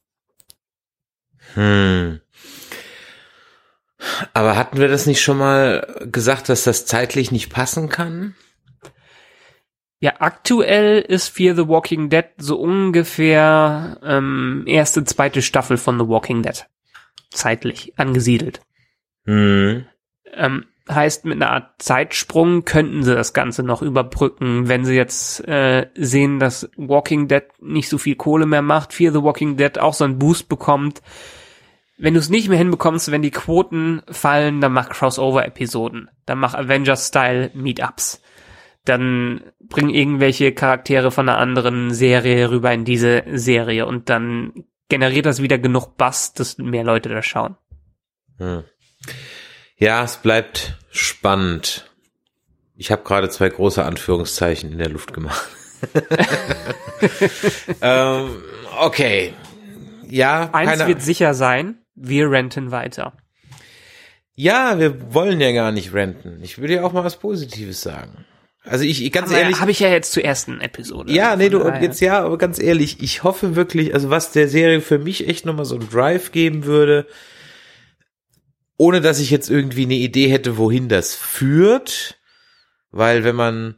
Hm. 1.53 2.19
Aber 4.33 4.55
hatten 4.55 4.77
wir 4.77 4.87
das 4.87 5.05
nicht 5.05 5.21
schon 5.21 5.37
mal 5.37 6.07
gesagt, 6.11 6.49
dass 6.49 6.63
das 6.63 6.85
zeitlich 6.85 7.31
nicht 7.31 7.51
passen 7.51 7.89
kann? 7.89 8.35
Ja, 9.99 10.15
aktuell 10.19 10.99
ist 10.99 11.27
Fear 11.27 11.55
the 11.55 11.67
Walking 11.67 12.09
Dead 12.09 12.25
so 12.37 12.59
ungefähr 12.59 13.99
ähm, 14.03 14.63
erste, 14.65 15.03
zweite 15.03 15.43
Staffel 15.43 15.77
von 15.77 15.99
The 15.99 16.07
Walking 16.07 16.41
Dead. 16.41 16.65
Zeitlich 17.29 17.93
angesiedelt. 17.97 18.61
Hm. 19.25 19.85
Ähm, 20.33 20.65
heißt, 20.93 21.25
mit 21.25 21.41
einer 21.41 21.51
Art 21.51 21.81
Zeitsprung 21.81 22.65
könnten 22.65 23.03
sie 23.03 23.15
das 23.15 23.33
Ganze 23.33 23.63
noch 23.63 23.81
überbrücken, 23.81 24.67
wenn 24.67 24.85
sie 24.85 24.95
jetzt 24.95 25.47
äh, 25.47 25.87
sehen, 25.95 26.39
dass 26.39 26.69
Walking 26.77 27.27
Dead 27.27 27.43
nicht 27.59 27.89
so 27.89 27.97
viel 27.97 28.15
Kohle 28.15 28.45
mehr 28.45 28.61
macht, 28.61 28.93
Fear 28.93 29.11
the 29.11 29.23
Walking 29.23 29.57
Dead 29.57 29.79
auch 29.79 29.93
so 29.93 30.03
einen 30.03 30.19
Boost 30.19 30.49
bekommt. 30.49 31.01
Wenn 31.97 32.15
du 32.15 32.19
es 32.19 32.29
nicht 32.29 32.49
mehr 32.49 32.57
hinbekommst, 32.57 33.11
wenn 33.11 33.21
die 33.21 33.31
Quoten 33.31 34.01
fallen, 34.09 34.59
dann 34.59 34.73
mach 34.73 34.89
Crossover-Episoden. 34.89 36.09
Dann 36.25 36.39
mach 36.39 36.55
Avengers-Style-Meetups. 36.55 38.21
Dann 38.85 39.41
bring 39.59 39.89
irgendwelche 39.89 40.51
Charaktere 40.51 41.11
von 41.11 41.29
einer 41.29 41.37
anderen 41.37 41.93
Serie 41.93 42.49
rüber 42.49 42.73
in 42.73 42.85
diese 42.85 43.23
Serie 43.33 43.85
und 43.85 44.09
dann 44.09 44.65
generiert 44.89 45.27
das 45.27 45.41
wieder 45.41 45.59
genug 45.59 45.95
Bass, 45.95 46.33
dass 46.33 46.57
mehr 46.57 46.83
Leute 46.83 47.09
da 47.09 47.21
schauen. 47.21 47.55
Hm. 48.37 48.63
Ja, 49.81 50.03
es 50.03 50.17
bleibt 50.17 50.77
spannend. 50.91 51.89
Ich 52.77 52.91
habe 52.91 53.01
gerade 53.03 53.29
zwei 53.29 53.49
große 53.49 53.83
Anführungszeichen 53.83 54.71
in 54.71 54.77
der 54.77 54.89
Luft 54.89 55.11
gemacht. 55.11 55.49
ähm, 57.81 58.29
okay. 58.79 59.33
Ja, 60.07 60.51
Eins 60.53 60.69
keine, 60.71 60.87
wird 60.87 61.01
sicher 61.01 61.33
sein, 61.33 61.79
wir 61.95 62.29
renten 62.29 62.69
weiter. 62.69 63.13
ja, 64.35 64.77
wir 64.77 65.13
wollen 65.15 65.41
ja 65.41 65.51
gar 65.51 65.71
nicht 65.71 65.93
renten. 65.95 66.39
Ich 66.43 66.59
würde 66.59 66.75
ja 66.75 66.83
auch 66.83 66.93
mal 66.93 67.03
was 67.03 67.17
Positives 67.17 67.81
sagen. 67.81 68.25
Also 68.63 68.85
ich, 68.85 69.11
ganz 69.11 69.31
ehrlich, 69.31 69.59
Habe 69.59 69.71
ich 69.71 69.79
ja 69.79 69.89
jetzt 69.89 70.11
zur 70.11 70.23
ersten 70.23 70.61
Episode. 70.61 71.11
Ja, 71.11 71.35
nee, 71.35 71.49
Von 71.49 71.59
du, 71.59 71.65
daher- 71.65 71.81
jetzt 71.81 71.99
ja, 72.01 72.23
aber 72.23 72.37
ganz 72.37 72.61
ehrlich, 72.61 73.01
ich 73.01 73.23
hoffe 73.23 73.55
wirklich, 73.55 73.95
also 73.95 74.11
was 74.11 74.31
der 74.31 74.47
Serie 74.47 74.81
für 74.81 74.99
mich 74.99 75.27
echt 75.27 75.47
nochmal 75.47 75.65
so 75.65 75.73
einen 75.75 75.89
Drive 75.89 76.31
geben 76.31 76.65
würde, 76.65 77.07
ohne 78.77 79.01
dass 79.01 79.19
ich 79.19 79.29
jetzt 79.29 79.49
irgendwie 79.49 79.83
eine 79.83 79.95
Idee 79.95 80.29
hätte, 80.29 80.57
wohin 80.57 80.89
das 80.89 81.15
führt, 81.15 82.19
weil 82.91 83.23
wenn 83.23 83.35
man 83.35 83.75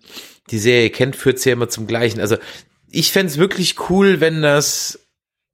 die 0.49 0.59
Serie 0.59 0.89
kennt, 0.89 1.15
führt's 1.15 1.45
ja 1.45 1.53
immer 1.53 1.69
zum 1.69 1.87
Gleichen. 1.87 2.19
Also 2.19 2.37
ich 2.89 3.11
fänd's 3.11 3.37
wirklich 3.37 3.89
cool, 3.89 4.19
wenn 4.19 4.41
das, 4.41 5.07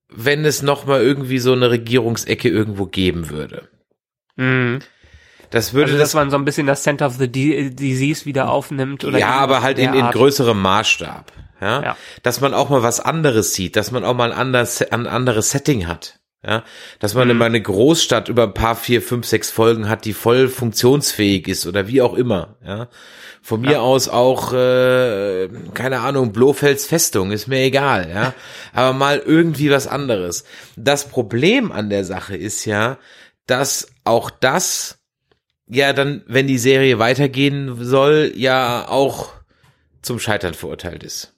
wenn 0.10 0.46
es 0.46 0.62
nochmal 0.62 1.02
irgendwie 1.02 1.40
so 1.40 1.54
eine 1.54 1.70
Regierungsecke 1.70 2.50
irgendwo 2.50 2.86
geben 2.86 3.30
würde. 3.30 3.70
Mhm. 4.36 4.80
Das 5.50 5.74
würde 5.74 5.92
Also, 5.92 5.98
das 5.98 6.10
dass 6.10 6.14
man 6.14 6.30
so 6.30 6.38
ein 6.38 6.46
bisschen 6.46 6.68
das 6.68 6.84
Center 6.84 7.08
of 7.08 7.16
the 7.16 7.28
D 7.28 7.72
Disease 7.72 8.26
wieder 8.26 8.52
aufnimmt 8.52 9.04
oder 9.04 9.18
ja, 9.18 9.32
aber 9.32 9.62
halt 9.62 9.80
in, 9.80 9.94
in 9.94 10.04
Art. 10.04 10.14
größerem 10.14 10.60
Maßstab. 10.62 11.32
Ja? 11.60 11.84
Ja. 11.84 11.98
Dass 12.24 12.40
man 12.42 12.54
auch 12.54 12.70
mal 12.70 12.84
was 12.84 13.00
anderes 13.00 13.54
sieht, 13.54 13.76
dass 13.76 13.92
man 13.92 14.06
auch 14.06 14.14
mal 14.14 14.32
ein 14.32 14.38
anderes, 14.38 14.82
ein 14.82 15.08
anderes 15.08 15.52
Setting 15.52 15.88
hat. 15.88 16.19
Ja, 16.46 16.64
dass 17.00 17.16
man 17.16 17.26
Mhm. 17.28 17.32
immer 17.32 17.46
eine 17.46 17.62
Großstadt 17.62 18.30
über 18.30 18.44
ein 18.44 18.54
paar, 18.54 18.78
vier, 18.78 19.02
fünf, 19.02 19.26
sechs 19.26 19.52
Folgen 19.52 19.90
hat, 19.90 20.06
die 20.06 20.14
voll 20.14 20.48
funktionsfähig 20.48 21.50
ist 21.50 21.68
oder 21.68 21.88
wie 21.90 22.02
auch 22.02 22.14
immer. 22.14 22.56
Ja, 22.66 22.88
von 23.42 23.60
mir 23.60 23.72
Ja. 23.74 23.80
aus 23.82 24.08
auch 24.08 24.54
äh, 24.54 25.50
keine 25.74 26.00
Ahnung 26.00 26.32
Blofelds 26.32 26.86
Festung 26.86 27.32
ist 27.32 27.48
mir 27.48 27.60
egal. 27.60 28.10
Ja, 28.10 28.34
aber 28.74 28.94
mal 28.98 29.20
irgendwie 29.20 29.70
was 29.70 29.86
anderes. 29.88 30.46
Das 30.78 31.10
Problem 31.10 31.74
an 31.74 31.90
der 31.90 32.06
Sache 32.06 32.38
ist 32.38 32.64
ja, 32.64 32.98
dass 33.46 33.88
auch 34.06 34.30
das 34.30 35.00
ja 35.68 35.92
dann, 35.92 36.24
wenn 36.26 36.48
die 36.48 36.58
Serie 36.58 37.00
weitergehen 37.00 37.84
soll, 37.84 38.32
ja 38.36 38.88
auch 38.88 39.34
zum 40.02 40.20
Scheitern 40.20 40.54
verurteilt 40.54 41.04
ist. 41.04 41.34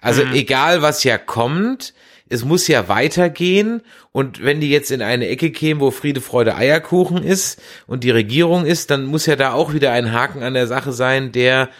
Also 0.00 0.24
Mhm. 0.24 0.32
egal 0.32 0.80
was 0.80 1.04
ja 1.04 1.18
kommt, 1.18 1.92
es 2.30 2.44
muss 2.44 2.68
ja 2.68 2.88
weitergehen 2.88 3.82
und 4.12 4.42
wenn 4.42 4.60
die 4.60 4.70
jetzt 4.70 4.90
in 4.90 5.02
eine 5.02 5.28
Ecke 5.28 5.50
kämen, 5.50 5.80
wo 5.80 5.90
Friede, 5.90 6.20
Freude, 6.20 6.56
Eierkuchen 6.56 7.22
ist 7.22 7.60
und 7.86 8.04
die 8.04 8.10
Regierung 8.10 8.66
ist, 8.66 8.90
dann 8.90 9.04
muss 9.04 9.26
ja 9.26 9.36
da 9.36 9.52
auch 9.52 9.72
wieder 9.72 9.92
ein 9.92 10.12
Haken 10.12 10.42
an 10.42 10.54
der 10.54 10.66
Sache 10.66 10.92
sein, 10.92 11.32
der 11.32 11.70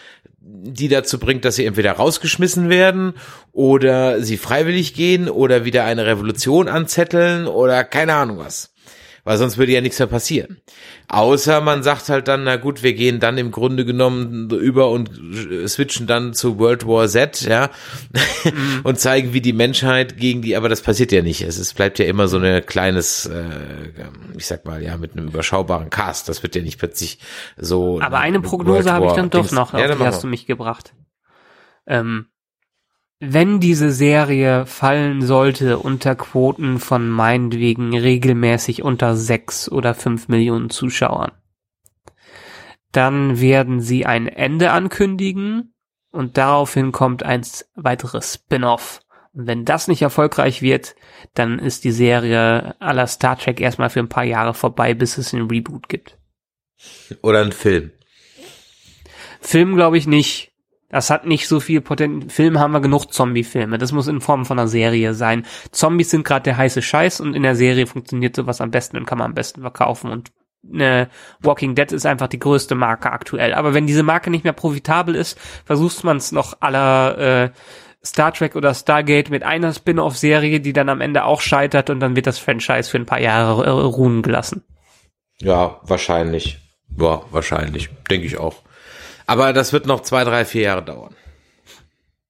die 0.41 0.87
dazu 0.87 1.19
bringt, 1.19 1.45
dass 1.45 1.57
sie 1.57 1.65
entweder 1.65 1.91
rausgeschmissen 1.93 2.69
werden 2.69 3.13
oder 3.51 4.21
sie 4.21 4.37
freiwillig 4.37 4.93
gehen 4.93 5.29
oder 5.29 5.65
wieder 5.65 5.83
eine 5.83 6.05
Revolution 6.05 6.67
anzetteln 6.67 7.45
oder 7.45 7.83
keine 7.83 8.13
Ahnung 8.15 8.39
was. 8.39 8.73
Weil 9.23 9.37
sonst 9.37 9.57
würde 9.57 9.71
ja 9.71 9.81
nichts 9.81 9.99
mehr 9.99 10.07
passieren. 10.07 10.61
Außer 11.07 11.61
man 11.61 11.83
sagt 11.83 12.09
halt 12.09 12.27
dann, 12.27 12.43
na 12.43 12.55
gut, 12.55 12.83
wir 12.83 12.93
gehen 12.93 13.19
dann 13.19 13.37
im 13.37 13.51
Grunde 13.51 13.85
genommen 13.85 14.49
über 14.49 14.89
und 14.89 15.09
switchen 15.67 16.07
dann 16.07 16.33
zu 16.33 16.59
World 16.59 16.85
War 16.85 17.07
Z, 17.07 17.41
ja, 17.41 17.69
und 18.83 18.99
zeigen, 18.99 19.33
wie 19.33 19.41
die 19.41 19.53
Menschheit 19.53 20.17
gegen 20.17 20.41
die, 20.41 20.55
aber 20.55 20.69
das 20.69 20.81
passiert 20.81 21.11
ja 21.11 21.21
nicht. 21.21 21.41
Es 21.41 21.57
ist, 21.57 21.75
bleibt 21.75 21.99
ja 21.99 22.05
immer 22.05 22.27
so 22.27 22.37
eine 22.37 22.61
kleines, 22.61 23.25
äh, 23.25 23.43
ich 24.37 24.45
sag 24.45 24.65
mal, 24.65 24.81
ja, 24.81 24.97
mit 24.97 25.13
einem 25.13 25.27
überschaubaren 25.27 25.89
Cast. 25.89 26.29
Das 26.29 26.43
wird 26.43 26.55
ja 26.55 26.61
nicht 26.61 26.79
plötzlich 26.79 27.19
so. 27.57 27.99
Aber 28.01 28.19
eine 28.19 28.41
Prognose 28.41 28.91
habe 28.91 29.07
ich 29.07 29.13
dann 29.13 29.29
doch 29.29 29.41
Dings. 29.41 29.51
noch, 29.51 29.73
Ja, 29.73 29.81
auf 29.81 29.87
dann 29.87 29.99
die 29.99 30.05
hast 30.05 30.23
du 30.23 30.27
mich 30.27 30.45
gebracht. 30.45 30.93
Ähm, 31.87 32.27
wenn 33.19 33.59
diese 33.59 33.91
Serie 33.91 34.65
fallen 34.65 35.21
sollte 35.21 35.79
unter 35.79 36.15
Quoten 36.15 36.79
von 36.79 37.09
meinetwegen 37.09 37.97
regelmäßig 37.97 38.81
unter 38.81 39.15
sechs 39.15 39.69
oder 39.69 39.93
fünf 39.93 40.29
Millionen 40.29 40.69
Zuschauern, 40.69 41.31
dann 42.91 43.39
werden 43.39 43.81
sie 43.81 44.05
ein 44.05 44.27
Ende 44.27 44.71
ankündigen 44.71 45.73
und 46.11 46.37
daraufhin 46.37 46.91
kommt 46.91 47.23
ein 47.23 47.45
weiteres 47.75 48.35
Spin-off. 48.35 49.01
Und 49.33 49.47
wenn 49.47 49.65
das 49.65 49.87
nicht 49.87 50.01
erfolgreich 50.01 50.61
wird, 50.61 50.95
dann 51.33 51.59
ist 51.59 51.83
die 51.83 51.91
Serie 51.91 52.75
à 52.79 52.93
la 52.93 53.05
Star 53.05 53.37
Trek 53.37 53.59
erstmal 53.59 53.89
für 53.89 53.99
ein 53.99 54.09
paar 54.09 54.23
Jahre 54.23 54.53
vorbei, 54.53 54.93
bis 54.93 55.17
es 55.17 55.33
einen 55.33 55.49
Reboot 55.49 55.87
gibt. 55.87 56.17
Oder 57.21 57.41
ein 57.41 57.51
Film. 57.51 57.91
Film 59.41 59.75
glaube 59.75 59.97
ich 59.97 60.07
nicht. 60.07 60.48
Das 60.89 61.11
hat 61.11 61.25
nicht 61.25 61.47
so 61.47 61.59
viel 61.59 61.81
Potenzial. 61.81 62.29
Film 62.29 62.59
haben 62.59 62.71
wir 62.71 62.81
genug 62.81 63.13
Zombie-Filme. 63.13 63.77
Das 63.77 63.91
muss 63.91 64.07
in 64.07 64.21
Form 64.21 64.45
von 64.45 64.57
einer 64.57 64.67
Serie 64.67 65.13
sein. 65.13 65.45
Zombies 65.71 66.09
sind 66.09 66.23
gerade 66.23 66.43
der 66.43 66.57
heiße 66.57 66.81
Scheiß 66.81 67.21
und 67.21 67.35
in 67.35 67.43
der 67.43 67.55
Serie 67.55 67.85
funktioniert 67.85 68.35
sowas 68.35 68.59
am 68.59 68.71
besten 68.71 68.97
und 68.97 69.05
kann 69.05 69.19
man 69.19 69.27
am 69.27 69.35
besten 69.35 69.61
verkaufen. 69.61 70.11
Und 70.11 70.31
äh, 70.73 71.05
Walking 71.41 71.75
Dead 71.75 71.91
ist 71.91 72.05
einfach 72.05 72.27
die 72.27 72.39
größte 72.39 72.73
Marke 72.73 73.11
aktuell. 73.11 73.53
Aber 73.53 73.73
wenn 73.75 73.87
diese 73.87 74.03
Marke 74.03 74.31
nicht 74.31 74.43
mehr 74.43 74.53
profitabel 74.53 75.15
ist, 75.15 75.39
versucht 75.63 76.03
man 76.03 76.17
es 76.17 76.31
noch 76.31 76.57
aller 76.59 77.17
äh, 77.17 77.49
Star 78.03 78.33
Trek 78.33 78.55
oder 78.55 78.73
Stargate 78.73 79.29
mit 79.29 79.43
einer 79.43 79.73
Spin-off-Serie, 79.73 80.59
die 80.59 80.73
dann 80.73 80.89
am 80.89 81.01
Ende 81.01 81.25
auch 81.25 81.41
scheitert 81.41 81.89
und 81.89 81.99
dann 81.99 82.15
wird 82.15 82.27
das 82.27 82.39
Franchise 82.39 82.89
für 82.89 82.97
ein 82.97 83.05
paar 83.05 83.19
Jahre 83.19 83.65
äh, 83.65 83.69
ruhen 83.69 84.21
gelassen. 84.21 84.63
Ja, 85.39 85.79
wahrscheinlich. 85.83 86.59
Ja, 86.97 87.21
wahrscheinlich. 87.31 87.89
Denke 88.09 88.25
ich 88.25 88.37
auch. 88.37 88.63
Aber 89.29 89.53
das 89.53 89.73
wird 89.73 89.85
noch 89.85 89.99
zwei, 89.99 90.23
drei, 90.23 90.43
vier 90.43 90.63
Jahre 90.63 90.83
dauern. 90.83 91.15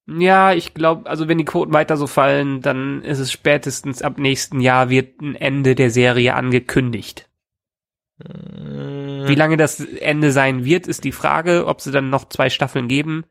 Ja, 0.05 0.51
ich 0.51 0.73
glaube, 0.73 1.09
also 1.09 1.29
wenn 1.29 1.37
die 1.37 1.45
Quoten 1.45 1.71
weiter 1.71 1.95
so 1.95 2.07
fallen, 2.07 2.61
dann 2.61 3.03
ist 3.03 3.19
es 3.19 3.31
spätestens 3.31 4.01
ab 4.01 4.17
nächsten 4.17 4.59
Jahr 4.59 4.89
wird 4.89 5.21
ein 5.21 5.35
Ende 5.35 5.75
der 5.75 5.91
Serie 5.91 6.33
angekündigt. 6.33 7.29
Wie 8.17 9.35
lange 9.35 9.55
das 9.55 9.79
Ende 9.79 10.33
sein 10.33 10.65
wird, 10.65 10.87
ist 10.87 11.05
die 11.05 11.13
Frage, 11.13 11.67
ob 11.67 11.79
sie 11.79 11.91
dann 11.91 12.09
noch 12.09 12.27
zwei 12.27 12.49
Staffeln 12.49 12.89
geben. 12.89 13.23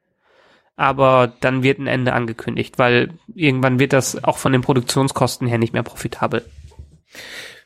Aber 0.77 1.31
dann 1.41 1.63
wird 1.63 1.79
ein 1.79 1.89
Ende 1.89 2.15
angekündigt, 2.15 2.79
weil 2.79 3.11
irgendwann 3.35 3.79
wird 3.79 3.93
das 3.93 4.25
auch 4.25 4.39
von 4.39 4.53
den 4.53 4.63
Produktionskosten 4.63 5.47
her 5.47 5.59
nicht 5.59 5.75
mehr 5.75 5.83
profitabel. 5.83 6.43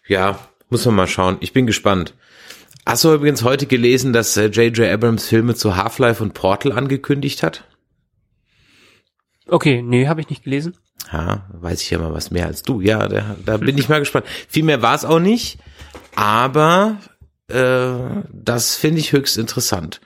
Ja, 0.08 0.40
muss 0.68 0.84
man 0.84 0.96
mal 0.96 1.06
schauen. 1.06 1.36
Ich 1.38 1.52
bin 1.52 1.68
gespannt. 1.68 2.14
Hast 2.84 3.04
du 3.04 3.14
übrigens 3.14 3.44
heute 3.44 3.66
gelesen, 3.66 4.12
dass 4.12 4.34
J.J. 4.34 4.78
äh, 4.80 4.92
Abrams 4.92 5.26
Filme 5.26 5.54
zu 5.54 5.76
Half-Life 5.76 6.22
und 6.22 6.34
Portal 6.34 6.72
angekündigt 6.72 7.42
hat? 7.42 7.64
Okay, 9.46 9.82
nee, 9.82 10.08
habe 10.08 10.20
ich 10.20 10.30
nicht 10.30 10.44
gelesen. 10.44 10.76
Ja, 11.12 11.46
weiß 11.52 11.82
ich 11.82 11.90
ja 11.90 11.98
mal 11.98 12.12
was 12.12 12.30
mehr 12.30 12.46
als 12.46 12.62
du. 12.62 12.80
Ja, 12.80 13.06
da, 13.06 13.36
da 13.44 13.56
bin 13.58 13.78
ich 13.78 13.88
mal 13.88 14.00
gespannt. 14.00 14.26
Viel 14.48 14.64
mehr 14.64 14.82
war 14.82 14.94
es 14.94 15.04
auch 15.04 15.20
nicht, 15.20 15.58
aber 16.16 16.98
äh, 17.48 18.22
das 18.32 18.74
finde 18.74 19.00
ich 19.00 19.12
höchst 19.12 19.38
interessant. 19.38 20.00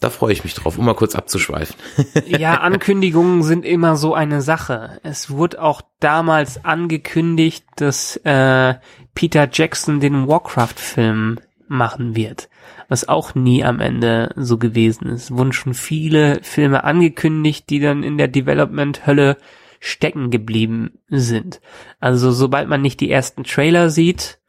Da 0.00 0.10
freue 0.10 0.32
ich 0.32 0.44
mich 0.44 0.54
drauf, 0.54 0.78
um 0.78 0.84
mal 0.84 0.94
kurz 0.94 1.14
abzuschweifen. 1.14 1.74
Ja, 2.26 2.60
Ankündigungen 2.60 3.42
sind 3.42 3.64
immer 3.64 3.96
so 3.96 4.14
eine 4.14 4.42
Sache. 4.42 5.00
Es 5.02 5.30
wurde 5.30 5.60
auch 5.60 5.82
damals 5.98 6.64
angekündigt, 6.64 7.64
dass 7.76 8.16
äh, 8.18 8.74
Peter 9.14 9.48
Jackson 9.50 9.98
den 9.98 10.28
Warcraft-Film 10.28 11.40
machen 11.70 12.16
wird, 12.16 12.48
was 12.88 13.08
auch 13.08 13.34
nie 13.34 13.64
am 13.64 13.80
Ende 13.80 14.32
so 14.36 14.58
gewesen 14.58 15.08
ist. 15.08 15.30
Wurden 15.30 15.52
schon 15.52 15.74
viele 15.74 16.40
Filme 16.42 16.84
angekündigt, 16.84 17.70
die 17.70 17.80
dann 17.80 18.02
in 18.02 18.18
der 18.18 18.28
Development-Hölle 18.28 19.36
stecken 19.80 20.30
geblieben 20.30 20.98
sind. 21.08 21.60
Also 22.00 22.32
sobald 22.32 22.68
man 22.68 22.82
nicht 22.82 23.00
die 23.00 23.10
ersten 23.10 23.44
Trailer 23.44 23.90
sieht 23.90 24.40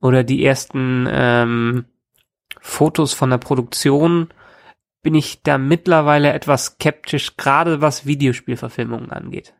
oder 0.00 0.22
die 0.22 0.44
ersten 0.44 1.08
ähm, 1.10 1.84
Fotos 2.60 3.12
von 3.12 3.30
der 3.30 3.38
Produktion, 3.38 4.28
bin 5.02 5.14
ich 5.14 5.42
da 5.42 5.58
mittlerweile 5.58 6.32
etwas 6.32 6.66
skeptisch, 6.66 7.36
gerade 7.36 7.80
was 7.80 8.06
Videospielverfilmungen 8.06 9.10
angeht. 9.10 9.54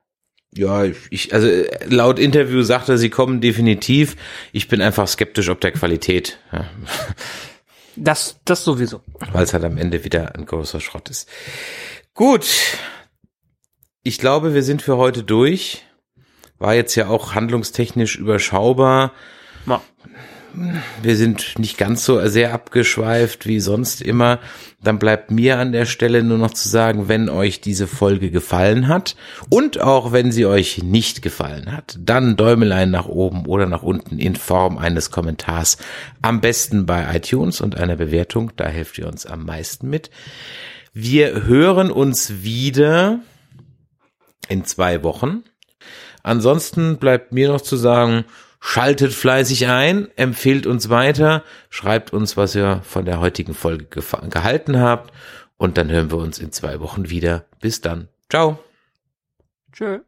Ja, 0.54 0.84
ich, 1.10 1.34
also 1.34 1.48
laut 1.86 2.18
Interview 2.18 2.62
sagt 2.62 2.88
er, 2.88 2.98
sie 2.98 3.10
kommen 3.10 3.40
definitiv. 3.40 4.16
Ich 4.52 4.68
bin 4.68 4.80
einfach 4.80 5.06
skeptisch 5.06 5.50
ob 5.50 5.60
der 5.60 5.72
Qualität. 5.72 6.38
Ja. 6.52 6.70
Das, 7.96 8.38
das 8.44 8.64
sowieso. 8.64 9.02
Weil 9.32 9.44
es 9.44 9.52
halt 9.52 9.64
am 9.64 9.76
Ende 9.76 10.04
wieder 10.04 10.34
ein 10.36 10.46
großer 10.46 10.80
Schrott 10.80 11.10
ist. 11.10 11.28
Gut. 12.14 12.46
Ich 14.02 14.18
glaube, 14.18 14.54
wir 14.54 14.62
sind 14.62 14.82
für 14.82 14.96
heute 14.96 15.22
durch. 15.22 15.84
War 16.58 16.74
jetzt 16.74 16.94
ja 16.94 17.08
auch 17.08 17.34
handlungstechnisch 17.34 18.16
überschaubar. 18.16 19.12
Ja. 19.66 19.82
Wir 21.02 21.16
sind 21.16 21.58
nicht 21.58 21.78
ganz 21.78 22.04
so 22.04 22.26
sehr 22.28 22.52
abgeschweift 22.52 23.46
wie 23.46 23.60
sonst 23.60 24.00
immer. 24.00 24.40
Dann 24.82 24.98
bleibt 24.98 25.30
mir 25.30 25.58
an 25.58 25.72
der 25.72 25.86
Stelle 25.86 26.22
nur 26.22 26.38
noch 26.38 26.52
zu 26.52 26.68
sagen, 26.68 27.08
wenn 27.08 27.28
euch 27.28 27.60
diese 27.60 27.86
Folge 27.86 28.30
gefallen 28.30 28.88
hat 28.88 29.16
und 29.50 29.80
auch 29.80 30.12
wenn 30.12 30.32
sie 30.32 30.46
euch 30.46 30.82
nicht 30.82 31.22
gefallen 31.22 31.72
hat, 31.72 31.98
dann 32.00 32.36
Däumelein 32.36 32.90
nach 32.90 33.06
oben 33.06 33.46
oder 33.46 33.66
nach 33.66 33.82
unten 33.82 34.18
in 34.18 34.36
Form 34.36 34.78
eines 34.78 35.10
Kommentars. 35.10 35.78
Am 36.22 36.40
besten 36.40 36.86
bei 36.86 37.14
iTunes 37.14 37.60
und 37.60 37.76
einer 37.76 37.96
Bewertung. 37.96 38.52
Da 38.56 38.66
helft 38.66 38.98
ihr 38.98 39.06
uns 39.06 39.26
am 39.26 39.44
meisten 39.44 39.88
mit. 39.90 40.10
Wir 40.92 41.44
hören 41.44 41.90
uns 41.90 42.42
wieder 42.42 43.20
in 44.48 44.64
zwei 44.64 45.02
Wochen. 45.02 45.44
Ansonsten 46.22 46.98
bleibt 46.98 47.32
mir 47.32 47.48
noch 47.48 47.60
zu 47.60 47.76
sagen, 47.76 48.24
Schaltet 48.60 49.12
fleißig 49.12 49.68
ein, 49.68 50.08
empfehlt 50.16 50.66
uns 50.66 50.88
weiter, 50.88 51.44
schreibt 51.70 52.12
uns, 52.12 52.36
was 52.36 52.54
ihr 52.54 52.82
von 52.84 53.04
der 53.04 53.20
heutigen 53.20 53.54
Folge 53.54 53.86
gehalten 54.30 54.80
habt 54.80 55.12
und 55.56 55.78
dann 55.78 55.90
hören 55.90 56.10
wir 56.10 56.18
uns 56.18 56.38
in 56.38 56.52
zwei 56.52 56.80
Wochen 56.80 57.08
wieder. 57.10 57.44
Bis 57.60 57.80
dann. 57.80 58.08
Ciao. 58.28 58.58
Tschö. 59.72 60.00